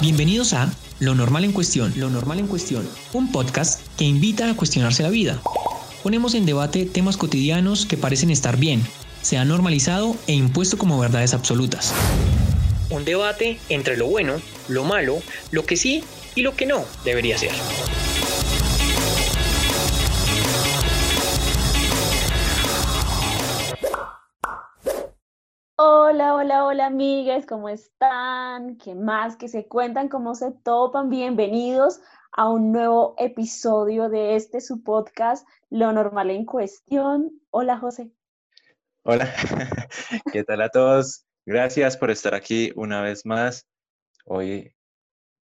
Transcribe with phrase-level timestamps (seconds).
[0.00, 4.54] Bienvenidos a Lo Normal en Cuestión, Lo Normal en Cuestión, un podcast que invita a
[4.54, 5.42] cuestionarse la vida.
[6.04, 8.80] Ponemos en debate temas cotidianos que parecen estar bien,
[9.22, 11.92] se han normalizado e impuesto como verdades absolutas.
[12.90, 15.20] Un debate entre lo bueno, lo malo,
[15.50, 16.04] lo que sí
[16.36, 17.50] y lo que no debería ser.
[26.88, 28.78] Amigas, ¿cómo están?
[28.78, 29.36] ¿Qué más?
[29.36, 30.08] ¿Qué se cuentan?
[30.08, 31.10] ¿Cómo se topan?
[31.10, 32.00] Bienvenidos
[32.32, 37.42] a un nuevo episodio de este su podcast, Lo Normal en Cuestión.
[37.50, 38.10] Hola, José.
[39.02, 39.30] Hola,
[40.32, 41.26] ¿qué tal a todos?
[41.44, 43.68] Gracias por estar aquí una vez más.
[44.24, 44.74] Hoy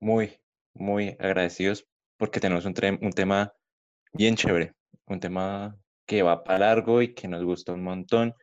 [0.00, 0.40] muy,
[0.74, 3.54] muy agradecidos porque tenemos un, un tema
[4.12, 4.74] bien chévere,
[5.06, 8.34] un tema que va para largo y que nos gusta un montón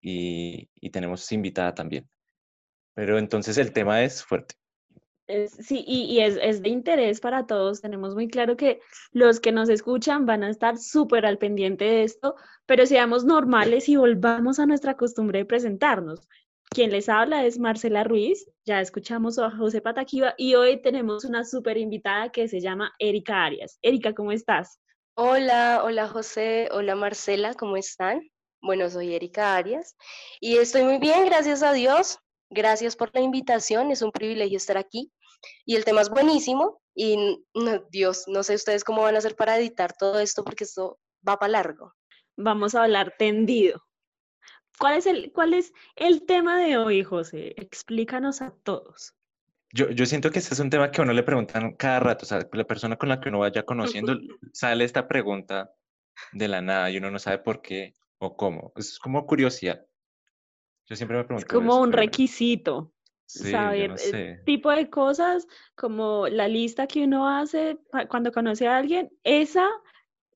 [0.00, 2.08] y, tenemos invitada también.
[2.98, 4.56] Pero entonces el tema es fuerte.
[5.28, 7.80] sí, y, es, es, de interés para todos.
[7.80, 8.80] Tenemos muy claro que
[9.12, 12.34] los que nos escuchan van a estar súper al pendiente de esto,
[12.66, 16.26] pero seamos normales y volvamos a nuestra costumbre de presentarnos.
[16.70, 21.44] Quien les habla es Marcela Ruiz, ya escuchamos a José Pataquiva y hoy tenemos una
[21.44, 23.78] súper invitada que se llama Erika Arias.
[23.80, 24.80] Erika, ¿cómo estás?
[25.14, 28.28] Hola, hola José, hola Marcela, ¿cómo están?
[28.60, 29.96] Bueno, soy Erika Arias
[30.40, 32.18] y estoy muy bien, gracias a Dios.
[32.50, 35.12] Gracias por la invitación, es un privilegio estar aquí.
[35.64, 37.44] Y el tema es buenísimo y
[37.90, 41.38] Dios, no sé ustedes cómo van a hacer para editar todo esto porque esto va
[41.38, 41.94] para largo.
[42.36, 43.82] Vamos a hablar tendido.
[44.78, 47.54] ¿Cuál es el, cuál es el tema de hoy, José?
[47.56, 49.14] Explícanos a todos.
[49.72, 52.24] Yo, yo siento que este es un tema que a uno le preguntan cada rato,
[52.24, 54.16] o sea, la persona con la que uno vaya conociendo,
[54.52, 55.70] sale esta pregunta
[56.32, 58.72] de la nada y uno no sabe por qué ¿O cómo?
[58.76, 59.86] Es como curiosidad.
[60.88, 61.46] Yo siempre me pregunto.
[61.46, 62.92] Es como un requisito.
[63.26, 67.78] saber el tipo de cosas, como la lista que uno hace
[68.08, 69.68] cuando conoce a alguien, esa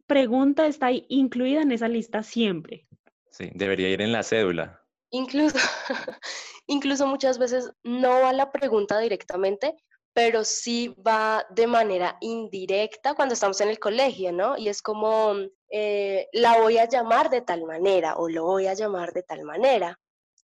[0.06, 2.86] pregunta está incluida en esa lista siempre.
[3.30, 4.82] Sí, debería ir en la cédula.
[5.10, 5.56] Incluso,
[6.66, 9.74] incluso muchas veces no va la pregunta directamente,
[10.12, 14.58] pero sí va de manera indirecta cuando estamos en el colegio, ¿no?
[14.58, 15.34] Y es como,
[15.70, 19.44] eh, la voy a llamar de tal manera o lo voy a llamar de tal
[19.44, 19.98] manera.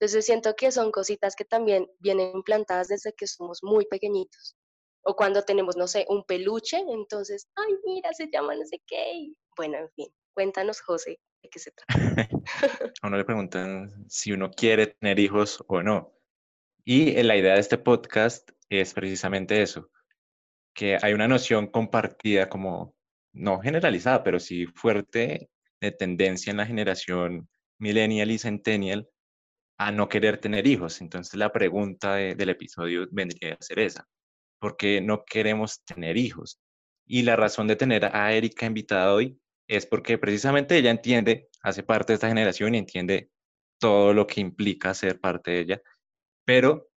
[0.02, 4.56] Entonces siento que son cositas que también vienen implantadas desde que somos muy pequeñitos.
[5.04, 9.32] O cuando tenemos, no sé, un peluche, entonces, ay, mira, se llama no sé qué.
[9.56, 11.86] Bueno, en fin, cuéntanos, José, de qué se trata.
[13.00, 16.12] a uno le preguntan si uno quiere tener hijos o no.
[16.84, 19.88] Y la idea de este podcast es precisamente eso,
[20.74, 22.96] que hay una noción compartida como,
[23.32, 25.48] no generalizada, pero sí fuerte
[25.80, 27.48] de tendencia en la generación
[27.78, 29.08] millennial y centennial
[29.78, 31.00] a no querer tener hijos.
[31.00, 34.06] Entonces la pregunta del episodio vendría a ser esa,
[34.58, 36.60] ¿por qué no queremos tener hijos?
[37.06, 41.82] Y la razón de tener a Erika invitada hoy es porque precisamente ella entiende, hace
[41.82, 43.30] parte de esta generación y entiende
[43.78, 45.82] todo lo que implica ser parte de ella,
[46.44, 46.88] pero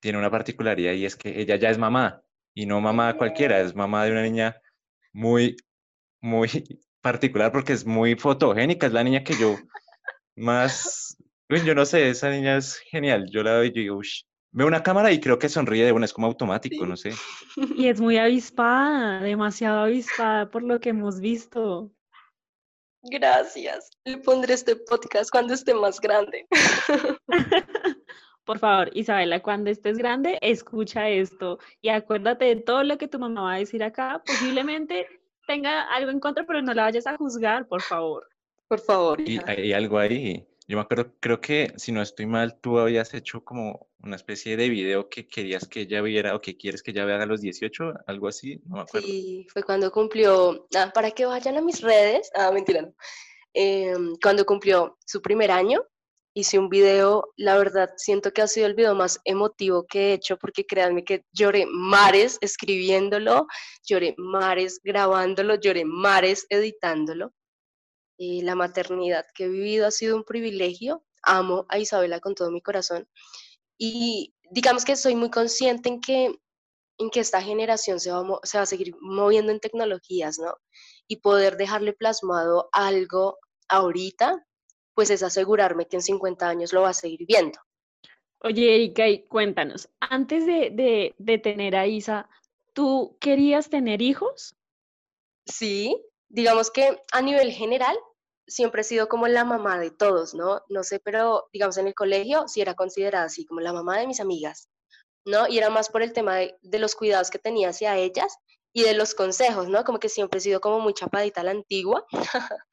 [0.00, 2.22] tiene una particularidad y es que ella ya es mamá
[2.54, 4.60] y no mamá cualquiera, es mamá de una niña
[5.12, 5.56] muy,
[6.20, 6.48] muy
[7.00, 9.56] particular porque es muy fotogénica, es la niña que yo
[10.36, 11.16] más,
[11.60, 14.00] yo no sé, esa niña es genial, yo la veo y digo,
[14.52, 17.12] veo una cámara y creo que sonríe de una, es como automático, no sé.
[17.76, 21.90] Y es muy avispada, demasiado avispada por lo que hemos visto.
[23.02, 23.90] Gracias.
[24.04, 26.46] Le pondré este podcast cuando esté más grande.
[28.44, 33.18] Por favor, Isabela, cuando estés grande, escucha esto y acuérdate de todo lo que tu
[33.18, 34.22] mamá va a decir acá.
[34.24, 35.06] Posiblemente
[35.46, 38.28] tenga algo en contra, pero no la vayas a juzgar, por favor.
[38.68, 39.20] Por favor.
[39.20, 40.46] Y hay algo ahí.
[40.68, 44.56] Yo me acuerdo, creo que si no estoy mal, tú habías hecho como una especie
[44.56, 47.40] de video que querías que ella viera o que quieres que ella vea a los
[47.40, 49.06] 18, algo así, no me acuerdo.
[49.06, 52.94] Sí, fue cuando cumplió, ah, para que vayan a mis redes, ah, mentira, no.
[53.54, 55.82] Em, cuando cumplió su primer año,
[56.34, 60.12] hice un video, la verdad siento que ha sido el video más emotivo que he
[60.14, 63.46] hecho porque créanme que lloré mares escribiéndolo,
[63.84, 67.32] lloré mares grabándolo, lloré mares editándolo.
[68.42, 71.04] La maternidad que he vivido ha sido un privilegio.
[71.22, 73.08] Amo a Isabela con todo mi corazón.
[73.78, 76.34] Y digamos que soy muy consciente en que,
[76.98, 80.54] en que esta generación se va, se va a seguir moviendo en tecnologías, ¿no?
[81.08, 83.38] Y poder dejarle plasmado algo
[83.68, 84.44] ahorita
[84.94, 87.58] pues es asegurarme que en 50 años lo va a seguir viendo.
[88.40, 92.28] Oye, Erika, y cuéntanos, antes de, de, tener a Isa,
[92.72, 94.56] ¿tú querías tener hijos?
[95.46, 95.96] Sí,
[96.28, 97.96] digamos que a nivel general
[98.46, 100.62] siempre he sido como la mamá de todos, ¿no?
[100.68, 104.06] No sé, pero digamos en el colegio sí era considerada así como la mamá de
[104.06, 104.68] mis amigas.
[105.24, 105.48] ¿no?
[105.48, 108.36] Y era más por el tema de, de los cuidados que tenía hacia ellas
[108.72, 109.84] y de los consejos, ¿no?
[109.84, 112.04] Como que siempre he sido como muy chapadita a la antigua.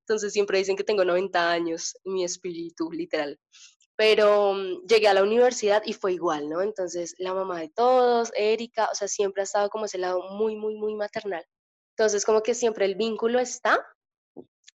[0.00, 3.38] Entonces siempre dicen que tengo 90 años, mi espíritu, literal.
[3.96, 6.60] Pero mm, llegué a la universidad y fue igual, ¿no?
[6.62, 10.56] Entonces la mamá de todos, Erika, o sea, siempre ha estado como ese lado muy,
[10.56, 11.44] muy, muy maternal.
[11.96, 13.86] Entonces como que siempre el vínculo está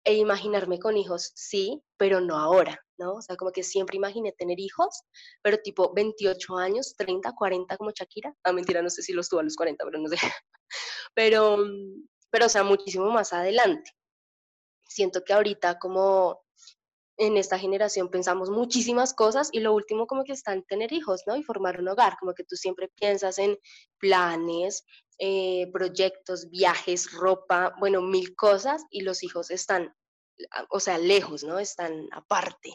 [0.08, 3.16] e imaginarme con hijos, sí, pero no ahora, ¿no?
[3.16, 5.02] O sea, como que siempre imaginé tener hijos,
[5.42, 8.34] pero tipo 28 años, 30, 40 como Shakira.
[8.46, 10.16] Ah, mentira, no sé si los tuvo a los 40, pero no sé.
[11.14, 13.92] Pero, mm, pero o sea, muchísimo más adelante.
[14.88, 16.42] Siento que ahorita como
[17.18, 21.24] en esta generación pensamos muchísimas cosas y lo último como que está en tener hijos,
[21.26, 21.36] ¿no?
[21.36, 23.58] Y formar un hogar, como que tú siempre piensas en
[23.98, 24.86] planes,
[25.20, 29.96] eh, proyectos, viajes, ropa, bueno, mil cosas y los hijos están,
[30.70, 31.60] o sea, lejos, ¿no?
[31.60, 32.74] Están aparte.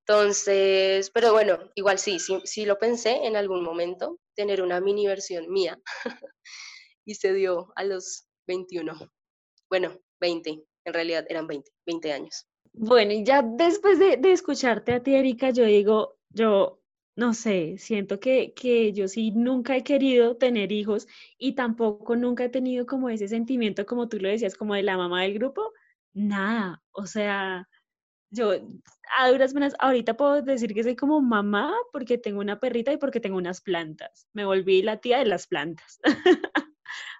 [0.00, 5.06] Entonces, pero bueno, igual sí, sí, sí lo pensé en algún momento, tener una mini
[5.06, 5.80] versión mía
[7.04, 8.94] y se dio a los 21.
[9.68, 12.46] Bueno, 20, en realidad eran 20, 20 años.
[12.72, 16.80] Bueno, y ya después de, de escucharte a ti, Erika, yo digo, yo
[17.16, 22.44] no sé, siento que, que yo sí nunca he querido tener hijos y tampoco nunca
[22.44, 25.72] he tenido como ese sentimiento, como tú lo decías, como de la mamá del grupo,
[26.16, 27.68] nada, o sea,
[28.30, 28.52] yo
[29.18, 32.96] a duras penas ahorita puedo decir que soy como mamá porque tengo una perrita y
[32.96, 36.00] porque tengo unas plantas, me volví la tía de las plantas.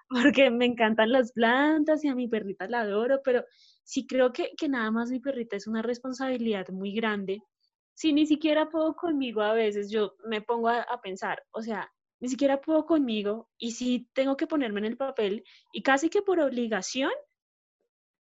[0.09, 3.45] porque me encantan las plantas y a mi perrita la adoro, pero
[3.83, 7.43] sí creo que, que nada más mi perrita es una responsabilidad muy grande.
[7.93, 12.29] Si ni siquiera puedo conmigo a veces, yo me pongo a, pensar, o sea, ni
[12.29, 16.39] siquiera puedo conmigo y si tengo que ponerme en el papel y casi que por
[16.39, 17.11] obligación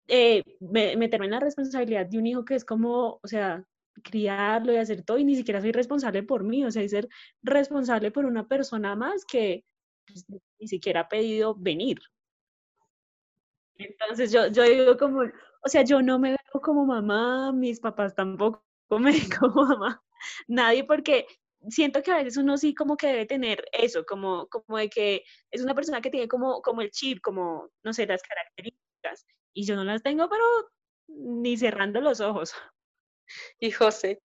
[0.07, 3.63] eh, meterme en la responsabilidad de un hijo que es como, o sea,
[4.03, 7.07] criarlo y hacer todo y ni siquiera soy responsable por mí, o sea, ser
[7.43, 9.63] responsable por una persona más que
[10.05, 10.25] pues,
[10.59, 11.99] ni siquiera ha pedido venir.
[13.77, 18.15] Entonces yo, yo digo como, o sea, yo no me veo como mamá, mis papás
[18.15, 18.63] tampoco
[18.99, 20.01] me ven como mamá,
[20.47, 21.25] nadie porque
[21.69, 25.23] siento que a veces uno sí como que debe tener eso, como, como de que
[25.51, 29.25] es una persona que tiene como, como el chip, como, no sé, las características,
[29.55, 30.43] y yo no las tengo, pero
[31.07, 32.53] ni cerrando los ojos.
[33.59, 34.21] Y José.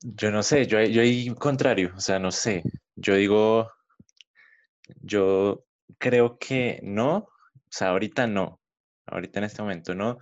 [0.00, 2.62] Yo no sé, yo, yo ahí contrario, o sea, no sé,
[2.96, 3.70] yo digo,
[5.02, 5.66] yo
[5.98, 8.60] creo que no, o sea, ahorita no,
[9.04, 10.16] ahorita en este momento no.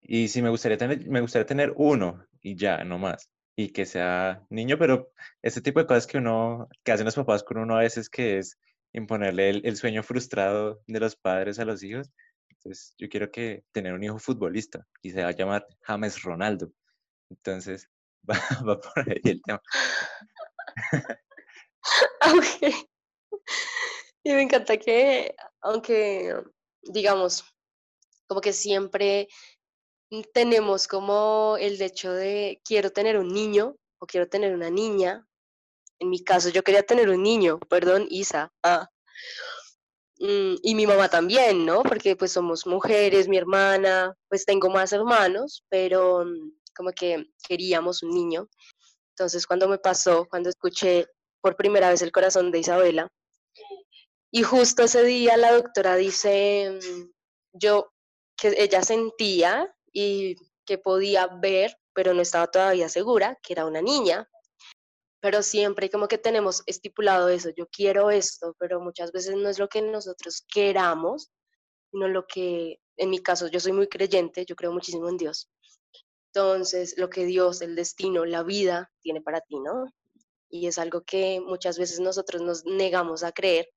[0.00, 3.30] Y sí me gustaría tener, me gustaría tener uno y ya, no más.
[3.56, 5.10] Y que sea niño, pero
[5.42, 8.38] ese tipo de cosas que uno, que hacen los papás con uno a veces que
[8.38, 8.58] es
[8.92, 12.10] imponerle el, sueño frustrado de los padres a los hijos.
[12.64, 16.72] Entonces, yo quiero que tener un hijo futbolista y se va a llamar James Ronaldo.
[17.28, 17.88] Entonces,
[18.30, 19.60] va, va por ahí el tema.
[22.34, 22.88] ok.
[24.22, 26.36] Y me encanta que, aunque,
[26.82, 27.44] digamos,
[28.28, 29.26] como que siempre
[30.32, 35.26] tenemos como el hecho de quiero tener un niño o quiero tener una niña.
[35.98, 38.52] En mi caso, yo quería tener un niño, perdón, Isa.
[38.62, 38.88] Ah.
[40.22, 41.82] Mm, y mi mamá también, ¿no?
[41.82, 48.04] Porque pues somos mujeres, mi hermana, pues tengo más hermanos, pero mm, como que queríamos
[48.04, 48.48] un niño.
[49.16, 51.08] Entonces, cuando me pasó, cuando escuché
[51.40, 53.08] por primera vez el corazón de Isabela,
[54.30, 57.10] y justo ese día la doctora dice, mm,
[57.54, 57.92] yo,
[58.36, 63.82] que ella sentía y que podía ver, pero no estaba todavía segura, que era una
[63.82, 64.28] niña.
[65.22, 69.58] Pero siempre como que tenemos estipulado eso, yo quiero esto, pero muchas veces no es
[69.58, 71.30] lo que nosotros queramos,
[71.92, 75.48] sino lo que, en mi caso, yo soy muy creyente, yo creo muchísimo en Dios.
[76.34, 79.86] Entonces, lo que Dios, el destino, la vida tiene para ti, ¿no?
[80.50, 83.68] Y es algo que muchas veces nosotros nos negamos a creer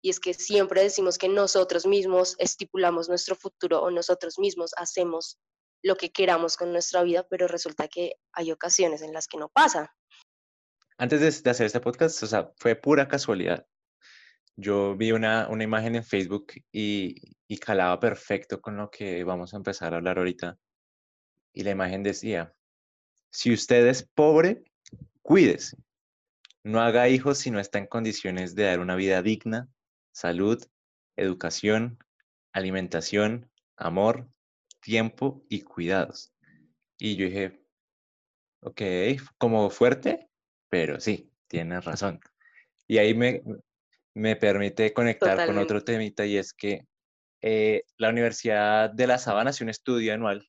[0.00, 5.38] y es que siempre decimos que nosotros mismos estipulamos nuestro futuro o nosotros mismos hacemos
[5.82, 9.48] lo que queramos con nuestra vida, pero resulta que hay ocasiones en las que no
[9.48, 9.92] pasa.
[10.98, 13.66] Antes de, hacer este podcast, o sea, fue pura casualidad.
[14.56, 19.54] Yo vi una, una imagen en Facebook y, y calaba perfecto con lo que vamos
[19.54, 20.58] a empezar a hablar ahorita.
[21.52, 22.52] Y la imagen decía,
[23.30, 24.64] si usted es pobre,
[25.22, 25.76] cuídese.
[26.64, 29.68] No haga hijos si no está en condiciones de dar una vida digna
[30.18, 30.60] salud,
[31.14, 31.96] educación,
[32.52, 34.28] alimentación, amor,
[34.80, 36.32] tiempo y cuidados.
[36.98, 37.62] Y yo dije,
[38.62, 38.82] ok,
[39.38, 40.28] como fuerte,
[40.68, 42.20] pero sí, tienes razón.
[42.86, 43.42] Y ahí me,
[44.14, 46.86] me permite conectar con otro temita y es que
[47.40, 50.48] eh, la Universidad de La Sabana hace un estudio anual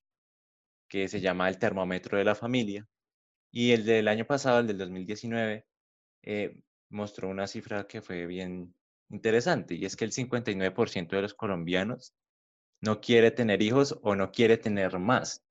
[0.88, 2.88] que se llama el termómetro de la familia
[3.52, 5.66] y el del año pasado, el del 2019,
[6.24, 8.74] eh, mostró una cifra que fue bien
[9.10, 12.14] interesante y es que el 59% de los colombianos
[12.82, 15.44] no quiere tener hijos o no quiere tener más,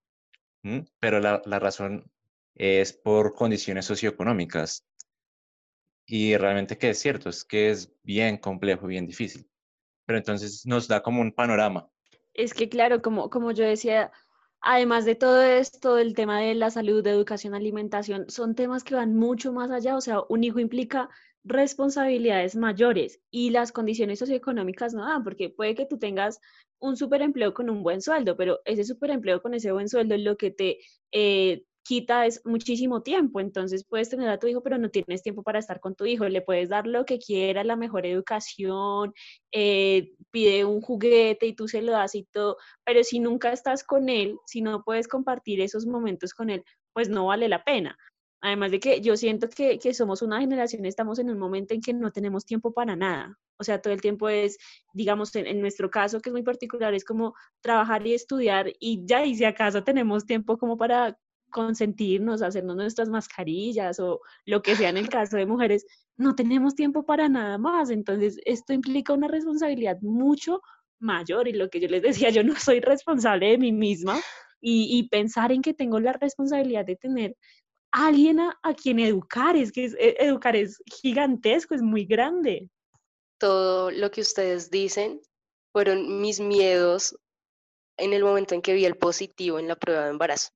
[0.99, 2.11] pero la, la razón
[2.59, 4.85] es por condiciones socioeconómicas.
[6.07, 9.49] Y realmente que es cierto, es que es bien complejo, bien difícil.
[10.05, 11.89] Pero entonces nos da como un panorama.
[12.35, 14.11] Es que claro, como, como yo decía,
[14.61, 18.95] además de todo esto, el tema de la salud, de educación, alimentación, son temas que
[18.95, 19.97] van mucho más allá.
[19.97, 21.09] O sea, un hijo implica
[21.45, 26.41] responsabilidades mayores y las condiciones socioeconómicas no dan, porque puede que tú tengas
[26.79, 30.37] un superempleo con un buen sueldo, pero ese superempleo con ese buen sueldo es lo
[30.37, 30.79] que te
[31.13, 35.43] eh, quita es muchísimo tiempo, entonces puedes tener a tu hijo, pero no tienes tiempo
[35.43, 39.15] para estar con tu hijo, le puedes dar lo que quiera, la mejor educación,
[39.53, 43.85] eh, pide un juguete y tú se lo das y todo, pero si nunca estás
[43.85, 47.97] con él, si no puedes compartir esos momentos con él, pues no vale la pena.
[48.43, 51.81] Además de que yo siento que, que somos una generación, estamos en un momento en
[51.81, 53.39] que no tenemos tiempo para nada.
[53.59, 54.59] O sea, todo el tiempo es,
[54.93, 59.05] digamos, en, en, nuestro caso, que es muy particular, es como trabajar y estudiar y
[59.07, 61.17] ya, y si acaso tenemos tiempo como para
[61.51, 65.87] consentirnos, hacernos nuestras mascarillas o lo que sea en el caso de mujeres,
[66.17, 67.91] no tenemos tiempo para nada más.
[67.91, 70.61] Entonces, esto implica una responsabilidad mucho
[71.01, 74.21] mayor y lo que yo les decía, yo no soy responsable de mí misma
[74.61, 77.37] y, pensar en que tengo la responsabilidad de tener
[77.93, 82.69] alguien a, quien educar, es que e, educar es gigantesco, es muy grande.
[83.39, 85.21] Todo lo que ustedes dicen
[85.73, 87.17] fueron mis miedos
[87.97, 90.51] en el momento en que vi el positivo en la prueba de embarazo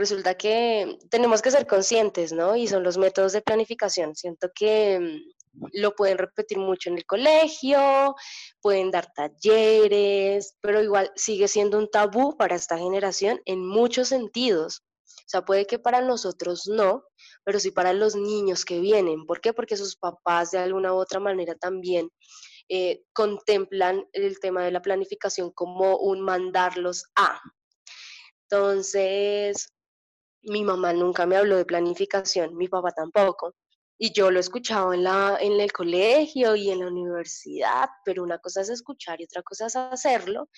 [0.00, 2.56] resulta que tenemos que ser conscientes, ¿no?
[2.56, 4.16] Y son los métodos de planificación.
[4.16, 8.14] Siento que mm, lo pueden repetir mucho en el colegio,
[8.62, 14.82] pueden dar talleres, pero igual sigue siendo un tabú para esta generación en muchos sentidos.
[15.06, 17.04] O sea, puede que para nosotros no,
[17.44, 19.26] pero sí para los niños que vienen.
[19.26, 19.52] ¿Por qué?
[19.52, 22.08] Porque sus papás de alguna u otra manera también
[22.70, 27.38] eh, contemplan el tema de la planificación como un mandarlos a.
[28.48, 29.68] Entonces,
[30.42, 33.54] mi mamá nunca me habló de planificación, mi papá tampoco.
[33.98, 38.22] Y yo lo he escuchado en, la, en el colegio y en la universidad, pero
[38.22, 40.48] una cosa es escuchar y otra cosa es hacerlo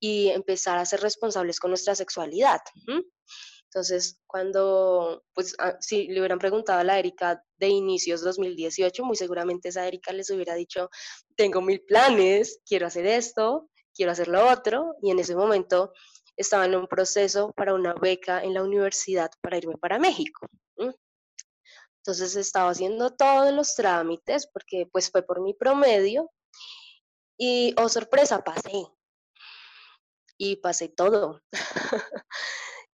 [0.00, 2.60] y empezar a ser responsables con nuestra sexualidad.
[3.68, 9.14] Entonces, cuando, pues, ah, si le hubieran preguntado a la Erika de inicios 2018, muy
[9.14, 10.88] seguramente esa Erika les hubiera dicho,
[11.36, 15.92] tengo mil planes, quiero hacer esto, quiero hacer lo otro, y en ese momento
[16.38, 20.46] estaba en un proceso para una beca en la universidad para irme para México.
[22.08, 26.30] Entonces estaba haciendo todos los trámites porque pues fue por mi promedio
[27.36, 28.86] y, oh sorpresa, pasé.
[30.38, 31.42] Y pasé todo.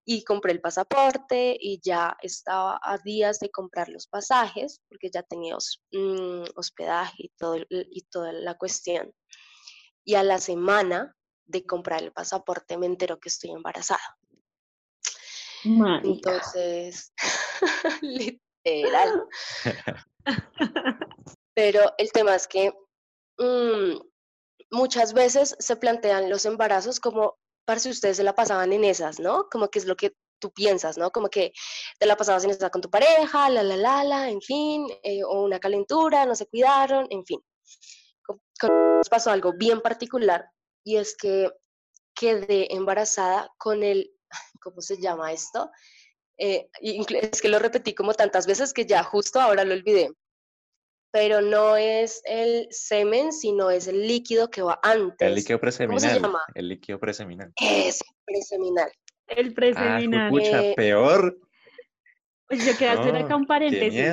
[0.07, 5.23] y compré el pasaporte y ya estaba a días de comprar los pasajes porque ya
[5.23, 5.57] tenía
[5.93, 9.13] mm, hospedaje y, todo, y toda la cuestión.
[10.03, 11.15] Y a la semana
[11.47, 14.17] de comprar el pasaporte me entero que estoy embarazada.
[15.65, 17.13] Entonces,
[18.03, 19.27] literal.
[21.55, 22.73] Pero el tema es que
[23.39, 23.99] mm,
[24.71, 29.21] muchas veces se plantean los embarazos como para si ustedes se la pasaban en esas,
[29.21, 29.49] ¿no?
[29.51, 31.11] Como que es lo que tú piensas, ¿no?
[31.11, 31.53] Como que
[31.99, 35.25] te la pasabas en esa con tu pareja, la, la, la, la, en fin, eh,
[35.25, 37.41] o una calentura, no se cuidaron, en fin.
[38.99, 40.47] Nos pasó algo bien particular
[40.85, 41.51] y es que
[42.15, 44.13] quedé embarazada con el,
[44.63, 45.71] ¿cómo se llama esto?
[46.37, 50.11] Eh, es que lo repetí como tantas veces que ya justo ahora lo olvidé.
[51.13, 55.29] Pero no es el semen, sino es el líquido que va antes.
[55.29, 56.01] El líquido preseminal.
[56.01, 56.41] ¿Cómo se llama?
[56.57, 57.53] El líquido preseminal.
[57.61, 58.91] Es preseminal.
[59.29, 60.33] El ah, preseminal.
[60.35, 61.39] Ah, eh, peor.
[62.49, 64.05] Pues yo quiero hacer acá un paréntesis.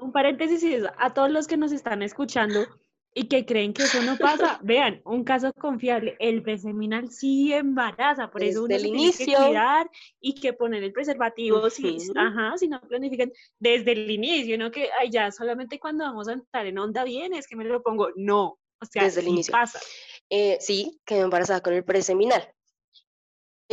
[0.00, 2.66] Un paréntesis a todos los que nos están escuchando
[3.14, 8.30] y que creen que eso no pasa, vean, un caso confiable, el preseminal sí embaraza,
[8.30, 9.90] por eso uno se tiene que cuidar
[10.20, 14.88] y que poner el preservativo, sí, ajá, si no planifican desde el inicio, no que
[14.98, 18.08] ay, ya solamente cuando vamos a entrar en onda bien es que me lo pongo,
[18.16, 19.52] no, o sea, desde el inicio.
[19.52, 19.80] pasa.
[20.30, 22.42] Eh, sí, quedé embarazada con el preseminal.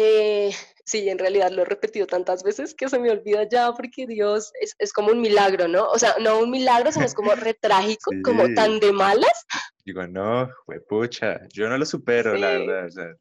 [0.01, 4.07] Eh, sí, en realidad lo he repetido tantas veces que se me olvida ya porque
[4.07, 5.89] Dios es, es como un milagro, ¿no?
[5.89, 9.45] O sea, no un milagro, sino es como retrágico, como tan de malas.
[9.83, 10.49] Digo, no,
[10.87, 12.85] pucha, yo no lo supero, la verdad.
[12.85, 13.13] O sea,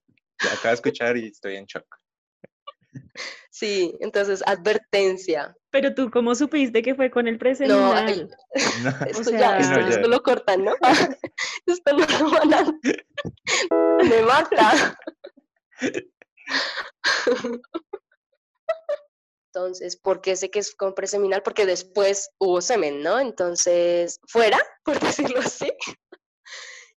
[0.52, 1.86] acabo de escuchar y estoy en shock.
[3.50, 5.56] Sí, entonces, advertencia.
[5.70, 7.74] Pero tú, ¿cómo supiste que fue con el presente?
[7.74, 7.92] No,
[9.04, 10.74] esto ya, esto, lo cortan, ¿no?
[11.66, 12.64] esto lo van a...
[14.04, 14.96] Me mata.
[19.52, 21.42] Entonces, ¿por qué sé que es con preseminal?
[21.42, 23.18] Porque después hubo semen, ¿no?
[23.18, 25.72] Entonces, fuera, por decirlo así.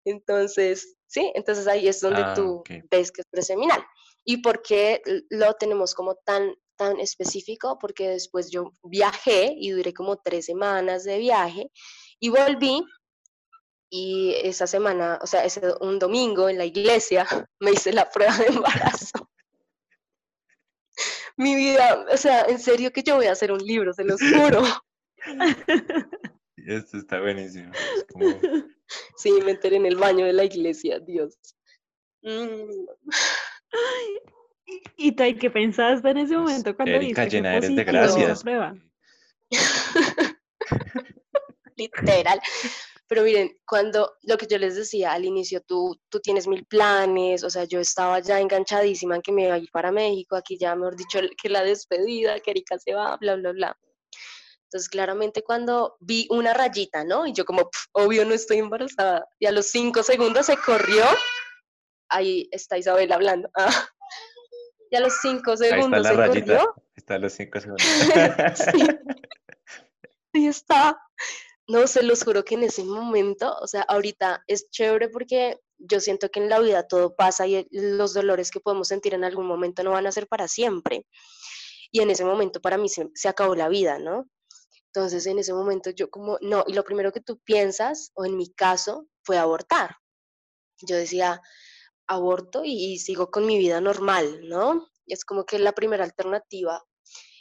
[0.06, 3.84] Entonces, sí, entonces ahí es donde Ah, tú ves que es preseminal.
[4.26, 7.78] ¿Y por qué lo tenemos como tan, tan específico?
[7.80, 11.72] Porque después yo viajé y duré como tres semanas de viaje
[12.20, 12.84] y volví
[13.92, 17.26] y esa semana, o sea, ese un domingo en la iglesia
[17.60, 19.30] me hice la prueba de embarazo.
[21.40, 24.20] Mi vida, o sea, en serio que yo voy a hacer un libro, se los
[24.22, 24.62] juro.
[26.58, 27.72] Esto está buenísimo.
[27.74, 28.40] Es como,
[29.16, 31.38] Sí, me enteré en el baño de la iglesia, Dios.
[32.24, 32.70] Mm,
[34.66, 37.74] ¿Y- ¿Y tú qué pensaste en ese pues, momento cuando Erika, viste que llena eres
[37.74, 38.44] de gracias.
[38.44, 38.76] prueba?
[41.78, 42.42] literal.
[43.10, 47.44] Pero miren, cuando lo que yo les decía al inicio, tú, tú tienes mil planes,
[47.44, 50.60] o sea, yo estaba ya enganchadísima en que me iba a ir para México, aquí
[50.60, 53.80] ya, mejor dicho, que la despedida, que Erika se va, bla, bla, bla.
[54.66, 57.26] Entonces, claramente cuando vi una rayita, ¿no?
[57.26, 59.28] Y yo como, "Pf, obvio, no estoy embarazada.
[59.40, 61.04] Y a los cinco segundos se corrió.
[62.10, 63.50] Ahí está Isabel hablando.
[63.58, 63.88] ah.
[64.92, 66.46] Y a los cinco ahí está segundos la se rayita.
[66.46, 66.76] corrió.
[66.96, 67.88] Está los cinco segundos.
[68.56, 68.88] Sí.
[70.36, 70.96] Ahí está.
[71.70, 76.00] No, se los juro que en ese momento, o sea, ahorita es chévere porque yo
[76.00, 79.46] siento que en la vida todo pasa y los dolores que podemos sentir en algún
[79.46, 81.06] momento no van a ser para siempre.
[81.92, 84.28] Y en ese momento para mí se, se acabó la vida, ¿no?
[84.88, 88.36] Entonces en ese momento yo como, no, y lo primero que tú piensas, o en
[88.36, 89.98] mi caso, fue abortar.
[90.82, 91.40] Yo decía,
[92.08, 94.88] aborto y, y sigo con mi vida normal, ¿no?
[95.06, 96.84] Y es como que la primera alternativa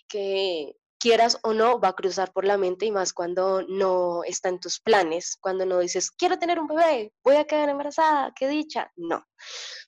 [0.06, 4.48] que quieras o no va a cruzar por la mente y más cuando no está
[4.48, 8.48] en tus planes, cuando no dices, quiero tener un bebé, voy a quedar embarazada, qué
[8.48, 9.24] dicha, no.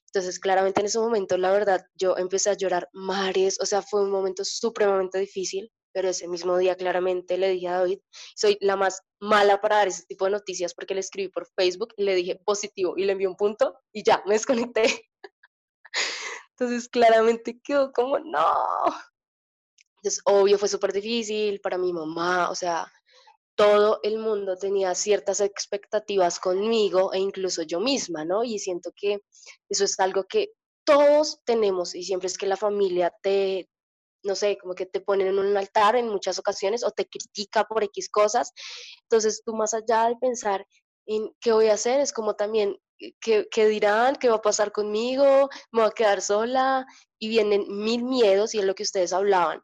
[0.07, 4.03] Entonces, claramente en ese momento, la verdad, yo empecé a llorar mares, o sea, fue
[4.03, 7.99] un momento supremamente difícil, pero ese mismo día claramente le dije a David,
[8.35, 11.93] soy la más mala para dar ese tipo de noticias porque le escribí por Facebook
[11.97, 14.83] y le dije positivo y le envié un punto y ya, me desconecté.
[16.57, 18.45] Entonces, claramente quedó como, no,
[20.01, 22.91] entonces, obvio, fue súper difícil para mi mamá, o sea,
[23.55, 28.43] todo el mundo tenía ciertas expectativas conmigo e incluso yo misma, ¿no?
[28.43, 29.19] Y siento que
[29.69, 30.53] eso es algo que
[30.85, 33.69] todos tenemos y siempre es que la familia te,
[34.23, 37.65] no sé, como que te ponen en un altar en muchas ocasiones o te critica
[37.65, 38.53] por X cosas.
[39.03, 40.65] Entonces, tú más allá de pensar
[41.05, 44.41] en qué voy a hacer, es como también eh, qué, qué dirán, qué va a
[44.41, 46.87] pasar conmigo, me voy a quedar sola
[47.19, 49.61] y vienen mil miedos y es lo que ustedes hablaban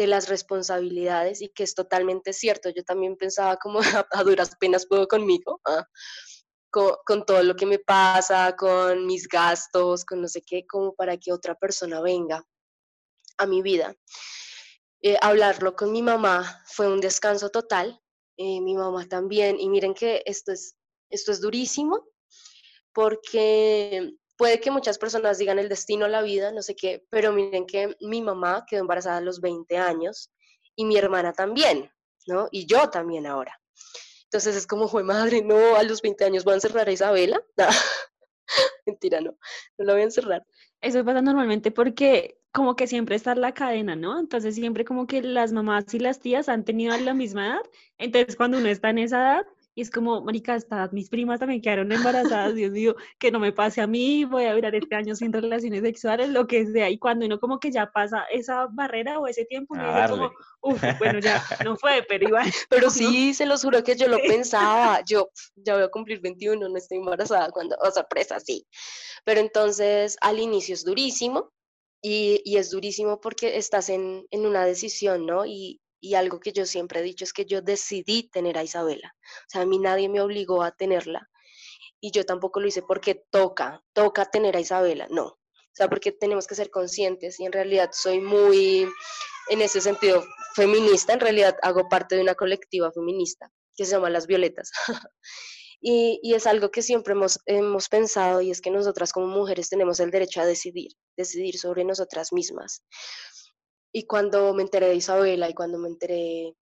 [0.00, 2.70] de las responsabilidades y que es totalmente cierto.
[2.70, 3.80] Yo también pensaba como
[4.12, 5.86] a, duras penas puedo conmigo, ah,
[6.70, 10.94] con, con, todo lo que me pasa, con mis gastos, con no sé qué, como
[10.94, 12.42] para que otra persona venga
[13.36, 13.94] a mi vida.
[15.02, 18.00] Eh, hablarlo con mi mamá fue un descanso total,
[18.38, 20.76] eh, mi mamá también, y miren que esto es,
[21.10, 22.06] esto es durísimo,
[22.94, 27.66] porque puede que muchas personas digan el destino, la vida, no sé qué, pero miren
[27.66, 30.30] que mi mamá quedó embarazada a los 20 años
[30.74, 31.92] y mi hermana también,
[32.26, 32.48] ¿no?
[32.50, 33.60] Y yo también ahora.
[34.24, 37.38] Entonces es como, fue madre, no, a los 20 años voy a encerrar a Isabela.
[38.86, 39.36] Mentira, no,
[39.76, 40.46] no la voy a encerrar.
[40.80, 44.18] Eso pasa normalmente porque como que siempre está la cadena, ¿no?
[44.18, 47.62] Entonces siempre como que las mamás y las tías han tenido la misma edad.
[47.98, 51.62] Entonces cuando uno está en esa edad, y es como, marica, hasta mis primas también
[51.62, 55.14] quedaron embarazadas, Dios mío, que no me pase a mí, voy a durar este año
[55.14, 56.90] sin relaciones sexuales, lo que sea.
[56.90, 60.30] Y cuando uno como que ya pasa esa barrera o ese tiempo, uno dice como,
[60.62, 62.50] uff, bueno, ya no fue, pero igual.
[62.68, 63.34] Pero sí, ¿no?
[63.34, 65.02] se los juro que yo lo pensaba.
[65.06, 68.66] Yo ya voy a cumplir 21, no estoy embarazada cuando, oh, sorpresa, sí.
[69.24, 71.52] Pero entonces al inicio es durísimo
[72.02, 75.46] y, y es durísimo porque estás en, en una decisión, ¿no?
[75.46, 79.14] Y, y algo que yo siempre he dicho es que yo decidí tener a Isabela.
[79.16, 81.28] O sea, a mí nadie me obligó a tenerla.
[82.00, 85.06] Y yo tampoco lo hice porque toca, toca tener a Isabela.
[85.10, 85.26] No.
[85.26, 88.88] O sea, porque tenemos que ser conscientes y en realidad soy muy,
[89.50, 91.12] en ese sentido, feminista.
[91.12, 94.70] En realidad hago parte de una colectiva feminista que se llama Las Violetas.
[95.80, 99.68] y, y, es algo que siempre hemos, hemos pensado y es que nosotras como mujeres
[99.68, 102.82] tenemos el derecho a decidir, decidir sobre nosotras mismas.
[103.92, 106.54] Y cuando me enteré de Isabela y cuando me enteré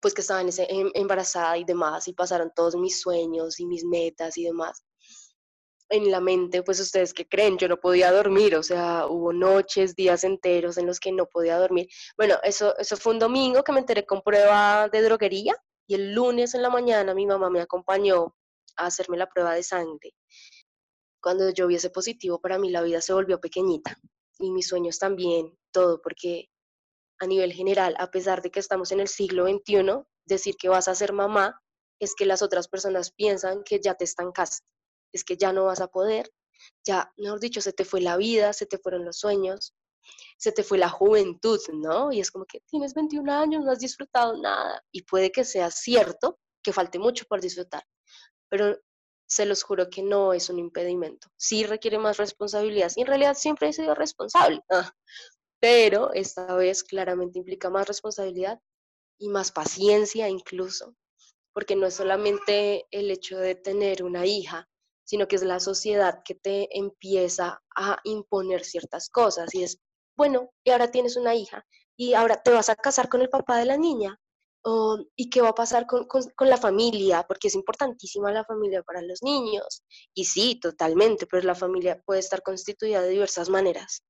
[0.00, 3.66] pues que estaba en ese, em, embarazada y demás y pasaron todos mis sueños y
[3.66, 4.84] mis metas y demás
[5.88, 9.94] en la mente, pues ustedes que creen, yo no podía dormir, o sea, hubo noches,
[9.94, 11.88] días enteros en los que no podía dormir.
[12.16, 15.54] Bueno, eso, eso fue un domingo que me enteré con prueba de droguería
[15.86, 18.34] y el lunes en la mañana mi mamá me acompañó
[18.76, 20.14] a hacerme la prueba de sangre.
[21.20, 23.98] Cuando yo vi ese positivo, para mí la vida se volvió pequeñita
[24.38, 26.48] y mis sueños también, todo, porque
[27.20, 30.88] a nivel general, a pesar de que estamos en el siglo XXI, decir que vas
[30.88, 31.60] a ser mamá
[32.00, 34.66] es que las otras personas piensan que ya te estancaste,
[35.12, 36.30] es que ya no vas a poder,
[36.84, 39.74] ya, mejor dicho, se te fue la vida, se te fueron los sueños,
[40.36, 42.12] se te fue la juventud, ¿no?
[42.12, 44.82] Y es como que tienes 21 años, no has disfrutado nada.
[44.92, 47.84] Y puede que sea cierto, que falte mucho por disfrutar,
[48.48, 48.78] pero
[49.34, 51.28] se los juro que no es un impedimento.
[51.36, 52.92] Sí requiere más responsabilidad.
[52.94, 54.92] Y en realidad siempre he sido responsable, ah,
[55.60, 58.60] pero esta vez claramente implica más responsabilidad
[59.18, 60.94] y más paciencia incluso,
[61.52, 64.68] porque no es solamente el hecho de tener una hija,
[65.04, 69.80] sino que es la sociedad que te empieza a imponer ciertas cosas y es,
[70.16, 71.66] bueno, y ahora tienes una hija
[71.96, 74.16] y ahora te vas a casar con el papá de la niña.
[75.16, 77.24] ¿Y qué va a pasar con, con, la familia?
[77.28, 79.82] Porque es importantísima la familia para los niños.
[80.14, 84.02] Y sí, totalmente, pero la familia puede estar constituida de diversas maneras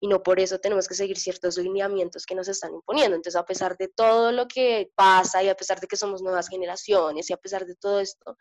[0.00, 3.16] y no por eso tenemos que seguir ciertos lineamientos que nos están imponiendo.
[3.16, 6.48] Entonces, a pesar de todo lo que pasa y a pesar de que somos nuevas
[6.48, 8.36] generaciones y a pesar de todo esto,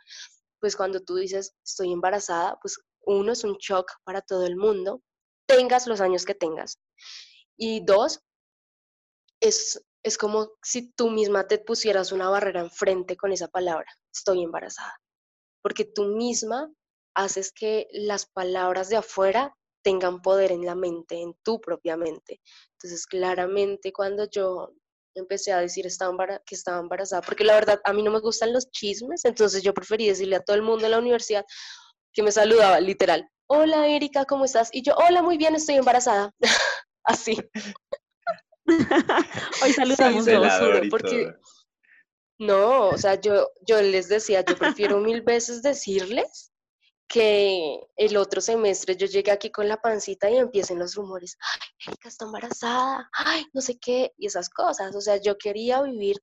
[0.60, 5.02] pues cuando tú dices estoy embarazada, pues uno es un shock para todo el mundo,
[5.46, 6.80] tengas los años que tengas.
[7.58, 8.20] Y dos,
[9.40, 14.44] es, es como si tú misma te pusieras una barrera enfrente con esa palabra, estoy
[14.44, 14.96] embarazada,
[15.64, 16.72] porque tú misma
[17.16, 22.40] haces que las palabras de afuera tengan poder en la mente, en tu propia mente.
[22.74, 24.74] Entonces, claramente cuando yo
[25.16, 28.70] empecé a decir que estaba embarazada, porque la verdad a mí no me gustan los
[28.70, 31.46] chismes, entonces yo preferí decirle a todo el mundo en la universidad
[32.14, 34.70] que me saludaba, literal, hola Erika, ¿cómo estás?
[34.72, 36.32] Y yo, hola, muy bien, estoy embarazada.
[37.04, 37.38] Así.
[38.68, 41.34] Hoy saludamos todos, porque...
[42.38, 46.52] No, o sea, yo, yo les decía, yo prefiero mil veces decirles
[47.08, 51.60] que el otro semestre yo llegué aquí con la pancita y empiecen los rumores, ay,
[51.88, 54.94] Erika está embarazada, ay, no sé qué, y esas cosas.
[54.96, 56.22] O sea, yo quería vivir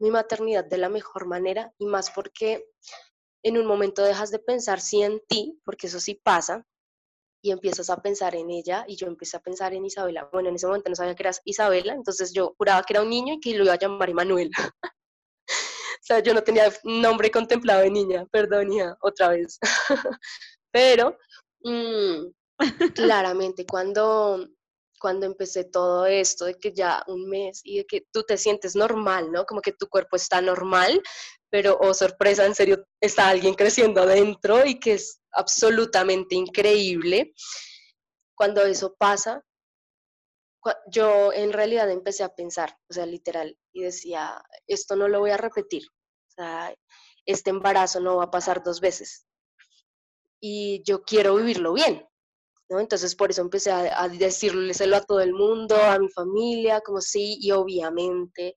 [0.00, 2.64] mi maternidad de la mejor manera y más porque
[3.44, 6.66] en un momento dejas de pensar sí en ti, porque eso sí pasa,
[7.42, 10.28] y empiezas a pensar en ella y yo empecé a pensar en Isabela.
[10.32, 13.10] Bueno, en ese momento no sabía que era Isabela, entonces yo juraba que era un
[13.10, 14.50] niño y que lo iba a llamar Emanuel.
[15.94, 19.60] O sea, yo no tenía nombre contemplado de niña, perdón, hija, otra vez.
[20.72, 21.16] Pero
[21.62, 22.26] mm,
[22.96, 24.48] claramente cuando,
[25.02, 28.76] cuando empecé todo esto, de que ya un mes y de que tú te sientes
[28.76, 29.44] normal, ¿no?
[29.44, 31.02] Como que tu cuerpo está normal,
[31.50, 37.34] pero, oh sorpresa, en serio, está alguien creciendo adentro y que es absolutamente increíble.
[38.36, 39.42] Cuando eso pasa,
[40.86, 45.30] yo en realidad empecé a pensar, o sea, literal, y decía, esto no lo voy
[45.30, 45.82] a repetir,
[46.28, 46.72] o sea,
[47.26, 49.26] este embarazo no va a pasar dos veces.
[50.40, 52.06] Y yo quiero vivirlo bien,
[52.72, 52.80] ¿no?
[52.80, 57.00] Entonces por eso empecé a, a decirlo a todo el mundo, a mi familia, como
[57.00, 58.56] sí, y obviamente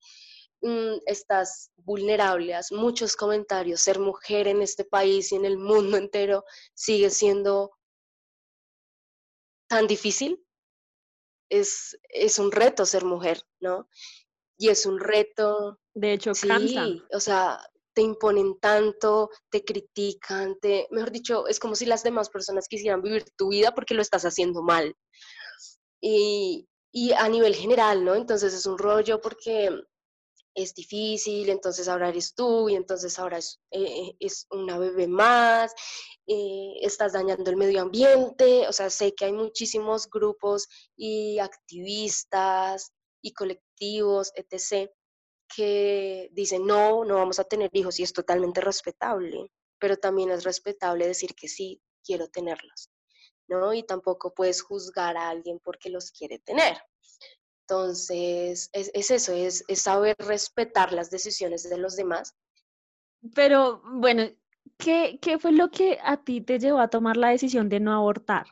[0.62, 6.45] mm, estás vulnerable, muchos comentarios, ser mujer en este país y en el mundo entero
[6.73, 7.71] sigue siendo
[9.67, 10.43] tan difícil,
[11.49, 13.89] es, es un reto ser mujer, ¿no?
[14.58, 15.80] Y es un reto.
[15.93, 16.88] De hecho, sí, cansa.
[17.12, 17.60] O sea,
[17.95, 23.01] te imponen tanto, te critican, te, mejor dicho, es como si las demás personas quisieran
[23.01, 24.95] vivir tu vida porque lo estás haciendo mal.
[26.01, 28.13] Y, y a nivel general, ¿no?
[28.13, 29.69] Entonces es un rollo porque
[30.55, 35.73] es difícil, entonces ahora eres tú y entonces ahora es, eh, es una bebé más,
[36.27, 42.91] eh, estás dañando el medio ambiente, o sea, sé que hay muchísimos grupos y activistas
[43.21, 44.89] y colectivos, etc.,
[45.53, 50.43] que dicen, no, no vamos a tener hijos y es totalmente respetable, pero también es
[50.43, 52.89] respetable decir que sí, quiero tenerlos,
[53.47, 53.73] ¿no?
[53.73, 56.77] Y tampoco puedes juzgar a alguien porque los quiere tener.
[57.62, 62.36] Entonces, es, es eso, es, es, saber respetar las decisiones de los demás.
[63.34, 64.29] Pero bueno,
[64.77, 67.91] ¿qué, ¿qué, fue lo que a ti te llevó a tomar la decisión de no
[67.93, 68.45] abortar?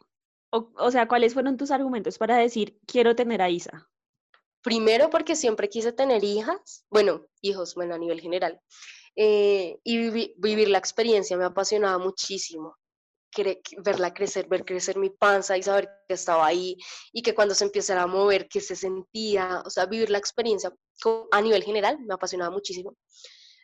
[0.50, 3.88] O, o sea, ¿cuáles fueron tus argumentos para decir, quiero tener a Isa?
[4.64, 8.60] Primero porque siempre quise tener hijas, bueno, hijos, bueno, a nivel general.
[9.16, 12.76] Eh, y vivir la experiencia me apasionaba muchísimo
[13.78, 16.78] verla crecer, ver crecer mi panza y saber que estaba ahí
[17.12, 20.74] y que cuando se empezara a mover, que se sentía, o sea, vivir la experiencia
[21.32, 22.96] a nivel general me apasionaba muchísimo.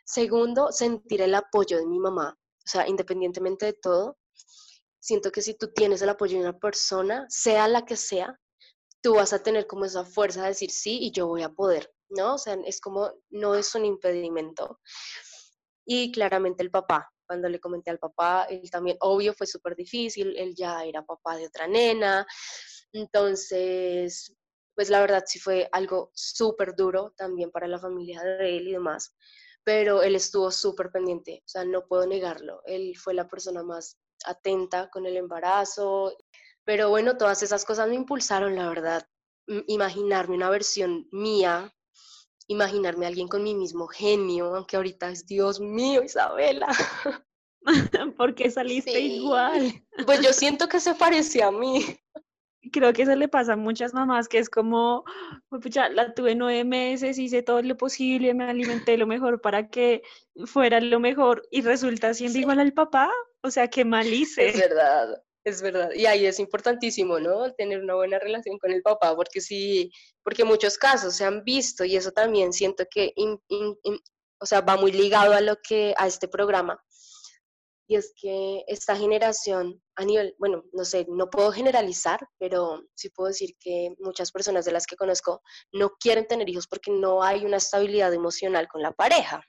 [0.04, 4.18] Segundo, sentir el apoyo de mi mamá, o sea, independientemente de todo,
[4.98, 8.38] siento que si tú tienes el apoyo de una persona, sea la que sea,
[9.02, 11.92] tú vas a tener como esa fuerza de decir sí y yo voy a poder,
[12.10, 12.34] ¿no?
[12.34, 14.80] O sea, es como, no es un impedimento.
[15.86, 20.36] Y claramente el papá, cuando le comenté al papá, él también, obvio, fue súper difícil,
[20.36, 22.26] él ya era papá de otra nena,
[22.92, 24.34] entonces
[24.74, 28.72] pues la verdad sí fue algo súper duro también para la familia de él y
[28.72, 29.14] demás,
[29.62, 33.98] pero él estuvo súper pendiente, o sea, no puedo negarlo, él fue la persona más
[34.24, 36.16] atenta con el embarazo,
[36.70, 39.04] pero bueno, todas esas cosas me impulsaron, la verdad,
[39.66, 41.74] imaginarme una versión mía,
[42.46, 46.68] imaginarme a alguien con mi mismo genio, aunque ahorita es Dios mío, Isabela.
[48.16, 49.82] ¿Por qué saliste igual?
[50.06, 51.84] Pues yo siento que se parecía a mí.
[52.72, 55.02] Creo que eso le pasa a muchas mamás, que es como,
[55.48, 60.02] pucha, la tuve nueve meses, hice todo lo posible, me alimenté lo mejor para que
[60.44, 63.10] fuera lo mejor y resulta siendo igual al papá.
[63.42, 64.50] O sea, qué mal hice.
[64.50, 65.20] Es verdad.
[65.50, 67.52] Es verdad, y ahí es importantísimo, ¿no?
[67.54, 69.90] Tener una buena relación con el papá, porque sí,
[70.22, 73.12] porque muchos casos se han visto y eso también siento que,
[74.38, 76.80] o sea, va muy ligado a lo que, a este programa.
[77.88, 83.10] Y es que esta generación, a nivel, bueno, no sé, no puedo generalizar, pero sí
[83.10, 87.24] puedo decir que muchas personas de las que conozco no quieren tener hijos porque no
[87.24, 89.42] hay una estabilidad emocional con la pareja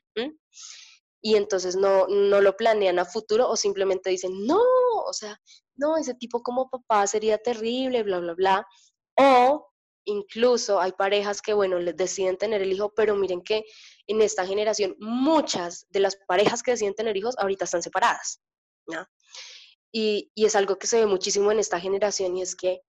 [1.22, 4.60] y entonces no, no lo planean a futuro o simplemente dicen, no,
[5.06, 5.40] o sea,
[5.76, 8.68] no, ese tipo como papá sería terrible, bla, bla, bla.
[9.16, 9.72] O
[10.06, 13.66] incluso hay parejas que, bueno, les deciden tener el hijo, pero miren que
[14.08, 18.42] en esta generación muchas de las parejas que deciden tener hijos ahorita están separadas.
[19.92, 22.82] Y, y es algo que se ve muchísimo en esta generación y es que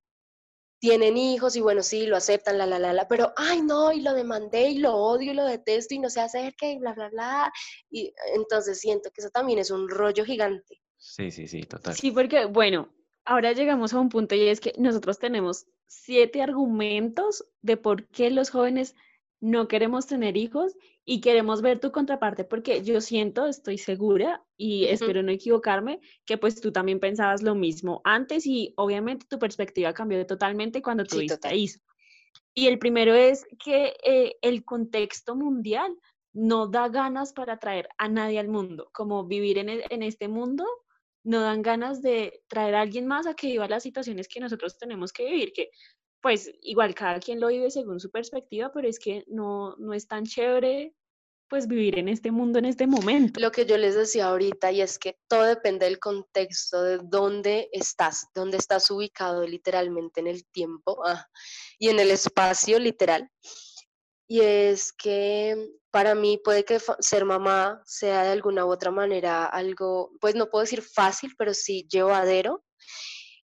[0.82, 4.00] tienen hijos y bueno, sí, lo aceptan, la, la, la, la, pero, ay, no, y
[4.00, 7.08] lo demandé y lo odio y lo detesto y no se acerca y bla, bla,
[7.08, 7.52] bla.
[7.88, 10.82] Y entonces siento que eso también es un rollo gigante.
[10.96, 11.94] Sí, sí, sí, total.
[11.94, 12.92] Sí, porque, bueno,
[13.24, 18.30] ahora llegamos a un punto y es que nosotros tenemos siete argumentos de por qué
[18.30, 18.96] los jóvenes
[19.38, 24.84] no queremos tener hijos y queremos ver tu contraparte porque yo siento, estoy segura y
[24.84, 29.92] espero no equivocarme, que pues tú también pensabas lo mismo antes y obviamente tu perspectiva
[29.92, 31.80] cambió totalmente cuando tuviste sí,
[32.54, 35.96] Y el primero es que eh, el contexto mundial
[36.32, 40.28] no da ganas para traer a nadie al mundo, como vivir en, e, en este
[40.28, 40.64] mundo
[41.24, 44.76] no dan ganas de traer a alguien más a que viva las situaciones que nosotros
[44.76, 45.70] tenemos que vivir, que
[46.22, 50.06] pues igual cada quien lo vive según su perspectiva, pero es que no, no es
[50.06, 50.94] tan chévere
[51.48, 53.38] pues vivir en este mundo en este momento.
[53.38, 57.68] Lo que yo les decía ahorita y es que todo depende del contexto, de dónde
[57.72, 61.26] estás, dónde estás ubicado literalmente en el tiempo ah,
[61.78, 63.28] y en el espacio literal.
[64.26, 69.44] Y es que para mí puede que ser mamá sea de alguna u otra manera
[69.44, 72.64] algo, pues no puedo decir fácil, pero sí llevadero.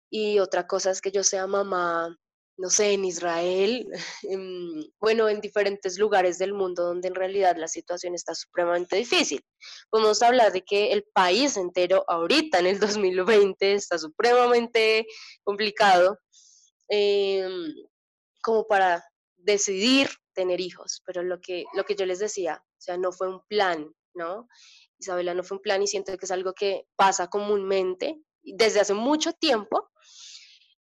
[0.08, 2.16] Y otra cosa es que yo sea mamá
[2.58, 3.88] no sé, en Israel,
[5.00, 9.40] bueno, en diferentes lugares del mundo donde en realidad la situación está supremamente difícil.
[9.90, 15.06] Podemos hablar de que el país entero ahorita en el 2020 está supremamente
[15.44, 16.18] complicado
[16.88, 17.72] em,
[18.42, 19.04] como para
[19.36, 23.28] decidir tener hijos, pero lo que, lo que yo les decía, o sea, no fue
[23.28, 24.48] un plan, ¿no?
[24.98, 28.94] Isabela no fue un plan y siento que es algo que pasa comúnmente desde hace
[28.94, 29.90] mucho tiempo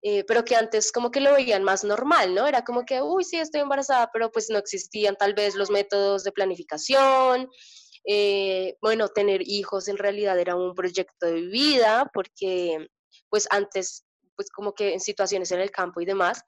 [0.09, 2.47] eh, pero que antes como que lo veían más normal, ¿no?
[2.47, 6.23] Era como que, uy, sí, estoy embarazada, pero pues no existían tal vez los métodos
[6.23, 7.49] de planificación.
[8.05, 12.87] Eh, bueno, tener hijos en realidad era un proyecto de vida, porque
[13.29, 14.05] pues antes,
[14.37, 16.41] pues como que en situaciones en el campo y demás,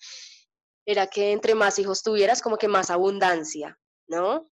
[0.86, 4.50] era que entre más hijos tuvieras, como que más abundancia, ¿no?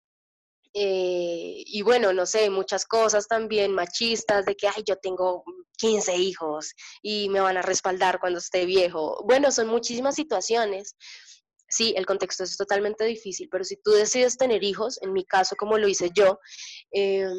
[0.72, 5.44] Eh, y bueno, no sé, muchas cosas también machistas de que, ay, yo tengo
[5.76, 9.22] 15 hijos y me van a respaldar cuando esté viejo.
[9.24, 10.96] Bueno, son muchísimas situaciones.
[11.68, 15.56] Sí, el contexto es totalmente difícil, pero si tú decides tener hijos, en mi caso
[15.56, 16.38] como lo hice yo,
[16.92, 17.32] em,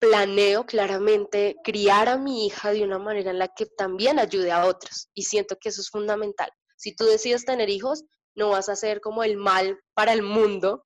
[0.00, 4.66] planeo claramente criar a mi hija de una manera en la que también ayude a
[4.66, 6.50] otros y siento que eso es fundamental.
[6.76, 10.82] Si tú decides tener hijos, no vas a ser como el mal para el mundo,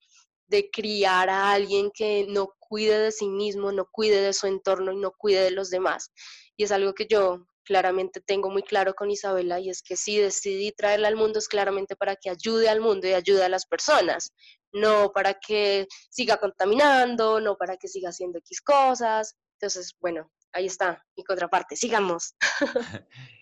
[0.48, 4.92] de criar a alguien que no cuide de sí mismo, no cuide de su entorno
[4.92, 6.10] y no cuide de los demás.
[6.56, 10.18] Y es algo que yo claramente tengo muy claro con Isabela y es que si
[10.18, 13.66] decidí traerla al mundo es claramente para que ayude al mundo y ayude a las
[13.66, 14.32] personas,
[14.72, 19.36] no para que siga contaminando, no para que siga haciendo X cosas.
[19.58, 22.34] Entonces, bueno, ahí está mi contraparte, sigamos.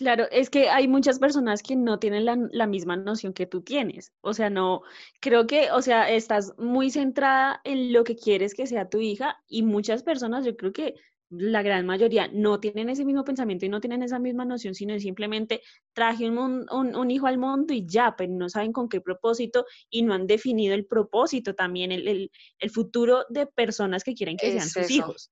[0.00, 4.14] Claro, es que hay muchas personas que no tienen la, misma noción que tú tienes.
[4.22, 4.80] O sea, no,
[5.20, 9.36] creo que, o sea, estás muy centrada en lo que quieres que sea tu hija
[9.46, 10.94] y muchas personas, yo creo que
[11.30, 14.98] la gran mayoría no tienen ese mismo pensamiento y no tienen esa misma noción, sino
[14.98, 15.62] simplemente
[15.92, 20.02] traje un, un, hijo al mundo y ya, pero no saben con qué propósito y
[20.02, 24.68] no han definido el propósito también, el, el, futuro de personas que quieren que sean
[24.68, 25.30] sus hijos.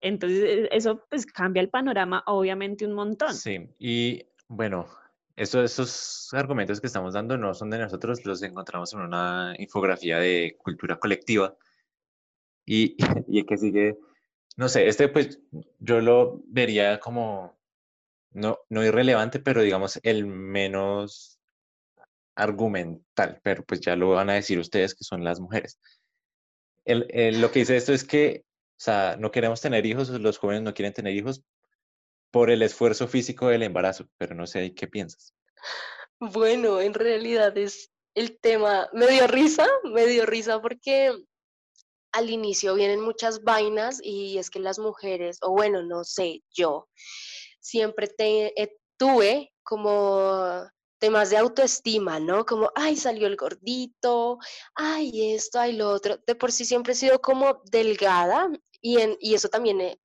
[0.00, 3.34] Entonces, e, eso pues cambia el panorama obviamente un montón.
[3.34, 4.86] Sí, y bueno,
[5.34, 10.56] estos argumentos que estamos dando no son de nosotros, los encontramos en una infografía de
[10.58, 11.56] cultura colectiva.
[12.64, 12.96] Y,
[13.28, 13.98] y el que sigue,
[14.56, 15.40] no sé, este pues
[15.78, 17.58] yo lo vería como
[18.30, 21.38] no, no irrelevante, pero digamos el menos
[22.34, 25.78] argumental, pero pues ya lo van a decir ustedes que son las mujeres.
[26.84, 30.62] El, lo que dice esto es que, o sea, no queremos tener hijos, los jóvenes
[30.62, 31.44] no quieren tener hijos
[32.30, 35.34] por el esfuerzo físico del embarazo, pero no sé qué piensas.
[36.18, 41.12] Bueno, en realidad es el tema, me dio risa, me dio risa porque
[42.12, 46.88] al inicio vienen muchas vainas y es que las mujeres, o bueno, no sé, yo
[47.60, 50.64] siempre te, eh, tuve como
[50.98, 52.46] temas de autoestima, ¿no?
[52.46, 54.38] Como, ay, salió el gordito,
[54.74, 56.18] ay, esto, ay, lo otro.
[56.26, 58.48] De por sí siempre he sido como delgada
[58.80, 59.98] y, eso también eh,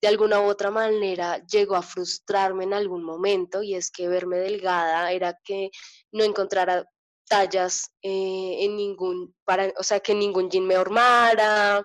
[0.00, 4.36] de alguna u otra manera llegó a frustrarme en algún momento y es que verme
[4.36, 5.70] delgada era que
[6.12, 6.86] no encontrara
[7.26, 11.84] tallas eh, en ningún, para, o sea, que ningún jean me hormara,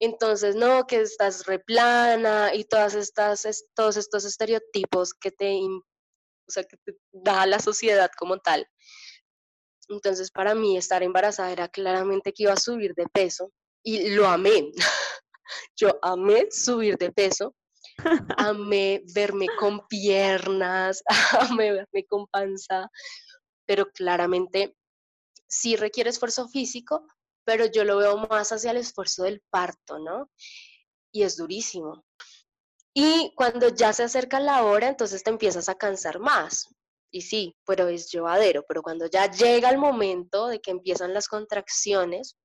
[0.00, 6.62] entonces, no, que estás replana y todas estas, todos estos estereotipos que te, o sea,
[6.64, 8.66] que te da la sociedad como tal.
[9.88, 14.26] Entonces, para mí estar embarazada era claramente que iba a subir de peso y lo
[14.28, 14.70] amé.
[15.76, 17.56] Yo amé subir de peso,
[18.36, 21.02] amé verme con piernas,
[21.50, 22.88] amé verme con panza,
[23.66, 24.76] pero claramente
[25.48, 27.06] sí requiere esfuerzo físico,
[27.44, 30.30] pero yo lo veo más hacia el esfuerzo del parto, ¿no?
[31.12, 32.04] Y es durísimo.
[32.94, 36.68] Y cuando ya se acerca la hora, entonces te empiezas a cansar más.
[37.10, 41.28] Y sí, pero es llevadero, pero cuando ya llega el momento de que empiezan las
[41.28, 42.36] contracciones,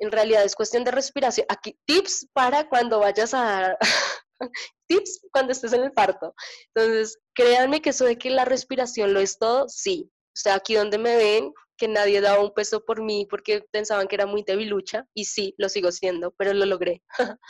[0.00, 1.46] en realidad es cuestión de respiración.
[1.48, 3.78] Aquí tips para cuando vayas a dar,
[4.88, 6.34] tips cuando estés en el parto.
[6.74, 10.10] Entonces, créanme que eso de que la respiración lo es todo, sí.
[10.34, 14.08] O sea, aquí donde me ven, que nadie daba un peso por mí porque pensaban
[14.08, 17.02] que era muy debilucha, y sí, lo sigo siendo, pero lo logré.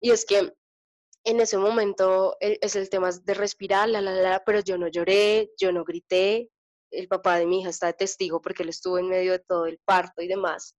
[0.00, 0.52] y es que
[1.24, 4.88] en ese momento e, es el tema de respirar, la, la, la, pero yo no
[4.88, 6.50] lloré, yo no grité,
[6.90, 9.66] el papá de mi hija está de testigo porque él estuvo en medio de todo
[9.66, 10.74] el parto y demás.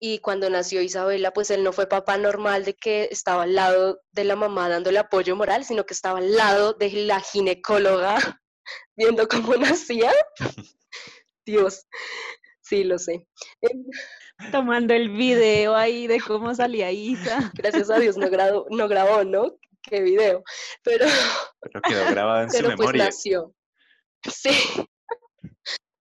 [0.00, 4.00] Y cuando nació Isabela, pues él no fue papá normal de que estaba al lado
[4.10, 8.16] de la mamá dándole apoyo moral, sino que estaba al lado de la ginecóloga
[8.96, 10.12] viendo cómo nacía.
[11.44, 11.86] Dios,
[12.60, 13.26] sí, lo sé.
[14.50, 17.52] Tomando el video ahí de cómo salía Isa.
[17.54, 19.56] Gracias a Dios no, grabó, no grabó, ¿no?
[19.82, 20.42] Qué video.
[20.82, 21.06] Pero,
[21.60, 23.04] pero quedó grabado en su pues memoria.
[23.06, 23.54] nació.
[24.28, 24.50] Sí.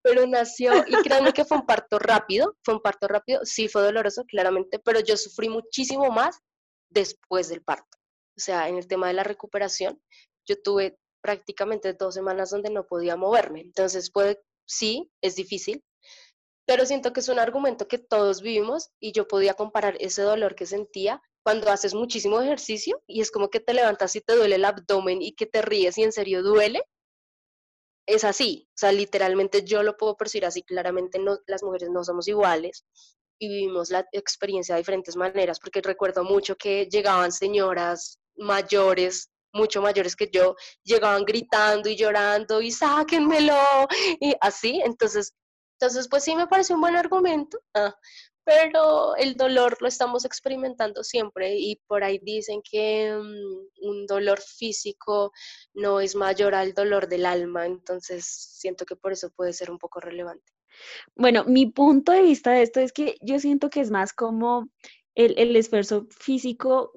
[0.03, 3.83] Pero nació, y créanme que fue un parto rápido, fue un parto rápido, sí fue
[3.83, 6.39] doloroso, claramente, pero yo sufrí muchísimo más
[6.89, 7.97] después del parto.
[8.35, 10.01] O sea, en el tema de la recuperación,
[10.47, 13.61] yo tuve prácticamente dos semanas donde no podía moverme.
[13.61, 15.83] Entonces, puede, sí, es difícil,
[16.65, 20.55] pero siento que es un argumento que todos vivimos y yo podía comparar ese dolor
[20.55, 24.55] que sentía cuando haces muchísimo ejercicio y es como que te levantas y te duele
[24.55, 26.83] el abdomen y que te ríes y en serio duele.
[28.07, 32.03] Es así, o sea, literalmente yo lo puedo percibir así, claramente no, las mujeres no
[32.03, 32.85] somos iguales
[33.39, 39.81] y vivimos la experiencia de diferentes maneras, porque recuerdo mucho que llegaban señoras mayores mucho
[39.81, 43.57] mayores que yo, llegaban gritando y llorando y sáquenmelo
[44.19, 45.35] y así, entonces
[45.81, 47.95] entonces, pues sí me parece un buen argumento, ah,
[48.43, 54.39] pero el dolor lo estamos experimentando siempre y por ahí dicen que mm, un dolor
[54.41, 55.31] físico
[55.73, 59.79] no es mayor al dolor del alma, entonces siento que por eso puede ser un
[59.79, 60.53] poco relevante.
[61.15, 64.69] Bueno, mi punto de vista de esto es que yo siento que es más como
[65.15, 66.91] el, el esfuerzo físico,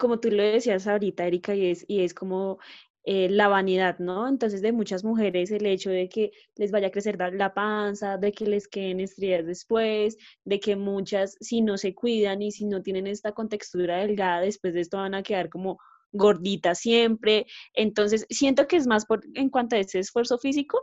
[0.00, 2.58] como tú lo decías ahorita, Erika, y es, y es como
[3.04, 4.28] eh, la vanidad, ¿no?
[4.28, 8.32] Entonces, de muchas mujeres, el hecho de que les vaya a crecer la panza, de
[8.32, 12.82] que les queden estrías después, de que muchas, si no se cuidan y si no
[12.82, 15.78] tienen esta contextura delgada, después de esto van a quedar como
[16.12, 17.46] gorditas siempre.
[17.74, 20.80] Entonces, siento que es más por, en cuanto a ese esfuerzo físico.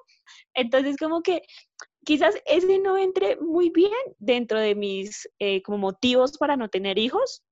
[0.53, 1.41] Entonces, como que
[2.05, 6.97] quizás ese no entre muy bien dentro de mis eh, como motivos para no tener
[6.97, 7.43] hijos.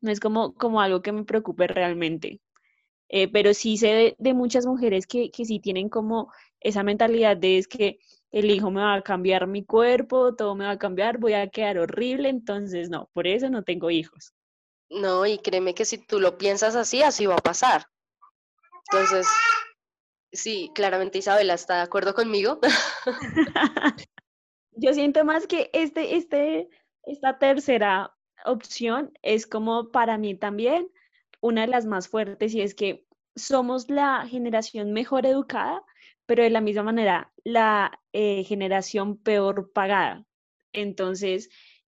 [0.00, 2.40] No es como, como algo que me preocupe realmente.
[3.08, 6.30] Eh, pero sí sé de, muchas mujeres que, que, sí tienen como
[6.60, 7.98] esa mentalidad de es que
[8.30, 11.48] el hijo me va a cambiar mi cuerpo, todo me va a cambiar, voy a
[11.48, 14.34] quedar horrible, entonces no, por eso no tengo hijos.
[14.90, 17.86] No, y créeme que si tú lo piensas así, así va a pasar.
[18.90, 19.26] Entonces,
[20.32, 22.58] sí, claramente Isabela está de acuerdo conmigo.
[24.72, 26.68] Yo siento más que este, este,
[27.04, 28.14] esta tercera
[28.50, 30.88] opción es como para mí también
[31.40, 35.82] una de las más fuertes y es que somos la generación mejor educada,
[36.26, 40.24] pero de la misma manera la eh, generación peor pagada.
[40.72, 41.50] Entonces,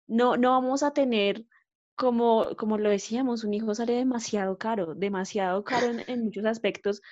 [0.07, 1.47] no, no vamos a tener,
[1.97, 7.03] como, como lo decíamos, un hijo sale demasiado caro, demasiado caro en, muchos aspectos,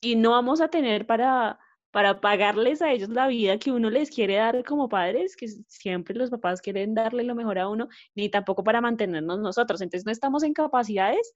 [0.00, 1.60] y no vamos a tener para,
[1.92, 6.16] para pagarles a ellos la vida que uno les quiere dar como padres, que siempre
[6.16, 9.80] los papás quieren darle lo mejor a uno, ni tampoco para mantenernos nosotros.
[9.80, 11.32] Entonces, no estamos en capacidades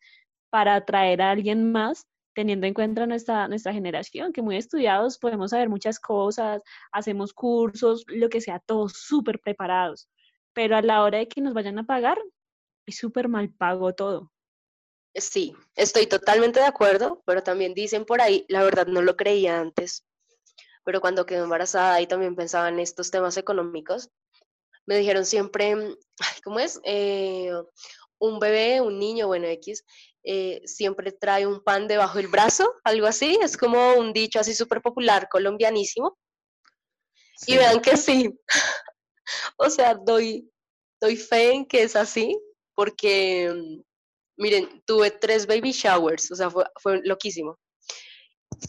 [0.51, 5.53] para atraer a alguien más teniendo en cuenta nuestra, nuestra generación, que muy estudiados podemos
[5.53, 10.09] saber muchas cosas, hacemos cursos, lo que sea, todos súper preparados
[10.57, 12.19] pero a la hora de que nos vayan a pagar,
[12.87, 14.33] es súper mal pago todo.
[15.15, 19.61] Sí, estoy totalmente de acuerdo, pero también dicen por ahí, la verdad no lo creía
[19.61, 20.07] antes,
[20.87, 24.09] pero cuando quedé embarazada y también pensaba en estos temas económicos,
[24.87, 25.75] me dijeron siempre,
[26.45, 26.81] ¿cómo es?
[26.85, 27.51] Eh,
[28.21, 29.85] un bebé, un niño, bueno, X,
[30.23, 34.55] eh, siempre trae un pan debajo del brazo, algo así, es como un dicho así
[34.55, 36.17] súper popular, colombianísimo.
[37.49, 38.39] Y vean que sí,
[39.59, 40.49] o sea, doy,
[41.01, 42.41] doy fe en que es así,
[42.77, 43.83] porque, mm,
[44.37, 47.59] miren, tuve tres baby showers, o sea, fue, fue loquísimo.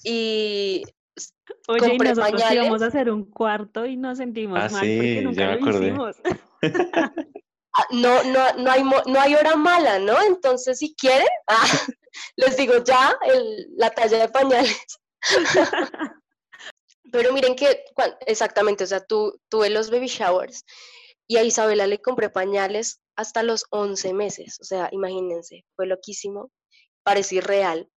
[0.03, 0.83] Y
[1.67, 2.63] Oye, compré y nosotros pañales.
[2.63, 6.15] íbamos a hacer un cuarto y nos sentimos ah, mal porque nunca lo hicimos.
[7.79, 10.19] Ah, no, no, no, hay, no hay hora mala, ¿no?
[10.23, 11.67] Entonces, si quieren, ah,
[12.35, 14.97] les digo ya el, la talla de pañales.
[17.11, 17.85] Pero miren que,
[18.25, 20.65] exactamente, o sea, tú, tuve los baby showers
[21.27, 24.57] y a Isabela le compré pañales hasta los 11 meses.
[24.59, 26.51] O sea, imagínense, fue loquísimo,
[27.03, 27.89] parecía real,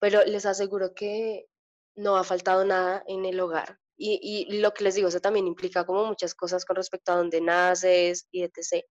[0.00, 1.46] pero les aseguro que
[1.94, 3.78] no ha faltado nada en el hogar.
[3.96, 7.16] Y, y lo que les digo, eso también implica como muchas cosas con respecto a
[7.16, 8.84] dónde naces y etc.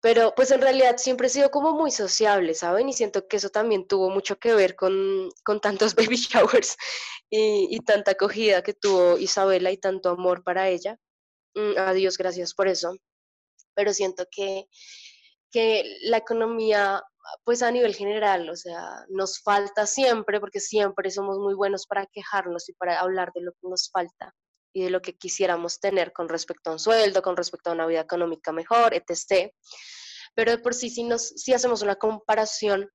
[0.00, 2.88] Pero pues en realidad siempre he sido como muy sociable, ¿saben?
[2.88, 6.76] Y siento que eso también tuvo mucho que ver con, con tantos baby showers
[7.30, 10.98] y, y, tanta acogida que tuvo Isabela y tanto amor para ella.
[11.54, 12.94] Mm, a Dios gracias por eso.
[13.74, 14.68] Pero siento que,
[15.50, 17.02] que la economía,
[17.44, 22.06] pues a nivel general, o sea, nos falta siempre, porque siempre somos muy buenos para
[22.06, 24.34] quejarnos y para hablar de lo que nos falta
[24.72, 27.86] y de lo que quisiéramos tener con respecto a un sueldo, con respecto a una
[27.86, 29.52] vida económica mejor, etc.
[30.34, 32.90] Pero de por sí, si, nos, si hacemos una comparación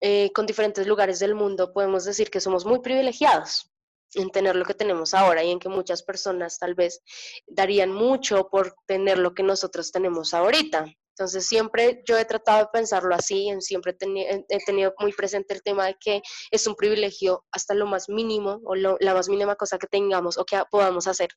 [0.00, 3.70] eh, con diferentes lugares del mundo, podemos decir que somos muy privilegiados
[4.14, 7.02] en tener lo que tenemos ahora y en que muchas personas tal vez
[7.46, 10.86] darían mucho por tener lo que nosotros tenemos ahorita.
[11.18, 15.86] Entonces siempre yo he tratado de pensarlo así, siempre he tenido muy presente el tema
[15.86, 19.88] de que es un privilegio hasta lo más mínimo o la más mínima cosa que
[19.88, 21.30] tengamos o que podamos hacer.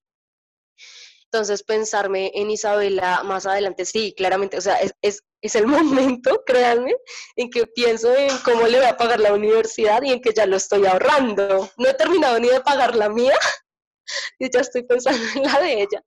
[1.25, 6.43] Entonces pensarme en Isabela más adelante, sí, claramente, o sea, es, es, es el momento,
[6.45, 6.93] créanme,
[7.36, 10.45] en que pienso en cómo le voy a pagar la universidad y en que ya
[10.45, 11.71] lo estoy ahorrando.
[11.77, 13.36] No he terminado ni de pagar la mía
[14.38, 16.03] y ya estoy pensando en la de ella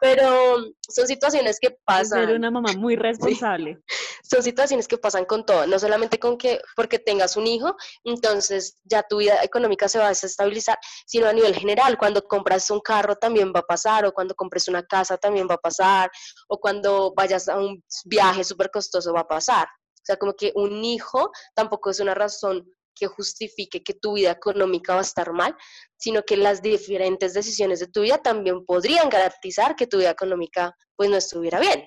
[0.00, 0.56] pero
[0.88, 2.26] son situaciones que pasan.
[2.26, 3.78] Ser una mamá muy responsable.
[4.22, 8.76] Son situaciones que pasan con todo, no solamente con que porque tengas un hijo, entonces
[8.84, 12.80] ya tu vida económica se va a desestabilizar, sino a nivel general, cuando compras un
[12.80, 16.10] carro también va a pasar, o cuando compres una casa también va a pasar,
[16.48, 19.66] o cuando vayas a un viaje súper costoso va a pasar.
[19.66, 22.66] O sea, como que un hijo tampoco es una razón
[22.98, 25.56] que justifique que tu vida económica va a estar mal,
[25.96, 30.74] sino que las diferentes decisiones de tu vida también podrían garantizar que tu vida económica
[30.96, 31.84] pues no estuviera bien.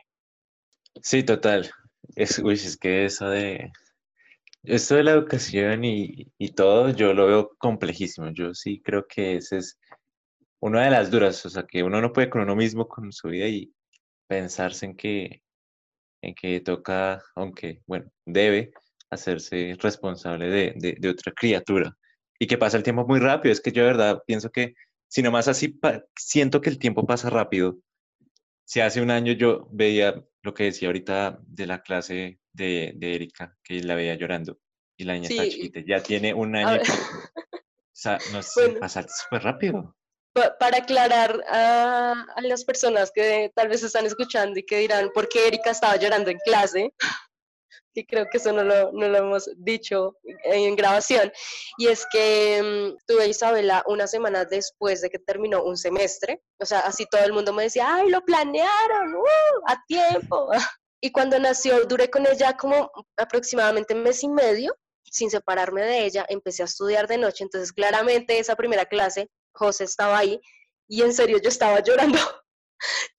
[1.02, 1.72] Sí, total.
[2.16, 3.72] Es, uy, es que eso de,
[4.64, 8.32] esto de la educación y, y, todo, yo lo veo complejísimo.
[8.34, 9.78] Yo sí creo que ese es
[10.62, 13.30] una de las duras, o sea, que uno no puede con uno mismo, con su
[13.30, 13.74] vida y
[14.28, 15.42] pensarse en que,
[16.22, 18.72] en que toca, aunque, bueno, debe
[19.12, 21.96] hacerse responsable de, de, otra criatura
[22.40, 23.52] y que pasa el tiempo muy rápido.
[23.52, 24.74] Es que yo de verdad pienso que,
[25.08, 25.80] si nomás así,
[26.18, 27.78] siento que el tiempo pasa rápido.
[28.66, 33.16] Si hace un año yo veía lo que decía ahorita de la clase de, de
[33.16, 34.58] Erika, que la veía llorando
[34.98, 36.82] y la niña está chiquita, ya tiene un año.
[36.82, 39.96] o sea, no sé, pasa súper rápido.
[40.34, 45.28] Para aclarar a, a, las personas que tal vez están escuchando y que dirán, ¿por
[45.28, 46.94] qué Erika estaba llorando en clase?
[47.94, 51.32] Que creo que eso no lo, no lo hemos dicho en grabación,
[51.78, 56.42] y es que mm, tuve a Isabela una semana después de que terminó un semestre,
[56.60, 60.50] o sea, así todo el mundo me decía, ay, lo planearon, uh, a tiempo.
[61.04, 66.06] Y cuando nació, duré con ella como aproximadamente un mes y medio, sin separarme de
[66.06, 70.40] ella, empecé a estudiar de noche, entonces claramente esa primera clase, José estaba ahí,
[70.88, 72.20] y en serio yo estaba llorando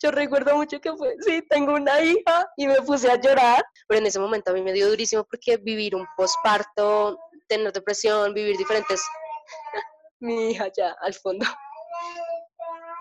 [0.01, 4.01] yo recuerdo mucho que fue, sí, tengo una hija y me puse a llorar, pero
[4.01, 8.57] en ese momento a mí me dio durísimo porque vivir un posparto, tener depresión, vivir
[8.57, 9.03] diferentes
[10.21, 11.47] Mi hija ya al fondo.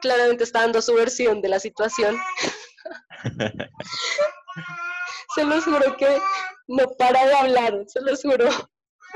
[0.02, 2.18] Claramente está dando su versión de la situación.
[5.36, 6.20] se lo juro que
[6.68, 8.50] no para de hablar, se lo juro.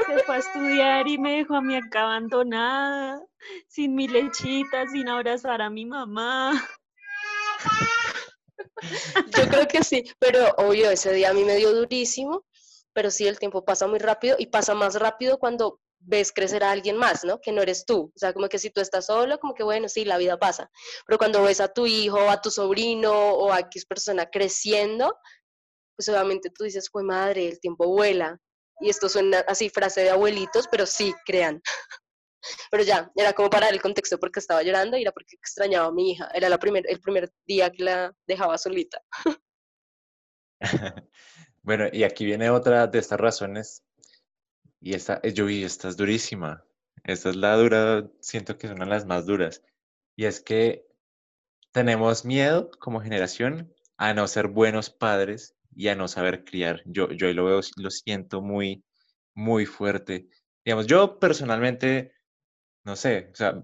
[0.05, 3.21] Se fue a estudiar y me dejó a mí acá abandonada,
[3.67, 6.51] sin mi lechita, sin abrazar a mi mamá.
[9.37, 12.45] Yo creo que sí, pero obvio, ese día a mí me dio durísimo,
[12.93, 16.71] pero sí, el tiempo pasa muy rápido y pasa más rápido cuando ves crecer a
[16.71, 17.41] alguien más, ¿no?
[17.41, 18.11] Que no eres tú.
[18.15, 20.69] O sea, como que si tú estás solo, como que bueno, sí, la vida pasa.
[21.05, 25.17] Pero cuando ves a tu hijo, a tu sobrino o a X persona creciendo,
[25.95, 28.37] pues obviamente tú dices, pues madre, el tiempo vuela.
[28.81, 31.61] Y esto suena así, frase de abuelitos, pero sí, crean.
[32.71, 35.91] Pero ya, era como para el contexto porque estaba llorando y era porque extrañaba a
[35.91, 36.29] mi hija.
[36.33, 39.01] Era la primer, el primer día que la dejaba solita.
[41.63, 43.83] bueno, y aquí viene otra de estas razones.
[44.79, 46.65] Y esta, eh, yo vi, esta es durísima.
[47.03, 49.61] Esta es la dura, siento que es una de las más duras.
[50.15, 50.87] Y es que
[51.71, 56.81] tenemos miedo como generación a no ser buenos padres y a no saber criar.
[56.85, 58.83] Yo, yo lo veo, lo siento muy,
[59.33, 60.29] muy fuerte.
[60.63, 62.13] Digamos, yo personalmente,
[62.85, 63.63] no sé, o sea,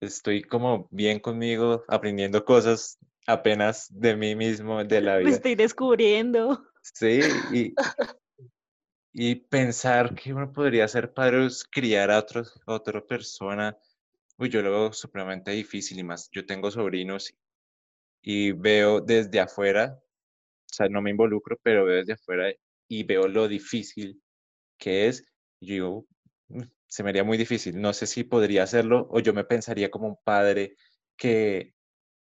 [0.00, 5.30] estoy como bien conmigo, aprendiendo cosas apenas de mí mismo, de la vida.
[5.30, 6.64] Me estoy descubriendo.
[6.82, 7.20] Sí,
[7.52, 7.74] y,
[9.12, 13.76] y pensar que uno podría ser padre criar a, otros, a otra persona,
[14.38, 17.34] uy, yo lo veo supremamente difícil y más, yo tengo sobrinos
[18.22, 20.02] y veo desde afuera
[20.72, 22.50] o sea, no me involucro, pero veo desde afuera
[22.88, 24.22] y veo lo difícil
[24.78, 25.22] que es.
[25.60, 26.06] Y yo digo,
[26.48, 26.62] mm,
[26.92, 27.80] se me haría muy difícil.
[27.80, 30.76] No sé si podría hacerlo o yo me pensaría como un padre
[31.16, 31.72] que,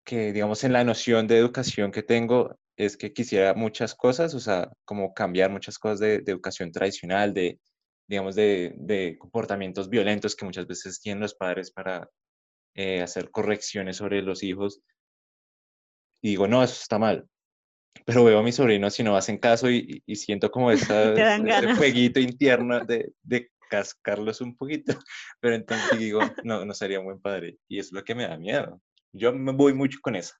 [0.04, 4.38] que, digamos, en la noción de educación que tengo es que quisiera muchas cosas, o
[4.38, 7.58] sea, como cambiar muchas cosas de, educación tradicional, de,
[8.06, 12.08] digamos, de, de, comportamientos violentos que muchas veces tienen los padres para
[12.76, 14.82] eh, hacer correcciones sobre los hijos.
[16.22, 17.26] Y digo, no, eso está mal
[18.06, 21.74] pero veo a mis sobrinos si no hacen caso y, y siento como esa, ese
[21.74, 24.92] jueguito interno de, de, cascarlos un poquito,
[25.40, 28.36] pero entonces digo, no, no sería un buen padre y es lo que me da
[28.36, 28.82] miedo.
[29.12, 30.34] Yo me voy mucho con eso.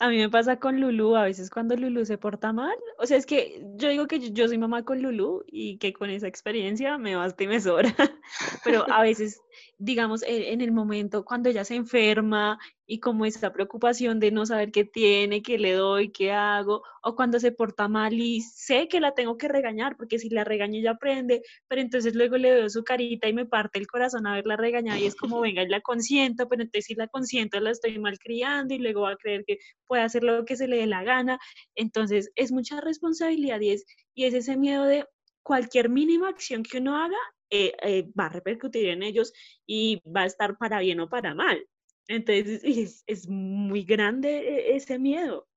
[0.00, 3.18] A mí me pasa con Lulu, a veces cuando Lulu se porta mal, o sea,
[3.18, 6.96] es que yo digo que yo soy mamá con Lulu y que con esa experiencia
[6.96, 7.94] me basta y me sobra,
[8.64, 9.42] pero a veces,
[9.78, 14.46] digamos, e, en el momento cuando ella se enferma y como esa preocupación de no
[14.46, 18.88] saber qué tiene, qué le doy, qué hago, o cuando se porta mal y sé
[18.88, 22.50] que la tengo que regañar, porque si la regaño ella aprende, pero entonces luego le
[22.50, 25.62] veo su carita y me parte el corazón a verla regañada y es como, venga,
[25.62, 29.12] y la consiento, pero entonces si la consiento la estoy mal criando y luego va
[29.12, 31.38] a creer que puede hacer lo que se le dé la gana,
[31.74, 33.84] entonces es mucha responsabilidad y es,
[34.14, 35.04] y es ese miedo de
[35.42, 37.16] cualquier mínima acción que uno haga
[37.50, 39.32] eh, eh, va a repercutir en ellos
[39.66, 41.66] y va a estar para bien o para mal.
[42.06, 45.48] Entonces es, es muy grande e, ese miedo.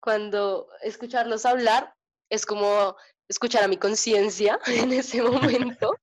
[0.00, 1.94] Cuando escucharlos hablar
[2.30, 2.96] es como
[3.28, 5.94] escuchar a mi conciencia en ese momento.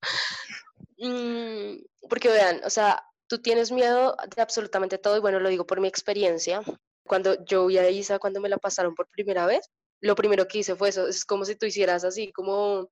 [0.98, 5.66] Mm, porque vean, o sea, tú tienes miedo de absolutamente todo y bueno, lo digo
[5.66, 6.62] por mi experiencia.
[7.06, 10.60] Cuando yo vi a Isa, cuando me la pasaron por primera vez, lo primero que
[10.60, 12.90] hice fue eso, es como si tú hicieras así como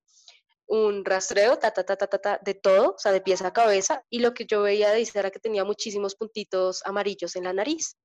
[0.67, 4.03] un rastreo, ta, ta, ta, ta, ta, de todo, o sea, de pieza a cabeza,
[4.09, 7.97] y lo que yo veía de era que tenía muchísimos puntitos amarillos en la nariz.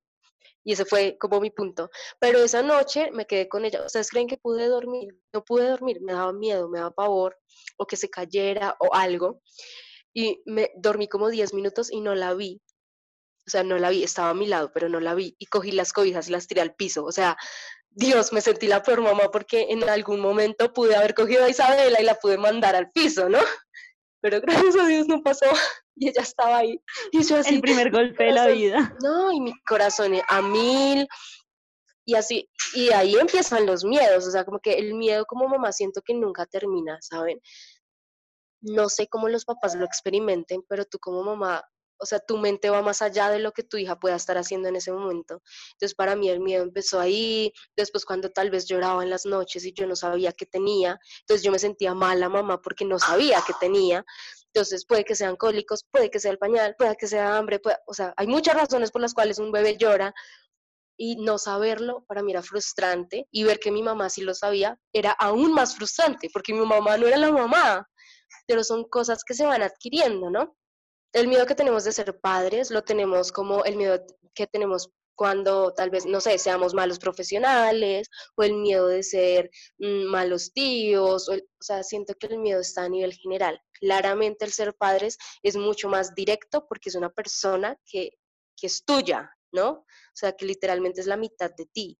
[0.62, 1.90] Y ese fue como mi punto.
[2.18, 3.84] Pero esa noche me quedé con ella.
[3.84, 5.08] ¿Ustedes creen que pude dormir?
[5.32, 7.38] No pude dormir, me daba miedo, me daba pavor,
[7.78, 9.40] o que se cayera o algo.
[10.12, 12.60] Y me dormí como 10 minutos y no la vi.
[13.46, 15.34] O sea, no la vi, estaba a mi lado, pero no la vi.
[15.38, 17.04] Y cogí las cobijas y las tiré al piso.
[17.04, 17.36] O sea,
[17.90, 22.00] Dios, me sentí la peor mamá porque en algún momento pude haber cogido a Isabela
[22.00, 23.38] y la pude mandar al piso, ¿no?
[24.20, 25.46] Pero gracias a Dios no pasó
[25.96, 26.80] y ella estaba ahí.
[27.10, 28.96] Y yo así, El primer golpe de la vida.
[29.02, 31.08] No, y mi corazón a mil.
[32.04, 35.70] Y así, y ahí empiezan los miedos, o sea, como que el miedo como mamá
[35.70, 37.40] siento que nunca termina, ¿saben?
[38.62, 41.62] No sé cómo los papás lo experimenten, pero tú como mamá
[42.00, 44.68] o sea, tu mente va más allá de lo que tu hija pueda estar haciendo
[44.68, 45.42] en ese momento.
[45.72, 49.64] Entonces, para mí el miedo empezó ahí, después cuando tal vez lloraba en las noches
[49.64, 53.42] y yo no sabía qué tenía, entonces yo me sentía mala mamá porque no sabía
[53.46, 54.04] qué tenía.
[54.52, 57.94] Entonces, puede que sean cólicos, puede que sea el pañal, puede que sea hambre, o
[57.94, 60.12] sea, hay muchas razones por las cuales un bebé llora
[60.96, 64.78] y no saberlo para mí era frustrante y ver que mi mamá sí lo sabía
[64.92, 67.88] era aún más frustrante porque mi mamá no era la mamá,
[68.46, 70.56] pero son cosas que se van adquiriendo, ¿no?
[71.12, 74.04] El miedo que tenemos de ser padres lo tenemos como el miedo
[74.34, 79.50] que tenemos cuando tal vez, no sé, seamos malos profesionales o el miedo de ser
[79.78, 83.60] mm, malos tíos, o, o sea, siento que el miedo está a nivel general.
[83.72, 88.12] Claramente el ser padres es mucho más directo porque es una persona que,
[88.56, 89.70] que es tuya, ¿no?
[89.70, 91.98] O sea, que literalmente es la mitad de ti.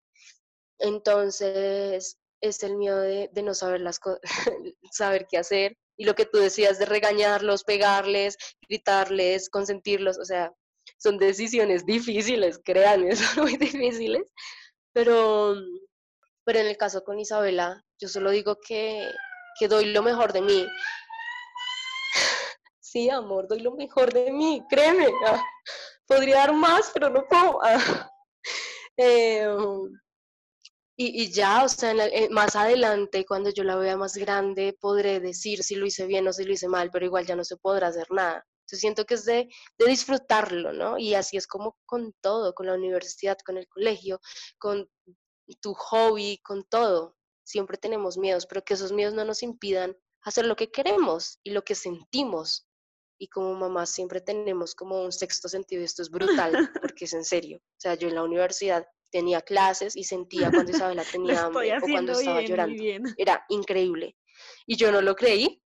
[0.79, 4.21] Entonces, es el miedo de, no saber las cosas,
[4.93, 5.77] saber qué hacer.
[6.01, 10.51] Y lo que tú decías de regañarlos, pegarles, gritarles, consentirlos, o sea,
[10.97, 14.23] son decisiones difíciles, créanme, son muy difíciles.
[14.95, 15.57] Pero,
[16.43, 19.11] pero en el caso con Isabela, yo solo digo que,
[19.59, 20.67] que doy lo mejor de mí.
[22.83, 25.07] Sí, amor, doy lo mejor de mí, créeme.
[25.25, 25.41] Ah,
[26.07, 27.61] podría dar más, pero no puedo.
[28.97, 29.93] Em,
[31.03, 35.63] y, ya, o sea, eh, más adelante, cuando yo la vea más grande, podré decir
[35.65, 37.87] si lo hice bien o si lo hice mal, pero igual ya no se podrá
[37.89, 38.45] hacer nada.
[38.61, 39.49] Entonces siento que es de,
[39.79, 40.99] de disfrutarlo, ¿no?
[40.99, 44.21] Y así es como con todo, con la universidad, con el colegio,
[44.59, 44.91] con
[45.63, 47.17] tu hobby, con todo.
[47.45, 51.53] Siempre tenemos miedos, pero que esos miedos no nos impidan hacer lo que queremos y
[51.53, 52.69] lo que sentimos.
[53.19, 56.53] Y como mamá siempre tenemos como un sexto sentido y esto es brutal,
[56.95, 57.57] porque es en serio.
[57.59, 61.81] O sea, yo en la universidad tenía clases y sentía cuando Isabela tenía hambre o
[61.81, 62.83] cuando estaba llorando.
[63.17, 64.17] Era increíble.
[64.67, 65.63] Y yo no lo creí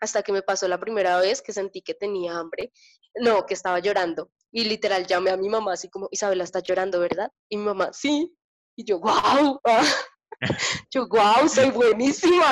[0.00, 2.72] hasta que me pasó la primera vez que sentí que tenía hambre,
[3.16, 4.30] no, que estaba llorando.
[4.50, 7.30] Y literal llamé a mi mamá así como, Isabela está llorando, ¿verdad?
[7.48, 8.34] Y mi mamá, sí.
[8.76, 9.60] Y yo, wow.
[10.90, 12.46] yo, wow, soy buenísima.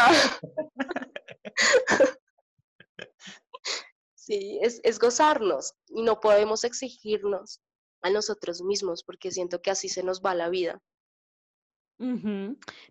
[4.15, 7.61] sí, es, es gozarnos y no podemos exigirnos
[8.07, 10.81] a nosotros mismos, porque siento que así se nos va la vida.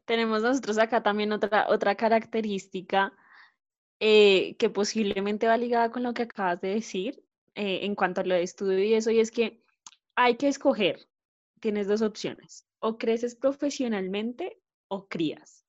[0.06, 3.14] Tenemos nosotros acá también otra, otra característica
[4.00, 8.26] eh, que posiblemente va ligada con lo que acabas de decir eh, en cuanto a
[8.26, 9.64] lo de estudio y eso, y es que
[10.16, 11.08] hay que escoger.
[11.60, 15.65] Tienes dos opciones, o creces profesionalmente o crías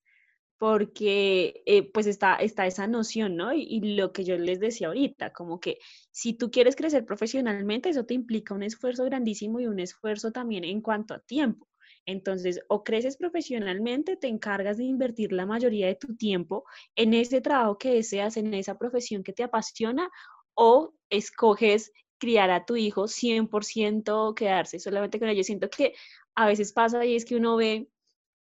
[0.59, 3.53] porque eh, pues está, está esa noción, ¿no?
[3.53, 5.79] Y, lo que yo les decía ahorita, como que
[6.11, 10.65] si tú quieres crecer profesionalmente, eso te implica un esfuerzo grandísimo y un esfuerzo también
[10.65, 11.69] en cuanto a tiempo.
[12.07, 17.41] Entonces, o creces profesionalmente, te encargas de invertir la mayoría de tu tiempo en ese
[17.41, 20.09] trabajo que deseas, en esa profesión que te apasiona,
[20.55, 25.45] o escoges criar a tu hijo 100% quedarse solamente con ello.
[25.45, 25.95] Siento que
[26.35, 27.89] a veces pasa y es que uno ve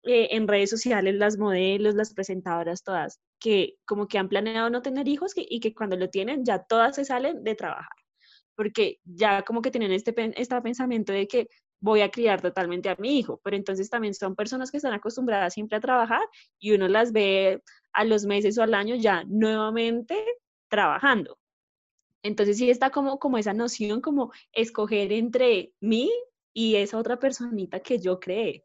[0.04, 4.82] eh, en redes sociales las modelos, las presentadoras, todas, que como que han planeado no
[4.82, 7.96] tener hijos y que cuando lo tienen ya todas se salen de trabajar,
[8.54, 11.48] porque ya como que tienen este, este pensamiento de que
[11.80, 15.54] voy a criar totalmente a mi hijo, pero entonces también son personas que están acostumbradas
[15.54, 16.22] siempre a trabajar
[16.58, 20.16] y uno las ve a los meses o al año ya nuevamente
[20.68, 21.38] trabajando.
[22.22, 26.10] Entonces sí está como, como esa noción, como escoger entre mí
[26.54, 28.64] y esa otra personita que yo creé.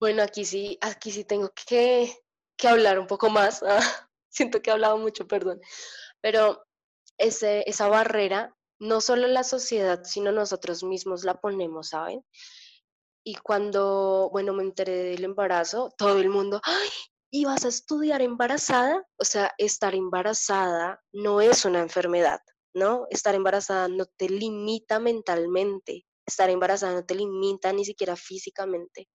[0.00, 2.10] Bueno, aquí sí, aquí sí tengo que,
[2.64, 3.62] hablar un poco más.
[4.30, 5.60] siento que he hablado mucho, perdón.
[6.22, 6.64] Pero
[7.18, 12.24] ese, esa barrera, no solo la sociedad, sino nosotros mismos la ponemos, ¿saben?
[13.24, 16.88] Y cuando, bueno, me enteré del embarazo, todo el mundo, ¡ay!
[17.30, 19.04] ¿Y vas a estudiar embarazada?
[19.18, 22.40] O sea, estar embarazada no es una enfermedad,
[22.74, 23.06] ¿no?
[23.10, 29.08] Estar embarazada no te limita mentalmente, estar embarazada no te limita ni siquiera físicamente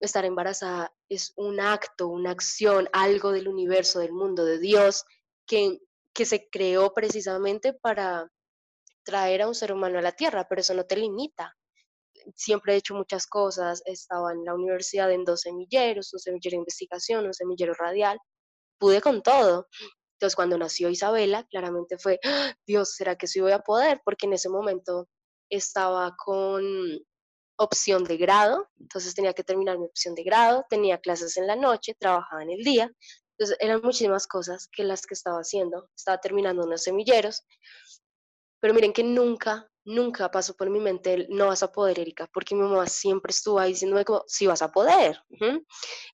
[0.00, 5.04] estar embarazada es un acto, una acción, algo del universo, del mundo, de Dios,
[5.46, 5.78] que,
[6.12, 8.30] que se creó precisamente para
[9.04, 11.56] traer a un ser humano a la tierra, pero eso no te limita.
[12.34, 16.62] Siempre he hecho muchas cosas, estaba en la universidad en dos semilleros, un semillero de
[16.62, 18.18] investigación, un semillero radial,
[18.78, 19.68] pude con todo.
[20.14, 22.54] Entonces cuando nació Isabela, claramente fue, ¡Ah!
[22.66, 24.00] Dios, ¿será que sí voy a poder?
[24.04, 25.08] Porque en ese momento
[25.50, 26.64] estaba con
[27.56, 31.56] opción de grado, entonces tenía que terminar mi opción de grado, tenía clases en la
[31.56, 32.90] noche, trabajaba en el día,
[33.38, 37.44] entonces eran muchísimas cosas que las que estaba haciendo, estaba terminando unos semilleros,
[38.60, 42.54] pero miren que nunca, nunca pasó por mi mente no vas a poder, Erika, porque
[42.54, 45.20] mi mamá siempre estuvo ahí diciéndome como, sí vas a poder.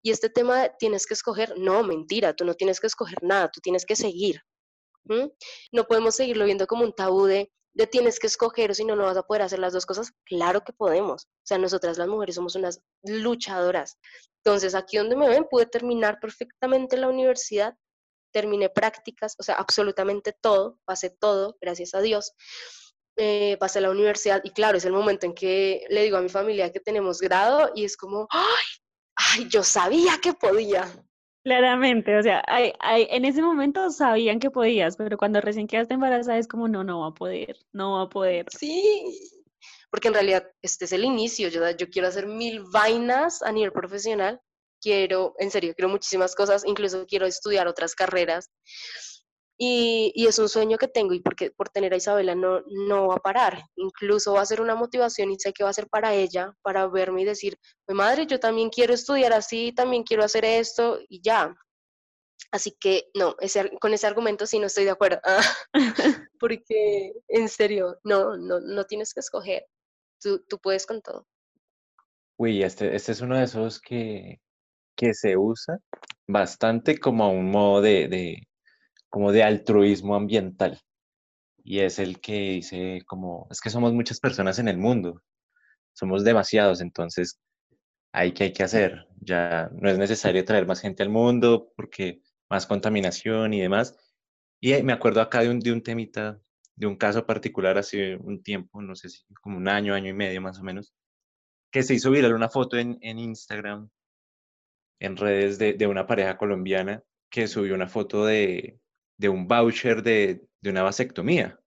[0.02, 3.60] Y este tema tienes que escoger, no, mentira, tú no tienes que escoger nada, tú
[3.60, 4.42] tienes que seguir.
[5.72, 8.96] No podemos seguirlo viendo como un tabú de de tienes que escoger o si no,
[8.96, 11.24] no vas a poder hacer las dos cosas, claro que podemos.
[11.24, 13.98] O sea, nosotras las mujeres somos unas luchadoras.
[14.44, 17.74] Entonces, aquí donde me ven, pude terminar perfectamente la universidad,
[18.32, 22.32] terminé prácticas, o sea, absolutamente todo, pasé todo, gracias a Dios.
[23.16, 26.22] Eh, pasé a la universidad y claro, es el momento en que le digo a
[26.22, 28.64] mi familia que tenemos grado y es como, ay,
[29.16, 30.90] ay, yo sabía que podía.
[31.44, 36.46] Claramente, o sea, en ese momento sabían que podías, pero cuando recién quedaste embarazada es
[36.46, 38.46] como, no, no va a poder, no va a poder.
[38.56, 39.18] Sí,
[39.90, 43.72] porque en realidad este es el inicio, yo, yo quiero hacer mil vainas a nivel
[43.72, 44.40] profesional,
[44.80, 48.50] quiero, en serio, quiero muchísimas cosas, incluso quiero estudiar otras carreras.
[49.64, 53.14] Y, es un sueño que tengo y porque por tener a Isabela no, no va
[53.14, 53.62] a parar.
[53.76, 56.88] Incluso va a ser una motivación y sé que va a ser para ella, para
[56.88, 57.56] verme y decir,
[57.86, 61.54] mi madre, yo también quiero estudiar así, también quiero hacer esto y ya.
[62.50, 65.20] Así que no, ese, con ese argumento sí no estoy de acuerdo.
[66.40, 69.64] porque en serio, no, no, no tienes que escoger.
[70.20, 71.24] Tú, tú puedes con todo.
[72.36, 74.40] Uy, este, este es uno de esos que,
[74.96, 75.78] que se usa
[76.26, 78.48] bastante como un modo de,
[79.12, 80.80] como de altruismo ambiental.
[81.62, 85.22] Y es el que dice como, es que somos muchas personas en el mundo,
[85.92, 87.38] somos demasiados, entonces
[88.10, 89.06] hay que hay que hacer.
[89.20, 93.94] Ya no es necesario traer más gente al mundo porque más contaminación y demás.
[94.62, 96.40] Y me acuerdo acá de un, de un temita,
[96.74, 100.14] de un caso particular hace un tiempo, no sé si como un año, año y
[100.14, 100.94] medio más o menos,
[101.70, 103.90] que se hizo viral una foto en, en Instagram
[105.00, 108.78] en redes de, de, una pareja colombiana que subió una foto de,
[109.18, 111.58] de un voucher de, de, una vasectomía.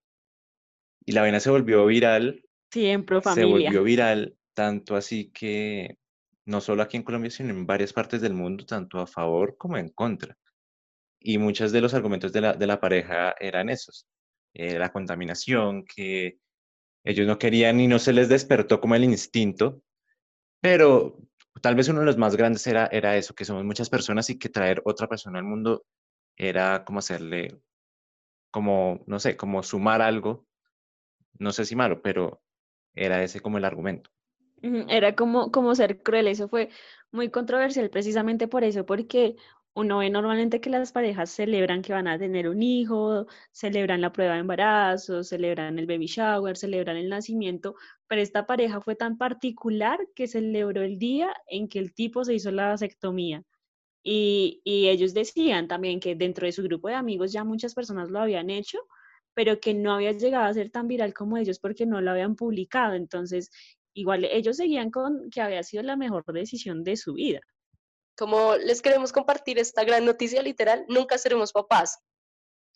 [1.05, 2.43] Y la vena se volvió viral.
[2.71, 5.97] Siempre Se volvió viral, tanto así que
[6.45, 9.77] no solo aquí en Colombia, sino en varias partes del mundo, tanto a favor como
[9.77, 10.37] en contra.
[11.19, 14.07] Y muchos de los argumentos de la, de la pareja eran esos.
[14.53, 16.37] Eh, la contaminación, que
[17.03, 19.81] ellos no querían y no se les despertó como el instinto,
[20.61, 21.19] pero
[21.61, 24.39] tal vez uno de los más grandes era, era eso, que somos muchas personas y
[24.39, 25.85] que traer otra persona al mundo
[26.37, 27.59] era como hacerle,
[28.51, 30.45] como, no sé, como sumar algo,
[31.39, 32.41] no sé si malo, pero
[32.93, 34.09] era ese como el argumento.
[34.61, 36.69] Era como, como ser cruel, eso fue
[37.11, 39.35] muy controversial precisamente por eso, porque
[39.75, 44.13] uno ve normalmente que las parejas celebran que van a tener un hijo, celebran la
[44.13, 47.75] prueba de embarazo, celebran el baby shower, celebran el nacimiento,
[48.07, 52.33] pero esta pareja fue tan particular que celebró el día en que el tipo se
[52.33, 53.43] hizo la vasectomía.
[54.07, 58.19] Y, ellos decían también que dentro de su grupo de amigos ya muchas personas lo
[58.19, 58.79] habían hecho,
[59.33, 62.35] pero que no había llegado a ser tan viral como ellos porque no lo habían
[62.35, 62.93] publicado.
[62.93, 63.49] Entonces,
[63.93, 67.41] igual ellos seguían con que había sido la mejor decisión de su vida
[68.17, 71.99] como les queremos compartir esta gran noticia literal, nunca seremos papás.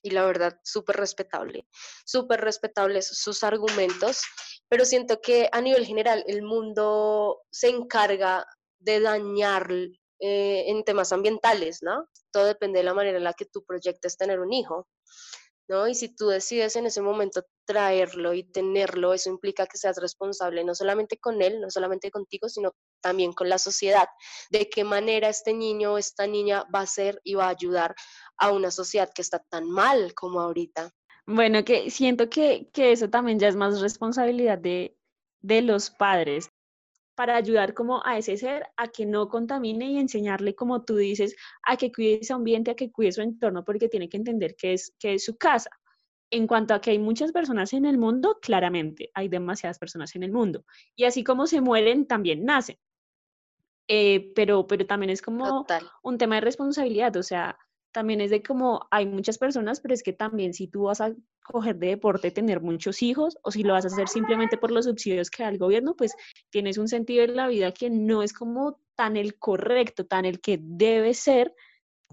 [0.02, 1.68] Y la verdad, súper respetable,
[2.06, 4.22] súper respetables sus argumentos,
[4.70, 8.46] pero siento que a nivel general el mundo se encarga
[8.80, 9.70] de dañar
[10.20, 12.08] eh, en temas ambientales, ¿no?
[12.32, 14.88] Todo depende de la manera en la que tú proyectes tener un hijo.
[15.70, 15.88] ¿no?
[15.88, 20.64] Y si tú decides en ese momento traerlo y tenerlo, eso implica que seas responsable
[20.64, 24.08] no solamente con él, no solamente contigo, sino también con la sociedad.
[24.50, 27.96] De qué manera este niño o esta niña va a ser y va a ayudar
[28.38, 30.92] a una sociedad que está tan mal como ahorita.
[31.28, 34.98] Bueno, que siento que, que eso también ya es más responsabilidad de,
[35.42, 36.50] de los padres
[37.20, 41.36] para ayudar como a ese ser a que no contamine y enseñarle, como tú dices,
[41.64, 44.72] a que cuide su ambiente, a que cuide su entorno, porque tiene que entender que
[44.72, 45.70] es, que es su casa.
[46.32, 50.24] En cuanto a que hay muchas personas en el mundo, claramente hay demasiadas personas en
[50.24, 50.64] el mundo.
[50.96, 52.78] Y así como se mueren, también nacen.
[53.90, 55.66] Eh, pero, pero también es como
[56.04, 57.60] un tema de responsabilidad, o sea,
[57.92, 61.14] también es de como hay muchas personas, pero es que también si tú vas a
[61.44, 64.86] coger de deporte tener muchos hijos o si lo vas a hacer simplemente por los
[64.86, 66.16] subsidios que da el gobierno, pues
[66.50, 70.40] tienes un sentido en la vida que no es como tan el correcto, tan el
[70.40, 71.56] que debe ser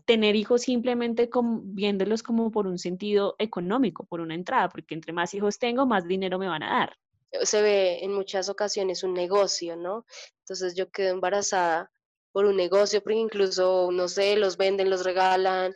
[0.07, 5.13] tener hijos simplemente como, viéndolos como por un sentido económico, por una entrada, porque entre
[5.13, 6.97] más hijos tengo, más dinero me van a dar.
[7.43, 10.07] Se ve en muchas ocasiones un negocio, ¿no?
[10.41, 11.91] Entonces yo quedo embarazada
[12.37, 15.73] por un negocio, porque incluso, no sé, los venden, los regalan.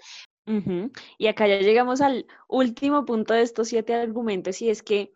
[1.17, 5.15] Y acá ya llegamos al último punto de estos siete argumentos y es que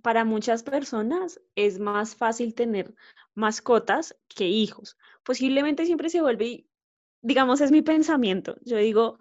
[0.00, 2.94] para muchas personas es más fácil tener
[3.34, 4.96] mascotas que hijos.
[5.24, 6.64] Posiblemente siempre se vuelve,
[7.20, 8.56] digamos, es mi pensamiento.
[8.62, 9.18] Yo digo,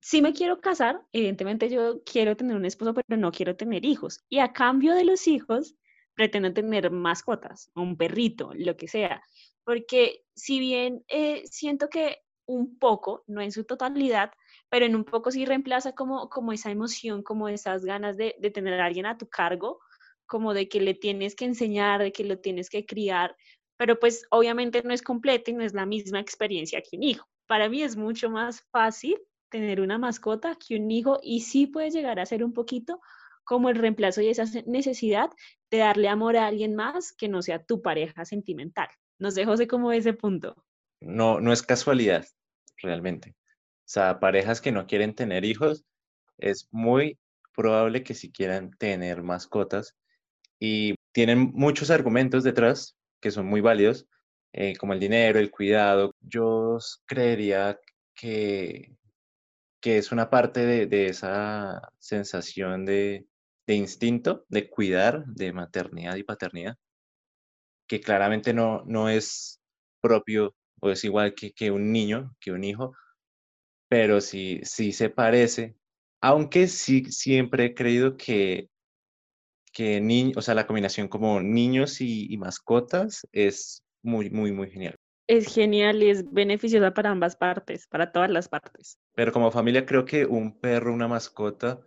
[0.00, 4.20] si me quiero casar, evidentemente yo quiero tener un esposo, pero no quiero tener hijos.
[4.30, 5.76] Y a cambio de los hijos,
[6.14, 9.22] pretendo tener mascotas, un perrito, lo que sea
[9.64, 14.32] porque si bien eh, siento que un poco, no en su totalidad,
[14.68, 18.50] pero en un poco sí reemplaza como, como esa emoción, como esas ganas de, de
[18.50, 19.80] tener a alguien a tu cargo,
[20.26, 23.36] como de que le tienes que enseñar, de que lo tienes que criar,
[23.76, 27.26] pero pues obviamente no es completa y no es la misma experiencia que un hijo.
[27.46, 29.18] Para mí es mucho más fácil
[29.50, 33.00] tener una mascota que un hijo y sí puede llegar a ser un poquito
[33.44, 35.30] como el reemplazo y esa necesidad
[35.72, 38.88] de darle amor a alguien más que no sea tu pareja sentimental.
[39.18, 40.66] No sé, José, cómo ese punto.
[41.00, 42.26] No, no es casualidad,
[42.76, 43.30] realmente.
[43.30, 45.84] O sea, parejas que no quieren tener hijos,
[46.36, 47.18] es muy
[47.56, 49.96] probable que si quieran tener mascotas.
[50.60, 54.06] Y tienen muchos argumentos detrás que son muy válidos,
[54.52, 56.14] eh, como el dinero, el cuidado.
[56.20, 57.80] Yo creería
[58.14, 58.94] que,
[59.80, 63.26] que es una parte de esa sensación de,
[63.72, 66.76] de instinto, de cuidar, de maternidad y paternidad,
[67.88, 69.60] que claramente no, no es
[70.00, 72.94] propio o es igual que, que un niño, que un hijo,
[73.88, 75.74] pero sí, sí se parece,
[76.20, 78.68] aunque sí siempre he creído que,
[79.72, 84.96] que ni, o sea, la combinación como niños y, mascotas es muy, muy, muy genial.
[85.26, 88.98] Es genial y es beneficiosa para ambas partes, para todas las partes.
[89.14, 91.80] Pero como familia creo que un perro, una mascota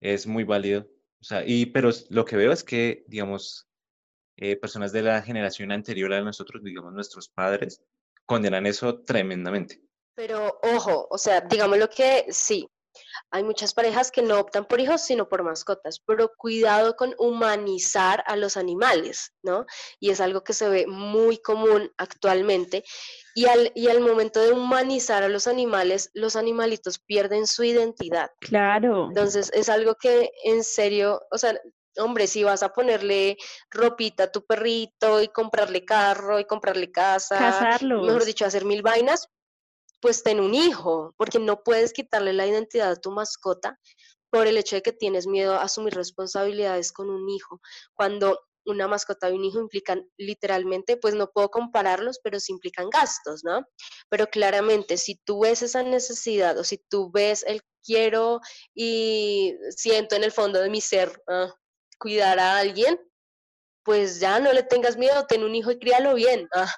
[0.00, 0.86] es muy válido.
[1.22, 3.68] O sea, y, pero lo que veo es que, digamos,
[4.36, 7.80] eh, personas de la generación anterior a nosotros, digamos nuestros padres,
[8.26, 9.80] condenan eso tremendamente.
[10.16, 12.68] Pero ojo, o sea, digamos lo que sí,
[13.30, 18.22] hay muchas parejas que no optan por hijos, sino por mascotas, pero cuidado con humanizar
[18.26, 19.66] a los animales, ¿no?
[20.00, 22.84] Y es algo que se ve muy común actualmente.
[23.34, 28.30] Y al, y al momento de humanizar a los animales, los animalitos pierden su identidad.
[28.40, 29.06] Claro.
[29.08, 31.58] Entonces, es algo que en serio, o sea,
[31.98, 33.36] hombre, si vas a ponerle
[33.70, 39.28] ropita a tu perrito y comprarle carro y comprarle casa, mejor dicho, hacer mil vainas,
[40.02, 43.78] pues ten un hijo, porque no puedes quitarle la identidad a tu mascota
[44.30, 47.60] por el hecho de que tienes miedo a asumir responsabilidades con un hijo.
[47.94, 52.90] Cuando una mascota y un hijo implican literalmente, pues no puedo compararlos, pero sí implican
[52.90, 53.64] gastos, ¿no?
[54.08, 58.40] Pero claramente, si tú ves esa necesidad o si tú ves el quiero
[58.74, 61.54] y siento en el fondo de mi ser ah,
[61.98, 62.98] cuidar a alguien,
[63.84, 66.72] pues ya no le tengas miedo, ten un hijo y críalo bien, ah,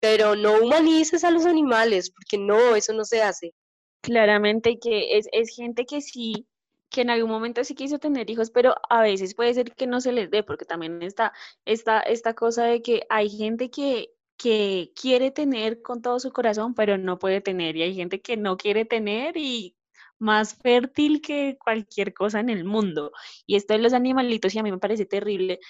[0.00, 3.54] pero no humanices a los animales, porque no, eso no se hace.
[4.00, 6.46] Claramente que es, es gente que sí,
[6.88, 10.00] que en algún momento sí quiso tener hijos, pero a veces puede ser que no
[10.00, 11.32] se les dé, porque también está
[11.64, 16.74] esta, esta cosa de que hay gente que, que quiere tener con todo su corazón,
[16.74, 19.76] pero no puede tener, y hay gente que no quiere tener y
[20.18, 23.12] más fértil que cualquier cosa en el mundo.
[23.46, 25.60] Y esto de los animalitos, y a mí me parece terrible.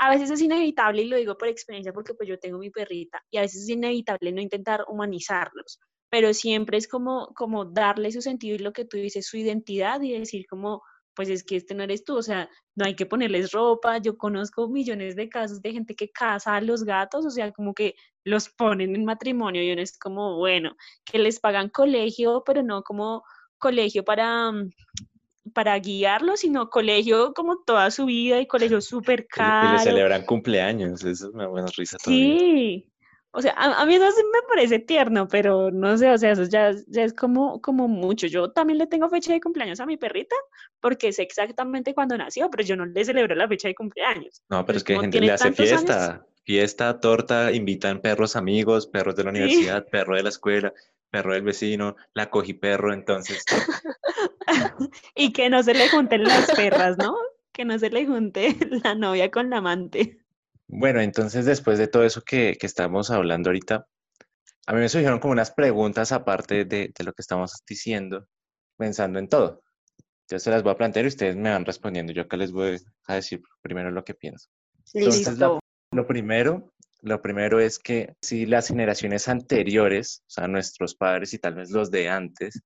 [0.00, 3.20] A veces es inevitable, y lo digo por experiencia, porque pues yo tengo mi perrita,
[3.32, 8.22] y a veces es inevitable no intentar humanizarlos, pero siempre es como, como darle su
[8.22, 10.82] sentido y lo que tú dices, su identidad, y decir como,
[11.14, 14.16] pues es que este no eres tú, o sea, no hay que ponerles ropa, yo
[14.16, 17.96] conozco millones de casos de gente que casa a los gatos, o sea, como que
[18.24, 22.84] los ponen en matrimonio y uno es como, bueno, que les pagan colegio, pero no
[22.84, 23.24] como
[23.58, 24.52] colegio para,
[25.58, 29.70] para guiarlo, sino colegio como toda su vida y colegio súper caro.
[29.70, 32.88] Y le celebran cumpleaños, eso es una buena risa Sí,
[33.32, 36.70] o sea, a, mí eso me parece tierno, pero no sé, o sea, eso ya,
[36.86, 38.28] ya es como, como mucho.
[38.28, 40.36] Yo también le tengo fecha de cumpleaños a mi perrita,
[40.78, 44.40] porque sé exactamente cuándo nació, pero yo no le celebro la fecha de cumpleaños.
[44.48, 49.24] No, pero es que gente le hace fiesta, fiesta, torta, invitan perros amigos, perros de
[49.24, 50.72] la universidad, perro de la escuela
[51.10, 53.44] perro del vecino, la cogí perro, entonces.
[55.14, 57.16] y que no se le junten las perras, ¿no?
[57.52, 60.20] Que no se le junte la novia con la amante.
[60.66, 63.86] Bueno, entonces después de todo eso que, que estamos hablando ahorita,
[64.66, 68.28] a mí me surgieron como unas preguntas aparte de, de, lo que estamos diciendo,
[68.76, 69.62] pensando en todo.
[70.30, 72.12] Yo se las voy a plantear y ustedes me van respondiendo.
[72.12, 74.50] Yo acá les voy a decir primero lo que pienso.
[74.92, 75.38] Entonces,
[75.90, 81.38] lo primero lo primero es que si las generaciones anteriores, o sea, nuestros padres y
[81.38, 82.62] tal vez los de antes,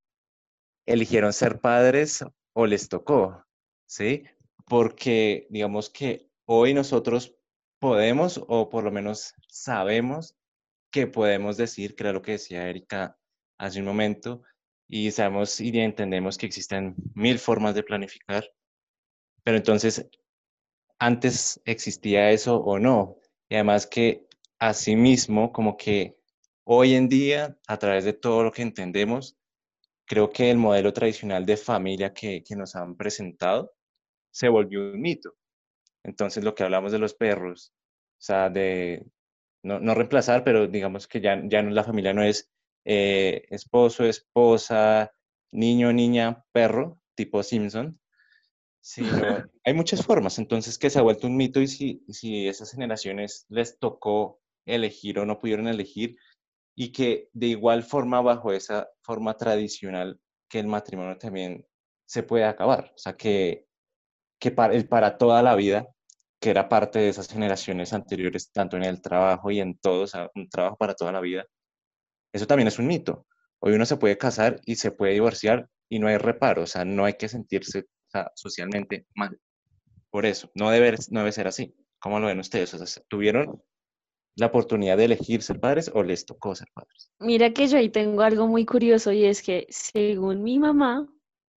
[0.86, 2.24] eligieron ser padres
[2.54, 3.44] o les tocó,
[3.86, 4.24] ¿sí?
[4.66, 7.36] Porque digamos que hoy nosotros
[7.78, 10.36] podemos, o por lo menos sabemos
[10.90, 13.18] que podemos decir, que era lo que decía Erika
[13.58, 14.42] hace un momento,
[14.88, 18.44] y sabemos y entendemos que existen mil formas de planificar,
[19.42, 20.08] pero entonces,
[20.98, 23.16] ¿antes existía eso o no?
[23.52, 24.26] Y además que
[24.58, 26.16] asimismo, como que
[26.64, 29.36] hoy en día, a través de todo lo que entendemos,
[30.06, 33.74] creo que el modelo tradicional de familia que, que nos han presentado
[34.30, 35.34] se volvió un mito.
[36.02, 37.74] Entonces, lo que hablamos de los perros,
[38.12, 39.04] o sea, de
[39.62, 42.50] no, no reemplazar, pero digamos que ya, ya no, la familia no es
[42.86, 45.12] eh, esposo, esposa,
[45.50, 48.00] niño, niña, perro, tipo Simpson,
[48.84, 49.02] Sí,
[49.64, 53.46] hay muchas formas, entonces que se ha vuelto un mito y si, si esas generaciones
[53.48, 56.16] les tocó elegir o no pudieron elegir
[56.74, 61.64] y que de igual forma bajo esa forma tradicional que el matrimonio también
[62.06, 63.66] se puede acabar, o sea que,
[64.40, 65.86] que para, para toda la vida,
[66.40, 70.06] que era parte de esas generaciones anteriores, tanto en el trabajo y en todo, o
[70.08, 71.46] sea, un trabajo para toda la vida,
[72.32, 73.26] eso también es un mito.
[73.60, 76.84] Hoy uno se puede casar y se puede divorciar y no hay reparo, o sea,
[76.84, 77.86] no hay que sentirse
[78.34, 79.38] socialmente mal.
[80.10, 81.74] Por eso, no debe, no debe ser así.
[81.98, 82.74] ¿Cómo lo ven ustedes?
[82.74, 83.62] O sea, ¿tuvieron
[84.36, 87.10] la oportunidad de elegir ser padres o les tocó ser padres?
[87.18, 91.08] Mira que yo ahí tengo algo muy curioso y es que según mi mamá,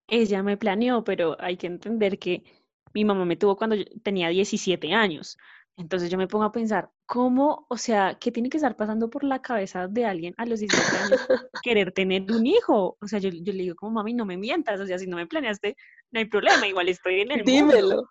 [0.06, 2.44] ella me planeó, pero hay que entender que
[2.92, 5.36] mi mamá me tuvo cuando yo tenía 17 años.
[5.76, 9.24] Entonces yo me pongo a pensar, ¿cómo, o sea, qué tiene que estar pasando por
[9.24, 11.26] la cabeza de alguien a los 17 años
[11.62, 12.96] querer tener un hijo?
[13.00, 15.16] O sea, yo, yo le digo como, mami, no me mientas, o sea, si no
[15.16, 15.74] me planeaste,
[16.12, 17.88] no hay problema, igual estoy en el Dímelo.
[17.88, 18.08] mundo.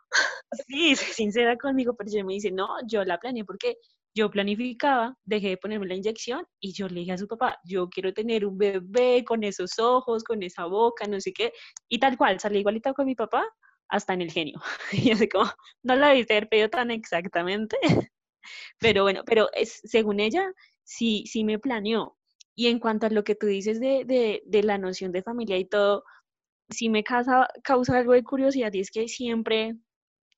[0.67, 3.77] Sí, sé sincera conmigo, pero ella me dice, no, yo la planeé porque
[4.15, 7.89] yo planificaba, dejé de ponerme la inyección y yo le dije a su papá, yo
[7.89, 11.51] quiero tener un bebé con esos ojos, con esa boca, no sé qué,
[11.89, 13.43] y tal cual, salí igualita con mi papá,
[13.89, 14.61] hasta en el genio.
[14.91, 15.49] Y así como,
[15.83, 17.77] no la viste haber pedido tan exactamente,
[18.79, 20.51] pero bueno, pero es, según ella,
[20.83, 22.17] sí, sí me planeó.
[22.55, 25.57] Y en cuanto a lo que tú dices de, de, de la noción de familia
[25.57, 26.03] y todo,
[26.69, 29.75] sí me causa, causa algo de curiosidad y es que siempre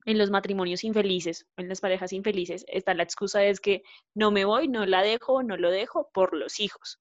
[0.05, 3.81] en los matrimonios infelices, en las parejas infelices, está la excusa es que
[4.13, 6.99] no me voy, no la dejo, no lo dejo por los hijos.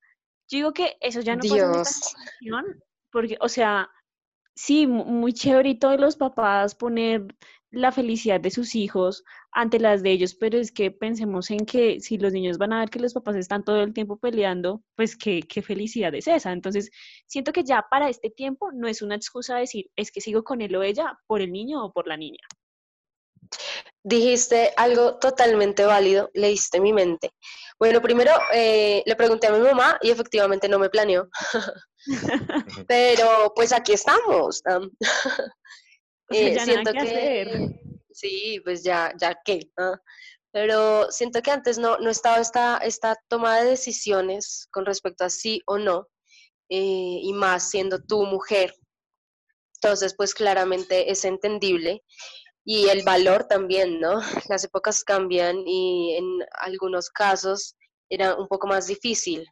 [0.49, 2.65] Yo digo que eso ya no pasa en esta Dios.
[3.11, 3.91] porque, o sea,
[4.55, 7.27] sí, mu- muy chévere y todos los papás poner
[7.71, 12.01] la felicidad de sus hijos ante las de ellos, pero es que pensemos en que
[12.01, 15.17] si los niños van a ver que los papás están todo el tiempo peleando, pues
[15.17, 16.53] qué, qué felicidad es esa.
[16.53, 16.91] Entonces,
[17.27, 20.61] siento que ya para este tiempo no es una excusa decir, es que sigo con
[20.63, 22.39] él o ella por el niño o por la niña.
[24.07, 27.31] Dijiste algo totalmente válido, leíste mi mente.
[27.79, 31.29] Bueno, primero eh, le pregunté a mi mamá y efectivamente no me planeó,
[32.87, 34.63] pero pues aquí estamos.
[36.31, 37.81] Eh, ya nada siento que hacer.
[38.11, 39.61] sí, pues ya, ya qué.
[39.77, 40.01] ah.
[40.53, 45.29] Pero siento que antes no, no estaba esta, esta toma de decisiones con respecto a
[45.29, 46.09] sí o no,
[46.71, 48.75] eh, y más siendo tú mujer.
[49.75, 52.03] Entonces, pues claramente es entendible
[52.65, 54.21] y el valor también, ¿no?
[54.49, 57.77] Las épocas cambian y en algunos casos
[58.09, 59.49] era un poco más difícil.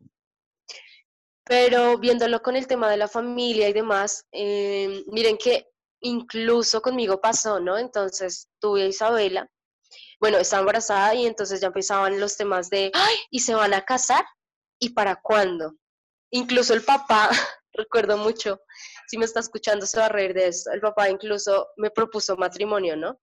[1.44, 5.68] Pero viéndolo con el tema de la familia y demás, eh, miren que
[6.00, 7.76] incluso conmigo pasó, ¿no?
[7.78, 9.50] Entonces tuve a Isabela,
[10.20, 13.84] bueno, estaba embarazada y entonces ya empezaban los temas de, ay, ¿y se van a
[13.84, 14.24] casar?
[14.78, 15.74] ¿Y para cuándo?
[16.30, 17.28] Incluso el papá,
[17.72, 18.60] recuerdo mucho,
[19.12, 22.34] si me está escuchando se va a reír de esto, el papá incluso me propuso
[22.34, 23.20] matrimonio, ¿no?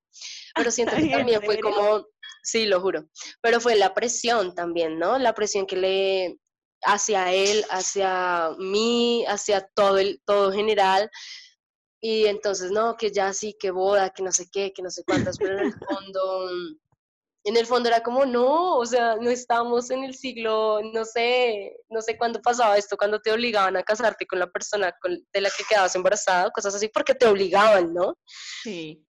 [0.54, 2.06] Pero siento que Ay, ¿en también fue como,
[2.44, 3.10] sí, lo juro,
[3.42, 5.18] pero fue la presión también, ¿no?
[5.18, 6.38] La presión que le
[6.84, 11.10] hacia él, hacia mí, hacia todo el todo general.
[12.00, 15.04] Y entonces, no, que ya sí, que boda, que no sé qué, que no sé
[15.04, 16.89] cuántas, pero en el fondo, mm,
[17.44, 21.78] en el fondo era como, no, o sea, no estamos en el siglo, no sé,
[21.90, 25.42] no sé cuándo pasaba esto, cuando te obligaban a casarte con la persona con- de
[25.42, 28.18] la que quedabas embarazada, cosas así, porque te obligaban, ¿no?
[28.64, 29.06] Sí.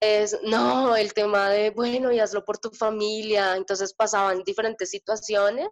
[0.00, 5.68] Es, no, el tema de, bueno, y hazlo por tu familia, entonces pasaban diferentes situaciones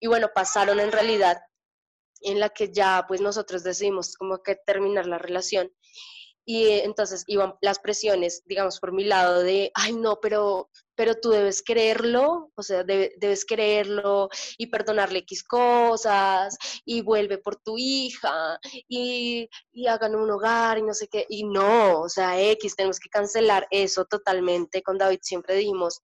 [0.00, 1.38] y bueno, pasaron en realidad
[2.22, 5.70] en la que ya pues nosotros decidimos como que terminar la relación
[6.44, 11.14] y eh, entonces iban las presiones, digamos, por mi lado de, ay no, pero, pero
[11.14, 14.28] tú debes creerlo, o sea, debe- debes creerlo
[14.58, 20.82] y perdonarle X cosas y vuelve por tu hija y, y hagan un hogar y
[20.82, 24.82] no sé qué, y no, o sea, X, tenemos que cancelar eso totalmente.
[24.82, 26.00] Con David siempre dijimos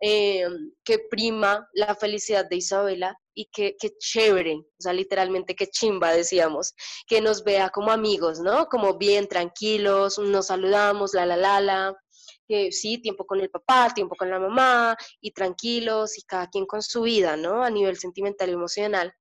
[0.00, 0.46] eh,
[0.84, 6.12] que prima la felicidad de Isabela y que, que chévere, o sea, literalmente que chimba,
[6.12, 6.74] decíamos,
[7.06, 8.66] que nos vea como amigos, ¿no?
[8.66, 11.94] Como bien tranquilos, nos saludamos, la, la, la, la,
[12.46, 16.66] que sí, tiempo con el papá, tiempo con la mamá, y tranquilos, y cada quien
[16.66, 17.62] con su vida, ¿no?
[17.62, 19.14] A nivel sentimental y emocional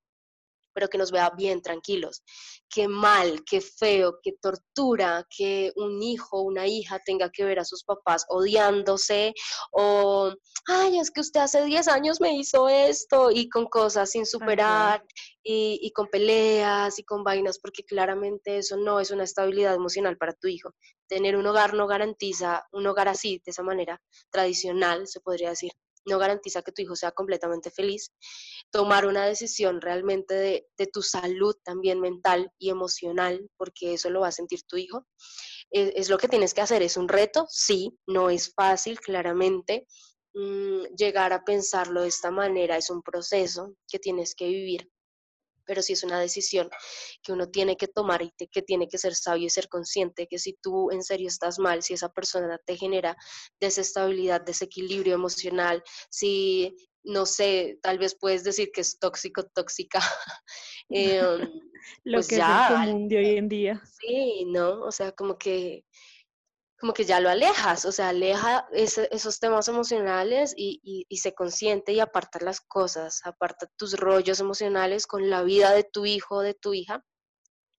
[0.74, 2.24] pero que nos vea bien tranquilos.
[2.69, 7.59] Qué mal, qué feo, qué tortura que un hijo o una hija tenga que ver
[7.59, 9.34] a sus papás odiándose
[9.71, 10.34] o,
[10.67, 15.03] ay, es que usted hace 10 años me hizo esto y con cosas sin superar
[15.43, 20.17] y, y con peleas y con vainas, porque claramente eso no es una estabilidad emocional
[20.17, 20.71] para tu hijo.
[21.07, 24.01] Tener un hogar no garantiza, un hogar así, de esa manera,
[24.32, 25.71] tradicional, se podría decir,
[26.06, 28.12] no garantiza que tu hijo sea completamente feliz.
[28.72, 34.22] Tomar una decisión realmente de, de tu salud también mental y emocional, porque eso lo
[34.22, 35.06] va a sentir tu hijo,
[35.70, 36.82] es, es lo que tienes que hacer.
[36.82, 39.88] Es un reto, sí, no es fácil, claramente.
[40.36, 44.89] Mm, llegar a pensarlo de esta manera es un proceso que tienes que vivir,
[45.66, 46.70] pero sí es una decisión
[47.22, 50.28] que uno tiene que tomar y te- que tiene que ser sabio y ser consciente
[50.28, 53.16] que si tú en serio estás mal, si esa persona te genera
[53.59, 59.99] desestabilidad, desequilibrio emocional, si, no sé, tal vez puedes decir que es tóxico, tóxica,
[60.89, 61.39] em,
[62.03, 63.82] Lo pues que ya, es el común de hoy en día.
[63.99, 64.82] sí, ¿no?
[64.84, 65.86] O sea, como que
[66.84, 72.01] como que ya lo alejas, o sea, aleja esos temas emocionales y, se consiente y
[72.01, 76.73] aparta las cosas, aparta tus rollos emocionales con la vida de tu hijo de tu
[76.73, 77.01] hija.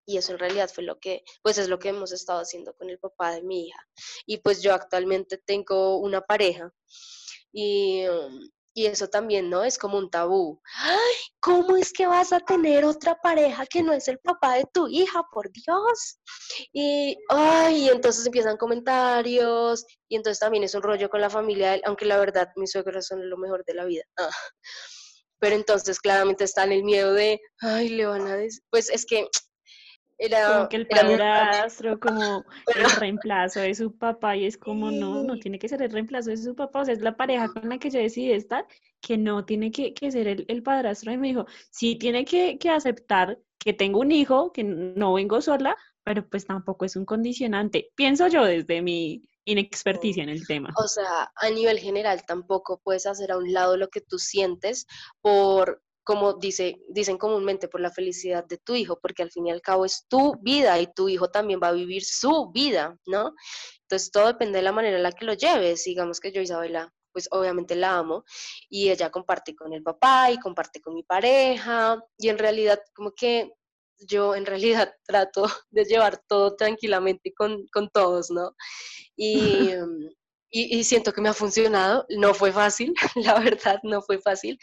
[0.06, 2.88] Y eso en realidad fue lo que, pues es lo que hemos estado haciendo con
[2.88, 3.86] el papá de mi hija.
[4.24, 6.72] Y pues yo actualmente tengo una pareja
[7.52, 8.40] y, um,
[8.74, 9.62] y eso también, ¿no?
[9.62, 10.60] Es como un tabú.
[10.82, 14.64] Ay, ¿cómo es que vas a tener otra pareja que no es el papá de
[14.72, 15.22] tu hija?
[15.32, 16.18] Por Dios.
[16.72, 22.04] Y, ay, entonces empiezan comentarios y entonces también es un rollo con la familia, aunque
[22.04, 24.02] la verdad mis suegros son lo mejor de la vida.
[24.18, 24.30] Ah.
[25.38, 29.06] Pero entonces claramente está en el miedo de, ay, le van a decir, pues es
[29.06, 29.28] que
[30.24, 32.44] era, como que el padrastro como
[32.74, 36.30] el reemplazo de su papá y es como no, no tiene que ser el reemplazo
[36.30, 38.66] de su papá, o sea, es la pareja con la que yo decidí estar,
[39.00, 41.12] que no tiene que, que ser el, el, padrastro.
[41.12, 45.40] Y me dijo, sí tiene que, que aceptar que tengo un hijo, que no vengo
[45.40, 50.70] sola, pero pues tampoco es un condicionante, pienso yo desde mi inexperticia en el tema.
[50.76, 54.86] O sea, a nivel general tampoco puedes hacer a un lado lo que tú sientes
[55.20, 59.50] por como dice, dicen comúnmente, por la felicidad de tu hijo, porque al fin y
[59.50, 63.34] al cabo es tu vida y tu hijo también va a vivir su vida, ¿no?
[63.82, 65.84] Entonces todo depende de la manera en la que lo lleves.
[65.84, 68.24] Digamos que yo, Isabela, pues obviamente la amo
[68.68, 73.12] y ella comparte con el papá y comparte con mi pareja y en realidad como
[73.12, 73.52] que
[73.98, 78.54] yo en realidad trato de llevar todo tranquilamente con, con todos, ¿no?
[79.16, 79.70] Y,
[80.50, 82.04] y, y, siento que me ha funcionado.
[82.10, 84.58] No fue fácil, la verdad, no fue fácil,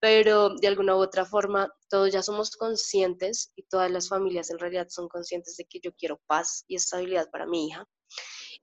[0.00, 4.58] pero de alguna u otra forma todos ya somos conscientes y todas las familias en
[4.58, 7.86] realidad son conscientes de que yo quiero paz y estabilidad para mi hija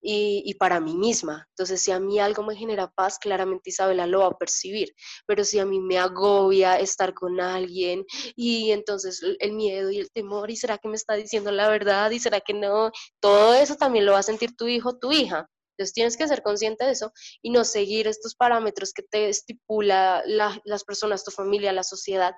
[0.02, 1.48] y, para mí misma.
[1.50, 4.94] Entonces, si a mí algo me genera paz, claramente Isabela lo va a percibir,
[5.26, 10.12] pero si a mí me agobia estar con alguien y entonces el miedo y el
[10.12, 12.12] temor, ¿y será que me está diciendo la verdad?
[12.12, 12.92] ¿Y será que no?
[13.20, 15.50] Todo eso también lo va a sentir tu hijo tu hija.
[15.78, 17.14] Entonces tienes que ser consciente de eso
[17.44, 22.34] y no seguir estos parámetros que te estipula las personas, tu familia, la sociedad,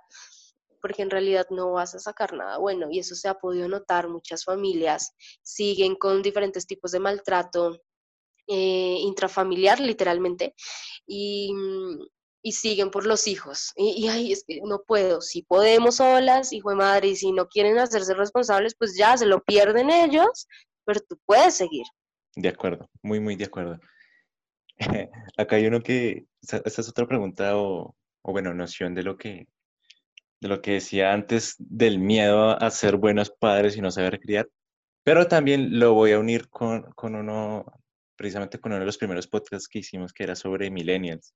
[0.81, 2.87] porque en realidad no vas a sacar nada bueno.
[2.91, 4.09] Y eso se ha podido notar.
[4.09, 7.79] Muchas familias siguen con diferentes tipos de maltrato
[8.47, 10.55] eh, intrafamiliar, literalmente,
[11.07, 11.53] y,
[12.41, 13.71] y, siguen por los hijos.
[13.77, 15.21] Y, y ay, es que no puedo.
[15.21, 19.27] Si podemos solas, hijo de madre, y si no quieren hacerse responsables, pues ya se
[19.27, 20.47] lo pierden ellos,
[20.83, 21.85] pero tú puedes seguir.
[22.35, 23.79] De acuerdo, muy, muy de acuerdo.
[25.37, 29.47] Acá hay uno que, esta es otra pregunta o, o, bueno, noción de lo que,
[30.39, 34.49] de lo que decía antes del miedo a ser buenos padres y no saber criar,
[35.03, 37.65] pero también lo voy a unir con, con uno,
[38.15, 41.33] precisamente con uno de los primeros podcasts que hicimos que era sobre millennials.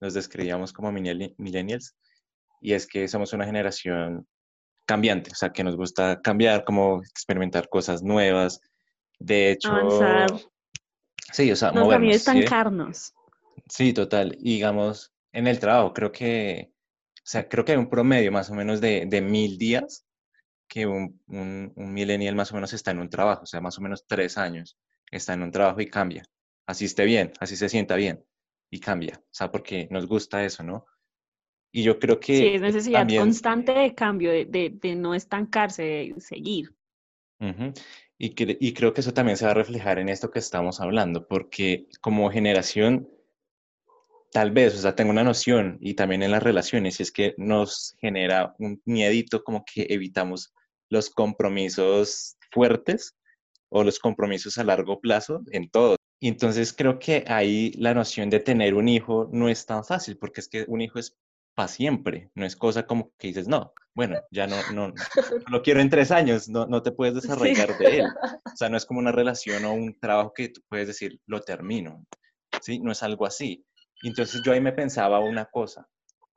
[0.00, 1.96] Nos describíamos como millennials
[2.60, 4.26] y es que somos una generación
[4.86, 8.60] cambiante, o sea, que nos gusta cambiar, como experimentar cosas nuevas,
[9.18, 10.30] de hecho, Avanzar.
[11.32, 12.98] sí, o sea, no, movernos, estancarnos.
[12.98, 13.12] ¿sí?
[13.68, 14.36] sí, total.
[14.40, 18.50] Y digamos, en el trabajo, creo que, o sea, creo que hay un promedio más
[18.50, 20.06] o menos de, de mil días
[20.68, 23.78] que un, un, un, millennial más o menos está en un trabajo, o sea, más
[23.78, 24.78] o menos tres años
[25.10, 26.24] está en un trabajo y cambia.
[26.66, 28.24] Así esté bien, así se sienta bien
[28.70, 30.86] y cambia, o sea, porque nos gusta eso, ¿no?
[31.70, 32.36] Y yo creo que...
[32.36, 36.74] Sí, es necesidad también, constante de cambio, de, de, de, no estancarse, de seguir.
[37.40, 37.80] Uh -huh.
[38.18, 40.80] Y, que, y, creo que eso también se va a reflejar en esto que estamos
[40.80, 43.08] hablando, porque como generación,
[44.30, 47.34] tal vez, o sea, tengo una noción y también en las relaciones, y es que
[47.38, 50.52] nos genera un miedito como que evitamos
[50.90, 53.16] los compromisos fuertes
[53.68, 55.96] o los compromisos a largo plazo en todo.
[56.20, 60.16] Y entonces creo que ahí la noción de tener un hijo no es tan fácil,
[60.16, 61.16] porque es que un hijo es
[61.54, 64.94] para siempre, no es cosa como que dices, no, bueno, ya no, no, no
[65.48, 67.84] lo quiero en tres años, no, no te puedes desarrollar sí.
[67.84, 68.06] de él.
[68.54, 71.40] O sea, no es como una relación o un trabajo que tú puedes decir, lo
[71.40, 72.06] termino,
[72.60, 72.78] ¿sí?
[72.78, 73.66] No es algo así.
[74.04, 75.88] Entonces yo ahí me pensaba una cosa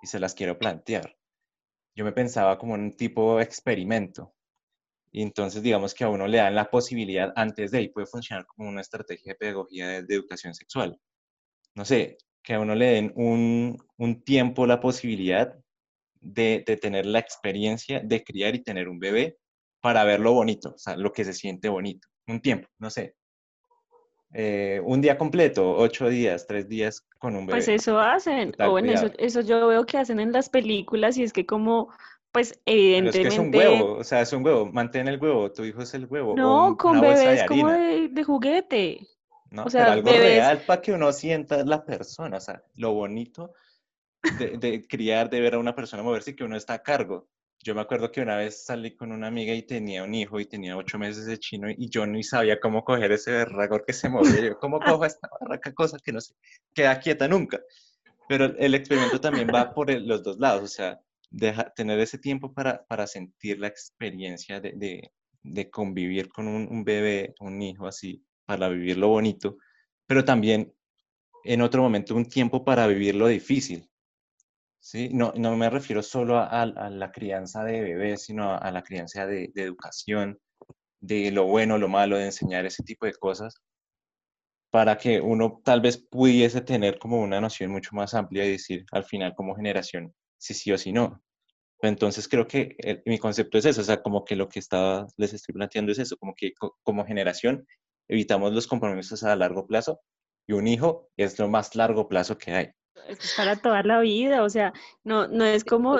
[0.01, 1.15] y se las quiero plantear.
[1.95, 4.33] Yo me pensaba como un tipo de experimento.
[5.11, 8.47] Y entonces digamos que a uno le dan la posibilidad antes de, y puede funcionar
[8.47, 10.99] como una estrategia de pedagogía de, de educación sexual.
[11.75, 12.17] No sé,
[12.47, 15.53] que a uno le den un, un tiempo la posibilidad
[16.21, 19.37] de, de, tener la experiencia de criar y tener un bebé
[19.81, 22.07] para ver lo bonito, o sea, lo que se siente bonito.
[22.25, 23.15] Un tiempo, no sé.
[24.33, 27.57] Eh, un día completo, ocho días, tres días con un bebé.
[27.57, 31.23] Pues eso hacen, o bueno, eso, eso, yo veo que hacen en las películas y
[31.23, 31.91] es que como,
[32.31, 33.17] pues evidentemente...
[33.17, 35.65] Pero es que es un huevo, o sea, es un huevo, mantén el huevo, tu
[35.65, 36.33] hijo es el huevo.
[36.37, 39.16] No, un, con bebés como de, de juguete.
[39.51, 39.63] ¿No?
[39.65, 43.53] O sea, Pero algo real para que uno sienta la persona, o sea, lo bonito
[44.39, 47.29] de, de, criar, de ver a una persona moverse y que uno está a cargo.
[47.63, 50.45] yo me acuerdo que una vez salí con una amiga y tenía un hijo y
[50.45, 54.09] tenía ocho meses de chino y yo ni sabía cómo coger ese berragor que se
[54.09, 54.41] movía.
[54.41, 56.33] Yo, ¿cómo cojo esta barraca cosa que no se
[56.73, 57.59] queda quieta nunca?
[58.27, 60.99] Pero el experimento también va por los dos lados, o sea,
[61.29, 65.11] deja, tener ese tiempo para, para sentir la experiencia de, de,
[65.43, 69.57] de convivir con un, un, bebé, un hijo así, para vivir lo bonito,
[70.07, 70.73] pero también
[71.43, 73.87] en otro momento un tiempo para vivir lo difícil.
[74.79, 75.09] ¿sí?
[75.11, 79.51] No, no me refiero solo a, la crianza de bebés, sino a, la crianza de,
[79.55, 80.39] educación,
[81.01, 83.55] de lo bueno, lo malo, de enseñar ese tipo de cosas,
[84.71, 88.85] para que uno tal vez pudiese tener como una noción mucho más amplia y decir
[88.91, 91.21] al final como generación si sí o si no.
[91.81, 92.75] Entonces creo que
[93.05, 95.99] mi concepto es eso, o sea, como que lo que estaba, les estoy planteando es
[95.99, 97.67] eso, como que co como generación
[98.07, 100.01] evitamos los compromisos a largo plazo
[100.47, 102.69] y un hijo es lo más largo plazo que hay.
[103.07, 104.73] Es para toda la vida, o sea,
[105.03, 105.99] no, no es como,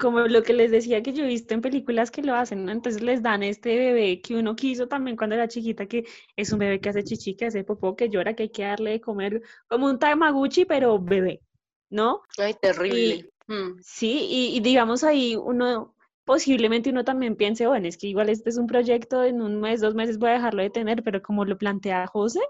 [0.00, 2.72] como lo que les decía que yo he visto en películas que lo hacen, ¿no?
[2.72, 6.04] Entonces les dan este bebé que uno quiso también cuando era chiquita, que
[6.36, 8.92] es un bebé que hace chichi, que hace popó, que llora, que hay que darle
[8.92, 11.42] de comer, como un tamaguchi, pero bebé,
[11.90, 12.22] ¿no?
[12.38, 12.98] Ay, terrible.
[12.98, 13.80] Y, Mm.
[13.82, 15.94] Sí, y, y, digamos ahí uno,
[16.28, 19.80] posiblemente uno también piense, bueno, es que igual este es un proyecto, en un mes,
[19.80, 22.40] dos meses voy a dejarlo de tener, pero como lo plantea José,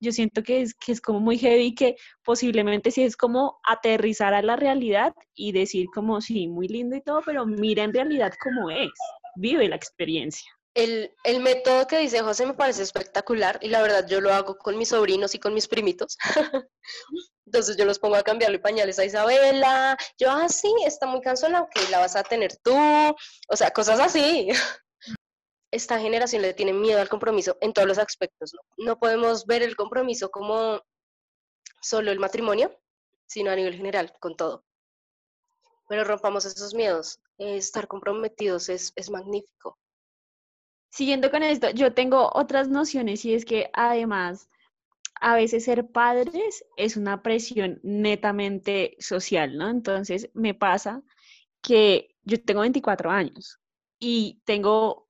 [0.00, 4.32] yo siento que es, que es como muy heavy, que posiblemente sí es como aterrizar
[4.32, 8.32] a la realidad y decir como, sí, muy lindo y todo, pero mira en realidad
[8.42, 8.88] cómo es,
[9.36, 10.55] vive la experiencia.
[10.76, 14.76] El, método que dice José me parece espectacular y la verdad yo lo hago con
[14.76, 16.18] mis sobrinos y con mis primitos.
[17.46, 19.96] Entonces yo los pongo a cambiarle pañales a Isabela.
[20.18, 22.76] Yo, ah, sí, está muy cansona, ok, la vas a tener tú.
[22.76, 24.48] O sea, cosas así.
[25.70, 28.52] Esta generación le tiene miedo al compromiso en todos los aspectos.
[28.76, 30.82] No, podemos ver el compromiso como
[31.80, 32.78] solo el matrimonio,
[33.26, 34.62] sino a nivel general, con todo.
[35.88, 37.18] Pero rompamos esos miedos.
[37.38, 39.78] estar comprometidos es magnífico
[40.96, 44.48] Siguiendo con esto, yo tengo otras nociones y es que además
[45.20, 49.68] a veces ser padres es una presión netamente social, ¿no?
[49.68, 51.02] Entonces me pasa
[51.60, 53.60] que yo tengo 24 años
[53.98, 55.06] y tengo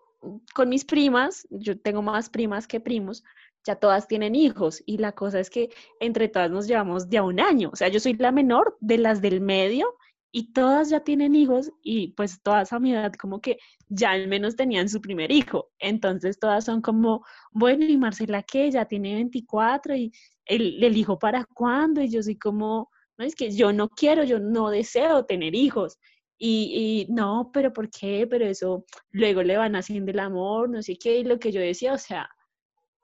[0.56, 3.22] con mis primas, yo tengo más primas que primos,
[3.62, 7.22] ya todas tienen hijos y la cosa es que entre todas nos llevamos de a
[7.22, 9.94] un año, o sea, yo soy la menor de las del medio
[10.36, 13.56] y todas ya tienen hijos y pues todas a mi edad como que
[13.88, 15.70] ya al menos tenían su primer hijo.
[15.78, 20.12] Entonces todas son como, bueno, y Marcela que ya tiene 24 y
[20.44, 22.02] el, el hijo para cuándo?
[22.02, 25.98] Y yo soy como, no, es que yo no quiero, yo no deseo tener hijos.
[26.36, 28.26] Y, y, no, pero ¿por qué?
[28.28, 31.62] Pero eso luego le van haciendo el amor, no sé qué, y lo que yo
[31.62, 32.28] decía, o sea,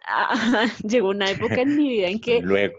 [0.87, 2.75] llegó una época en mi vida en que luego.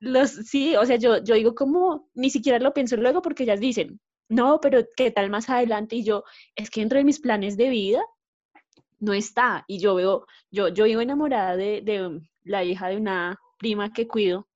[0.00, 3.60] Los, sí, o sea, yo, yo digo como, ni siquiera lo pienso luego porque ellas
[3.60, 5.96] dicen, no, pero ¿qué tal más adelante?
[5.96, 6.24] Y yo,
[6.54, 8.02] es que dentro de mis planes de vida
[8.98, 9.64] no está.
[9.68, 14.06] Y yo veo, yo, yo vivo enamorada de, de la hija de una prima que
[14.06, 14.48] cuido,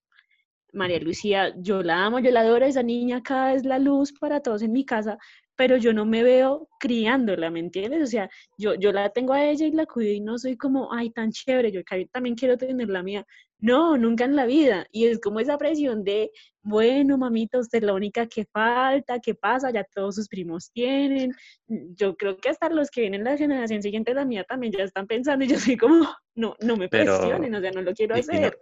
[0.73, 4.41] María Lucía, yo la amo, yo la adoro, esa niña acá es la luz para
[4.41, 5.19] todos en mi casa,
[5.57, 8.03] pero yo no me veo criándola, ¿me entiendes?
[8.03, 10.93] O sea, yo, yo la tengo a ella y la cuido y no soy como,
[10.93, 13.27] ay, tan chévere, yo también quiero tener la mía.
[13.61, 14.87] No, nunca en la vida.
[14.91, 16.31] Y es como esa presión de,
[16.62, 19.70] bueno, mamita, usted es la única que falta, ¿qué pasa?
[19.70, 21.32] Ya todos sus primos tienen.
[21.66, 25.07] Yo creo que hasta los que vienen la generación siguiente, la mía también ya están
[25.07, 28.20] pensando y yo soy como, no, no me presionen, o sea, no lo quiero y,
[28.20, 28.59] hacer.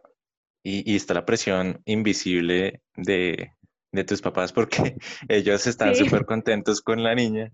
[0.62, 3.53] Y, y, y, está la presión invisible de,
[3.93, 4.97] de tus papás porque
[5.29, 6.25] ellos están súper sí.
[6.25, 7.53] contentos con la niña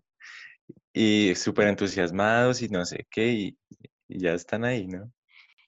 [0.95, 3.57] y súper entusiasmados y no sé qué, y
[4.09, 5.12] ya están ahí, ¿no?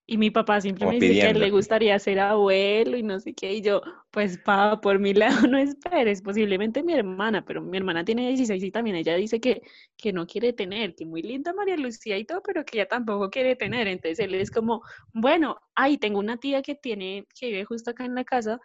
[0.08, 1.40] Y mi papá siempre me dice pidiendo.
[1.40, 3.54] que le gustaría ser abuelo y no sé qué.
[3.54, 5.12] Y yo, pues, pa, por mi
[5.42, 6.22] lado no esperes.
[6.22, 9.62] Posiblemente mi hermana, pero mi hermana tiene 16 y también ella dice que,
[9.96, 13.30] que no quiere tener, que muy linda María Lucía y todo, pero que ella tampoco
[13.30, 13.88] quiere tener.
[13.88, 18.04] Entonces él es como, bueno, ahí tengo una tía que tiene, que vive justo acá
[18.04, 18.60] en la casa,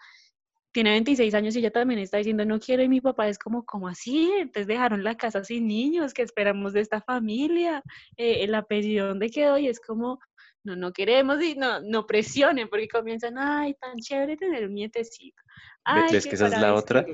[0.72, 3.66] tiene 26 años y ella también está diciendo no quiero y mi papá es como,
[3.66, 4.32] ¿cómo así?
[4.40, 7.84] Entonces dejaron la casa sin niños, ¿qué esperamos de esta familia?
[8.18, 9.58] Eh, el apellido, ¿dónde quedó?
[9.58, 10.20] Y es como,
[10.64, 15.42] no, no queremos y no, no presionen porque comienzan, ay, tan chévere tener un nietecito.
[15.84, 17.06] Ay, ¿Ves que esa es la otra?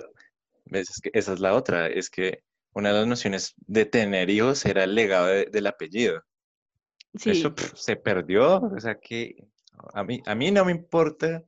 [0.65, 0.89] ¿Ves?
[0.89, 2.43] Es que esa es la otra, es que
[2.73, 6.23] una de las nociones de tener hijos era el legado de, del apellido.
[7.15, 7.31] Sí.
[7.31, 9.47] Eso pff, se perdió, o sea que
[9.93, 11.43] a mí, a mí no me importa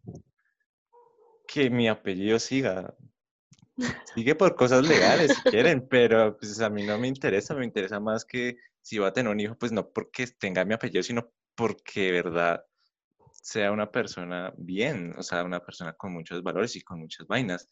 [1.47, 2.95] que mi apellido siga.
[4.13, 7.99] Sigue por cosas legales si quieren, pero pues a mí no me interesa, me interesa
[7.99, 11.31] más que si va a tener un hijo, pues no porque tenga mi apellido, sino
[11.59, 12.65] porque verdad
[13.33, 17.67] sea una persona bien, o sea, una persona con muchos valores y con muchas vainas.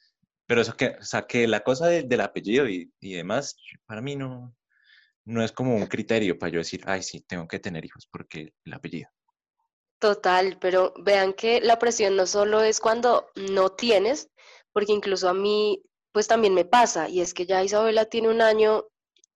[0.46, 3.56] Pero eso que, o sea, que la cosa de, del apellido y, y, demás,
[3.86, 4.54] para mí no,
[5.24, 8.54] no es como un criterio para yo decir, ay, sí, tengo que tener hijos porque
[8.66, 9.10] el apellido.
[10.00, 14.30] Total, pero vean que la presión no solo es cuando no tienes,
[14.74, 15.82] porque incluso a mí,
[16.12, 18.84] pues también me pasa, y es que ya Isabela tiene un año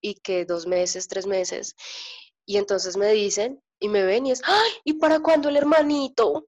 [0.01, 1.77] y que dos meses, tres meses,
[2.45, 6.47] y entonces me dicen y me ven y es, ay, ¿y para cuándo el hermanito?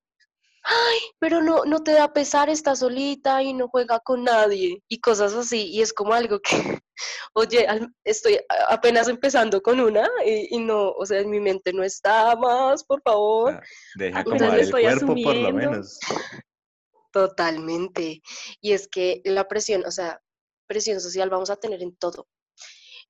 [0.64, 5.00] ay, pero no, no te da pesar, está solita y no juega con nadie y
[5.00, 5.70] cosas así.
[5.70, 6.50] Y es como algo que,
[7.34, 7.68] oye,
[8.04, 8.40] estoy
[8.70, 13.02] apenas empezando con una y, no, o sea, en mi mente no está más, por
[13.02, 13.62] favor.
[13.96, 16.00] deja como el cuerpo por lo menos.
[17.12, 18.22] Totalmente.
[18.62, 20.22] Y es que la presión, o sea,
[20.68, 22.28] presión social vamos a tener en todo.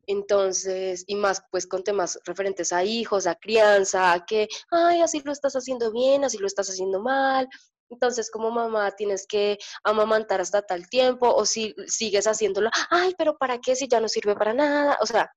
[0.07, 5.21] Entonces, y más pues con temas referentes a hijos, a crianza, a que, ay, así
[5.23, 7.47] lo estás haciendo bien, así lo estás haciendo mal.
[7.89, 13.37] Entonces, como mamá tienes que amamantar hasta tal tiempo, o si sigues haciéndolo, ay, pero
[13.37, 14.97] ¿para qué si ya no sirve para nada?
[15.01, 15.31] O sea,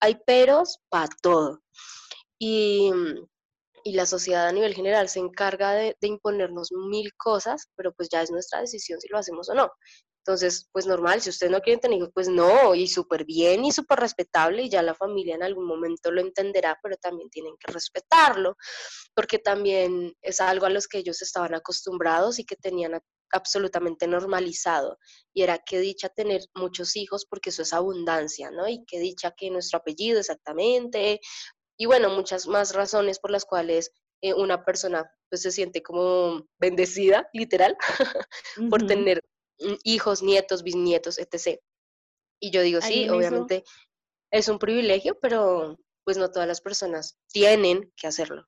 [0.00, 1.60] hay peros para todo.
[2.38, 2.90] Y,
[3.84, 8.08] y, la sociedad a nivel general se encarga de, de imponernos mil cosas, pero pues
[8.10, 9.70] ya es nuestra decisión si lo hacemos o no.
[10.28, 13.72] Entonces, pues normal, si ustedes no quieren tener hijos, pues no, y súper bien y
[13.72, 17.72] súper respetable, y ya la familia en algún momento lo entenderá, pero también tienen que
[17.72, 18.54] respetarlo,
[19.14, 23.00] porque también es algo a los que ellos estaban acostumbrados y que tenían
[23.32, 24.98] absolutamente normalizado,
[25.32, 28.68] y era que dicha tener muchos hijos, porque eso es abundancia, ¿no?
[28.68, 31.22] Y que dicha que nuestro apellido exactamente,
[31.78, 36.46] y bueno, muchas más razones por las cuales eh, una persona pues se siente como
[36.58, 37.78] bendecida, literal,
[38.70, 39.22] por tener
[39.82, 41.60] hijos, nietos, bisnietos, etc.
[42.40, 43.64] Y yo digo, sí, obviamente
[44.30, 48.46] es un privilegio, pero pues no todas las personas tienen que hacerlo.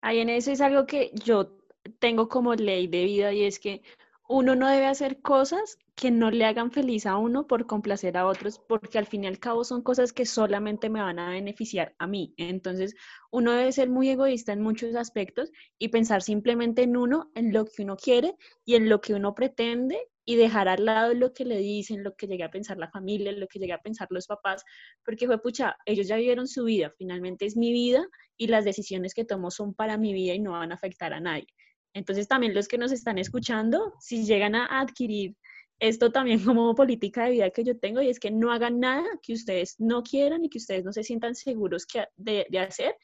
[0.00, 1.58] Ahí en eso es algo que yo
[1.98, 3.82] tengo como ley de vida y es que
[4.28, 8.26] uno no debe hacer cosas que no le hagan feliz a uno por complacer a
[8.26, 11.94] otros, porque al fin y al cabo son cosas que solamente me van a beneficiar
[11.98, 12.34] a mí.
[12.36, 12.94] Entonces,
[13.30, 17.66] uno debe ser muy egoísta en muchos aspectos y pensar simplemente en uno, en lo
[17.66, 18.34] que uno quiere
[18.64, 22.16] y en lo que uno pretende y dejar al lado lo que le dicen, lo
[22.16, 24.64] que llegue a pensar la familia, lo que llegue a pensar los papás,
[25.04, 28.06] porque fue pucha, ellos ya vivieron su vida, finalmente es mi vida
[28.36, 31.20] y las decisiones que tomo son para mi vida y no van a afectar a
[31.20, 31.46] nadie.
[31.94, 35.36] Entonces también los que nos están escuchando, si llegan a adquirir
[35.78, 39.04] esto también como política de vida que yo tengo y es que no hagan nada
[39.22, 42.96] que ustedes no quieran y que ustedes no se sientan seguros de, de hacer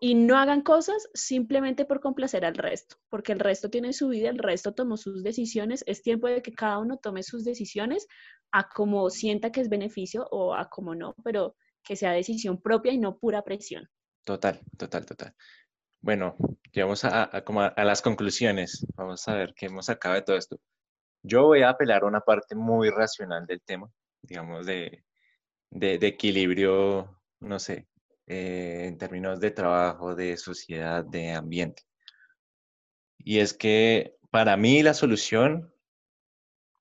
[0.00, 4.28] y no hagan cosas simplemente por complacer al resto, porque el resto tiene su vida,
[4.28, 8.06] el resto tomó sus decisiones, es tiempo de que cada uno tome sus decisiones
[8.52, 12.92] a como sienta que es beneficio o a como no, pero que sea decisión propia
[12.92, 13.88] y no pura presión.
[14.24, 15.34] Total, total, total.
[16.04, 16.36] Bueno,
[16.70, 18.86] llegamos a, a, las conclusiones.
[18.94, 20.60] Vamos a ver qué hemos sacado de todo esto.
[21.22, 23.90] Yo voy a apelar a una parte muy racional del tema,
[24.20, 25.02] digamos, de,
[25.70, 27.88] de, equilibrio, no sé,
[28.26, 31.84] eh, en términos de trabajo, de sociedad, de ambiente.
[33.16, 35.72] Y es que para mí la solución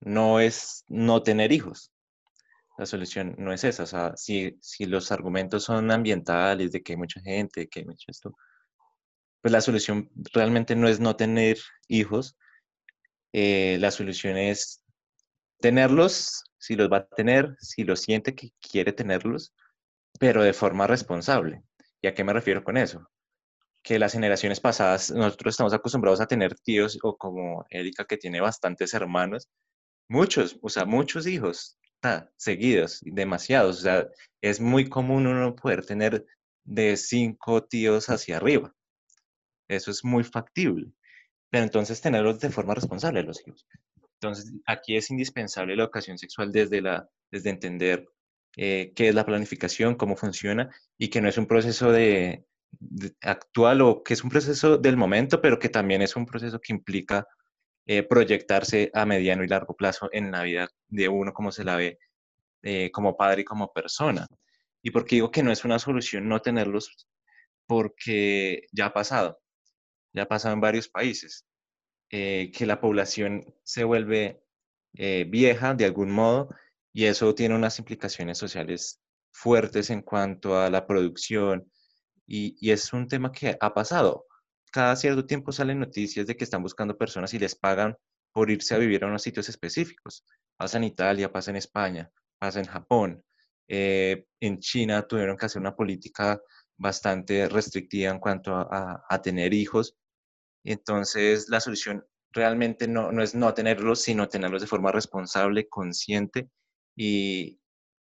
[0.02, 1.94] no es no tener hijos.
[2.78, 3.84] La solución no es esa.
[3.84, 7.86] O sea, si, si los argumentos son ambientales, de que hay mucha gente, que hay
[7.86, 8.36] mucho esto,
[9.44, 11.58] pues la solución realmente no es no tener
[11.90, 12.38] hijos,
[13.34, 14.86] eh, la solución es
[15.60, 19.54] tenerlos, si los va a tener, si lo siente que quiere tenerlos,
[20.18, 21.62] pero de forma responsable.
[22.02, 23.10] ¿Y a qué me refiero con eso?
[23.84, 28.40] Que las generaciones pasadas, nosotros estamos acostumbrados a tener tíos o como Erika que tiene
[28.40, 29.50] bastantes hermanos,
[30.08, 31.78] muchos, o sea, muchos hijos
[32.38, 33.80] seguidos, demasiados.
[33.80, 34.08] O sea,
[34.42, 36.26] es muy común uno poder tener
[36.64, 38.74] de cinco tíos hacia arriba.
[39.76, 40.92] Eso es muy factible.
[41.50, 43.68] Pero entonces tenerlos de forma responsable los hijos.
[44.16, 48.08] Entonces, aquí es indispensable la educación sexual desde, la, desde entender
[48.56, 52.46] eh, qué es la planificación, cómo funciona y que no es un proceso de,
[53.22, 56.74] actual o que es un proceso del momento, pero que también es un proceso que
[56.74, 57.28] implica
[57.86, 61.76] eh, proyectarse a mediano y largo plazo en la vida de uno, como se la
[61.76, 62.00] ve
[62.64, 64.28] eh, como padre y como persona.
[64.82, 67.08] ¿Y por qué digo que no es una solución no tenerlos?
[67.68, 69.43] Porque ya ha pasado
[70.14, 71.46] ya ha pasado en varios países,
[72.10, 74.44] eh, que la población se vuelve
[74.94, 76.50] eh, vieja de algún modo
[76.94, 81.68] y eso tiene unas implicaciones sociales fuertes en cuanto a la producción
[82.28, 84.28] y, es un tema que ha pasado.
[84.72, 87.96] Cada cierto tiempo salen noticias de que están buscando personas y les pagan
[88.32, 90.24] por irse a vivir a unos sitios específicos.
[90.56, 93.24] Pasa en Italia, pasa en España, pasa en Japón.
[93.68, 96.40] Eh, en China tuvieron que hacer una política
[96.78, 99.98] bastante restrictiva en cuanto a tener hijos
[100.72, 106.50] entonces, la solución realmente no, no, es no tenerlos, sino tenerlos de forma responsable, consciente
[106.96, 107.60] y,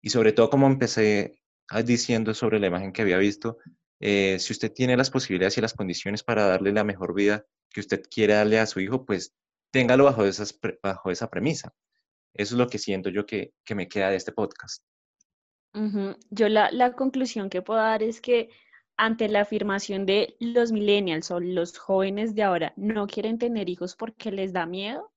[0.01, 1.41] y sobre todo, como empecé
[1.85, 3.57] diciendo sobre la imagen que había visto,
[3.99, 7.81] eh, si usted tiene las posibilidades y las condiciones para darle la mejor vida que
[7.81, 9.35] usted quiere darle a su hijo, pues
[9.71, 11.73] téngalo bajo, esas, bajo esa premisa.
[12.33, 14.83] Eso es lo que siento yo que, que me queda de este podcast.
[16.31, 18.49] Yo la, la conclusión que puedo dar es que
[18.99, 23.95] ante la afirmación de los millennials o los jóvenes de ahora no quieren tener hijos
[23.95, 25.09] porque les da miedo,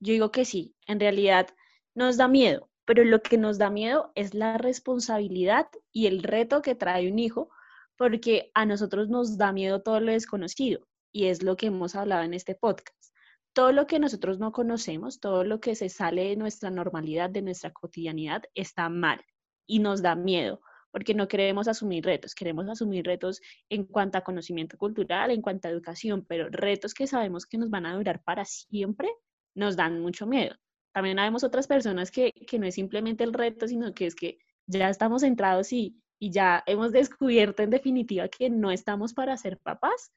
[0.00, 1.46] yo digo que sí, en realidad
[1.94, 6.60] nos da miedo, pero lo que nos da miedo es la responsabilidad y el reto
[6.60, 7.50] que trae un hijo,
[7.96, 10.80] porque a nosotros nos da miedo todo lo desconocido
[11.12, 13.14] y es lo que hemos hablado en este podcast.
[13.52, 17.42] Todo lo que nosotros no conocemos, todo lo que se sale de nuestra normalidad, de
[17.42, 19.24] nuestra cotidianidad, está mal
[19.68, 24.22] y nos da miedo porque no queremos asumir retos, queremos asumir retos en cuanto a
[24.22, 28.22] conocimiento cultural, en cuanto a educación, pero retos que sabemos que nos van a durar
[28.22, 29.08] para siempre
[29.54, 30.56] nos dan mucho miedo.
[30.92, 34.38] También vemos otras personas que, que no es simplemente el reto, sino que es que
[34.66, 39.58] ya estamos centrados y, y ya hemos descubierto en definitiva que no estamos para ser
[39.58, 40.12] papás,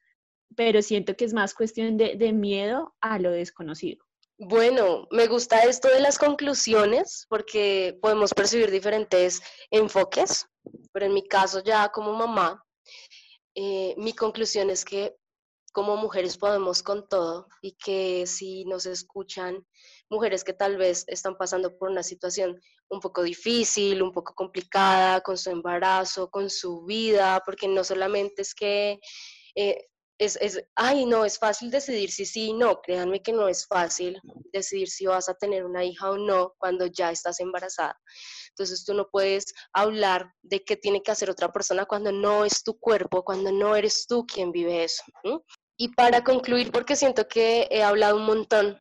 [0.56, 4.04] pero siento que es más cuestión de, de miedo a lo desconocido.
[4.46, 9.40] Bueno, me gusta esto de las conclusiones porque podemos percibir diferentes
[9.70, 10.46] enfoques,
[10.92, 12.62] pero en mi caso ya como mamá,
[13.54, 15.16] eh, mi conclusión es que
[15.72, 19.66] como mujeres podemos con todo y que si nos escuchan
[20.10, 25.22] mujeres que tal vez están pasando por una situación un poco difícil, un poco complicada
[25.22, 29.00] con su embarazo, con su vida, porque no solamente es que
[29.54, 29.86] eh,
[30.18, 32.80] es, es, ay, no, es fácil decidir si sí o no.
[32.80, 34.20] Créanme que no es fácil
[34.52, 37.98] decidir si vas a tener una hija o no cuando ya estás embarazada.
[38.50, 42.62] Entonces tú no puedes hablar de qué tiene que hacer otra persona cuando no es
[42.62, 45.02] tu cuerpo, cuando no eres tú quien vive eso.
[45.76, 48.80] Y para concluir, porque siento que he hablado un montón,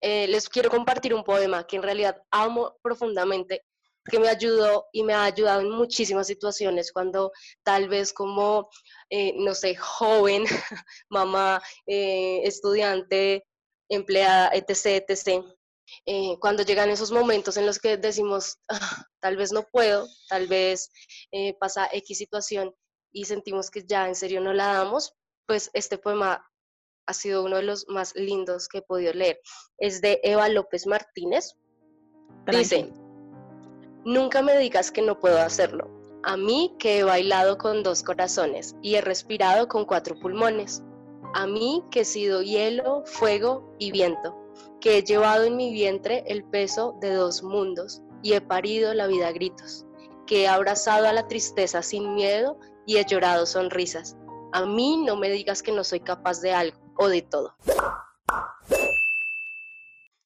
[0.00, 3.66] eh, les quiero compartir un poema que en realidad amo profundamente
[4.04, 7.32] que me ayudó y me ha ayudado en muchísimas situaciones cuando
[7.62, 8.68] tal vez como,
[9.10, 10.44] eh, no sé, joven,
[11.10, 13.46] mamá, eh, estudiante,
[13.88, 15.44] empleada, etc., etc.,
[16.06, 20.46] eh, cuando llegan esos momentos en los que decimos, ah, tal vez no puedo, tal
[20.46, 20.92] vez
[21.58, 22.72] pasa X situación
[23.12, 25.14] y sentimos que ya en serio no la damos,
[25.46, 26.48] pues este poema
[27.06, 29.40] ha sido uno de los más lindos que he podido leer.
[29.78, 31.56] Es de Eva López Martínez.
[32.46, 32.92] Dice,
[34.04, 35.90] Nunca me digas que no puedo hacerlo.
[36.22, 40.82] A mí que he bailado con dos corazones y he respirado con cuatro pulmones.
[41.34, 44.34] A mí que he sido hielo, fuego y viento,
[44.80, 49.06] que he llevado en mi vientre el peso de dos mundos y he parido la
[49.06, 49.84] vida a gritos,
[50.26, 54.16] que he abrazado a la tristeza sin miedo y he llorado sonrisas.
[54.52, 57.54] A mí no me digas que no soy capaz de algo o de todo.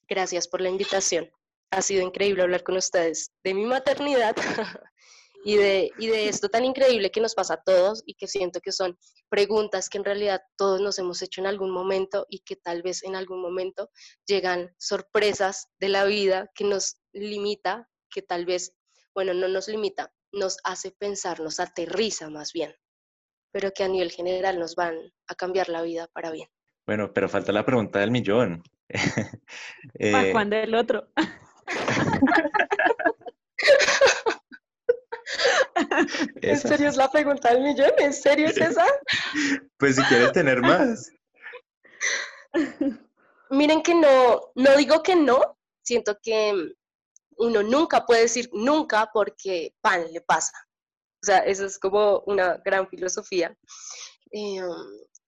[0.09, 1.29] Gracias por la invitación
[1.75, 4.35] ha sido increíble hablar con ustedes de mi maternidad
[5.45, 8.61] y, de, y de esto tan increíble que nos pasa a todos y que siento
[8.61, 8.99] que son
[9.29, 13.03] preguntas que en realidad todos nos hemos hecho en algún momento y que tal vez
[13.03, 13.91] en algún momento
[14.27, 18.75] llegan sorpresas de la vida que nos limita, que tal vez,
[19.15, 22.75] bueno, no nos limita, nos hace pensar, nos aterriza más bien,
[23.53, 24.97] pero que a nivel general nos van
[25.29, 26.49] a cambiar la vida para bien.
[26.87, 28.63] Bueno, pero falta la pregunta del millón.
[29.99, 31.09] ¿Para eh, cuándo el otro?
[36.43, 37.93] ¿En serio es la pregunta del millón?
[37.99, 38.86] ¿En serio es esa?
[39.78, 41.11] Pues si quieres tener más.
[43.51, 46.74] Miren que no, no digo que no, siento que
[47.36, 50.53] uno nunca puede decir nunca porque pan le pasa.
[51.23, 53.57] O sea, eso es como una gran filosofía.
[54.31, 54.61] Eh,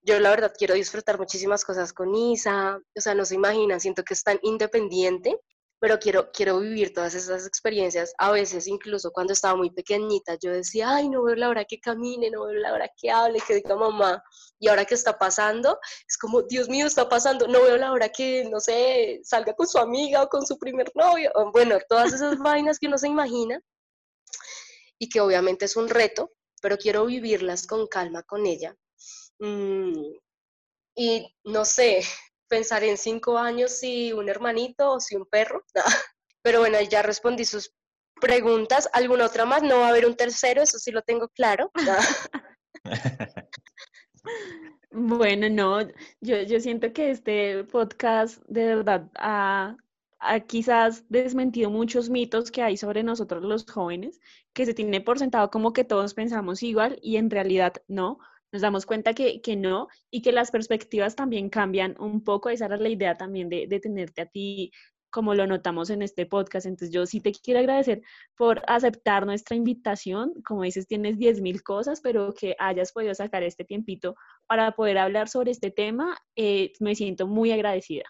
[0.03, 4.05] yo la verdad quiero disfrutar muchísimas cosas con Isa, o sea, no se imaginan, siento
[4.05, 5.41] que es tan independiente
[5.79, 8.15] pero quiero, quiero vivir todas esas experiencias.
[8.19, 11.79] A veces, incluso cuando estaba muy pequeñita, yo decía, ay, no veo la hora que
[11.79, 14.23] camine, no veo la hora que hable, que diga mamá.
[14.59, 15.79] Y ahora que está pasando,
[16.09, 19.67] es como, Dios mío, está pasando, no veo la hora que, no sé, salga con
[19.67, 21.31] su amiga o con su primer novio.
[21.53, 23.61] bueno, todas esas vainas que uno se imagina
[24.99, 26.33] y que obviamente es un reto,
[26.63, 28.75] pero quiero vivirlas con calma con ella.
[29.39, 30.15] Mm,
[30.97, 32.03] y no sé,
[32.49, 35.65] pensar en cinco años si un hermanito o si un perro.
[36.43, 37.73] Pero bueno, ya respondí sus
[38.21, 38.89] preguntas.
[38.93, 39.63] ¿Alguna otra más?
[39.63, 41.71] No va a haber un tercero, eso sí lo tengo claro.
[44.99, 45.87] Bueno, no,
[46.23, 49.77] yo, yo siento que este podcast de verdad ha,
[50.19, 54.21] ha, quizás desmentido muchos mitos que hay sobre nosotros los jóvenes,
[54.55, 58.19] que se tiene por sentado como que todos pensamos igual y en realidad no
[58.57, 62.49] nos damos cuenta que, que, no y que las perspectivas también cambian un poco.
[62.49, 64.73] Esa era la idea también de, de tenerte a ti
[65.11, 66.65] como lo notamos en este podcast.
[66.65, 68.01] Entonces yo sí te quiero agradecer
[68.35, 70.33] por aceptar nuestra invitación.
[70.43, 74.15] Como dices, tienes 10.000 cosas, pero que hayas podido sacar este tiempito
[74.47, 78.05] para poder hablar sobre este tema, eh, me siento muy agradecida.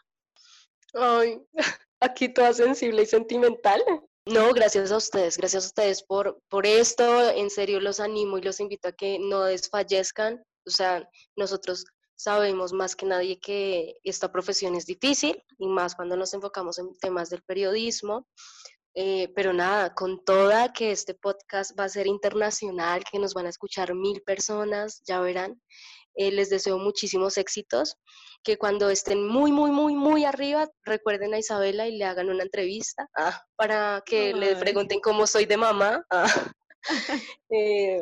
[0.95, 1.41] Ay,
[2.01, 3.83] aquí toda sensible y sentimental.
[4.27, 7.31] No, gracias a ustedes, gracias a ustedes por, por esto.
[7.31, 10.43] En serio, los animo y los invito a que no desfallezcan.
[10.67, 11.85] O sea, nosotros
[12.17, 16.93] sabemos más que nadie que esta profesión es difícil y más cuando nos enfocamos en
[16.99, 18.27] temas del periodismo.
[18.95, 23.47] Eh, pero nada, con toda que este podcast va a ser internacional, que nos van
[23.47, 25.61] a escuchar mil personas, ya verán.
[26.17, 27.97] Eh, les deseo muchísimos éxitos,
[28.43, 32.43] que cuando estén muy, muy, muy, muy arriba, recuerden a Isabela y le hagan una
[32.43, 36.05] entrevista ah, para que le pregunten cómo soy de mamá.
[36.11, 36.27] Ah.
[37.51, 38.01] Eh,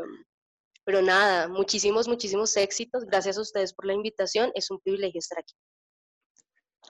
[0.85, 3.05] pero nada, muchísimos, muchísimos éxitos.
[3.07, 4.53] Gracias a ustedes por la invitación.
[4.55, 5.55] Es un privilegio estar aquí.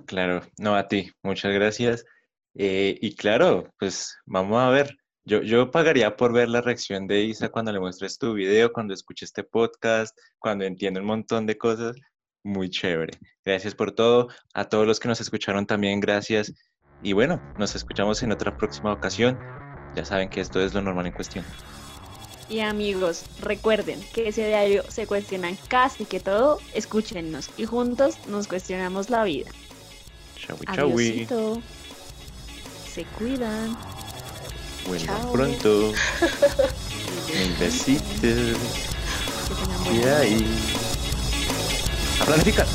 [0.07, 1.13] Claro, no a ti.
[1.23, 2.05] Muchas gracias.
[2.57, 4.97] Eh, y claro, pues vamos a ver.
[5.27, 8.93] Yo, yo pagaría por ver la reacción de Isa cuando le muestres tu video, cuando
[8.93, 11.97] escuche este podcast, cuando entienda un montón de cosas.
[12.43, 13.19] Muy chévere.
[13.43, 14.29] Gracias por todo.
[14.53, 16.53] A todos los que nos escucharon también, gracias.
[17.03, 19.39] Y bueno, nos escuchamos en otra próxima ocasión.
[19.97, 21.45] Ya saben que esto es lo normal en cuestión.
[22.51, 28.47] Y amigos, recuerden que ese diario se cuestionan casi que todo, escúchennos y juntos nos
[28.47, 29.51] cuestionamos la vida.
[30.37, 31.63] Chau, chau.
[32.87, 33.75] Se cuidan.
[34.87, 35.93] Bueno, pronto.
[37.35, 38.27] Un besito.
[39.93, 40.47] Y ahí.
[42.21, 42.67] A planificar.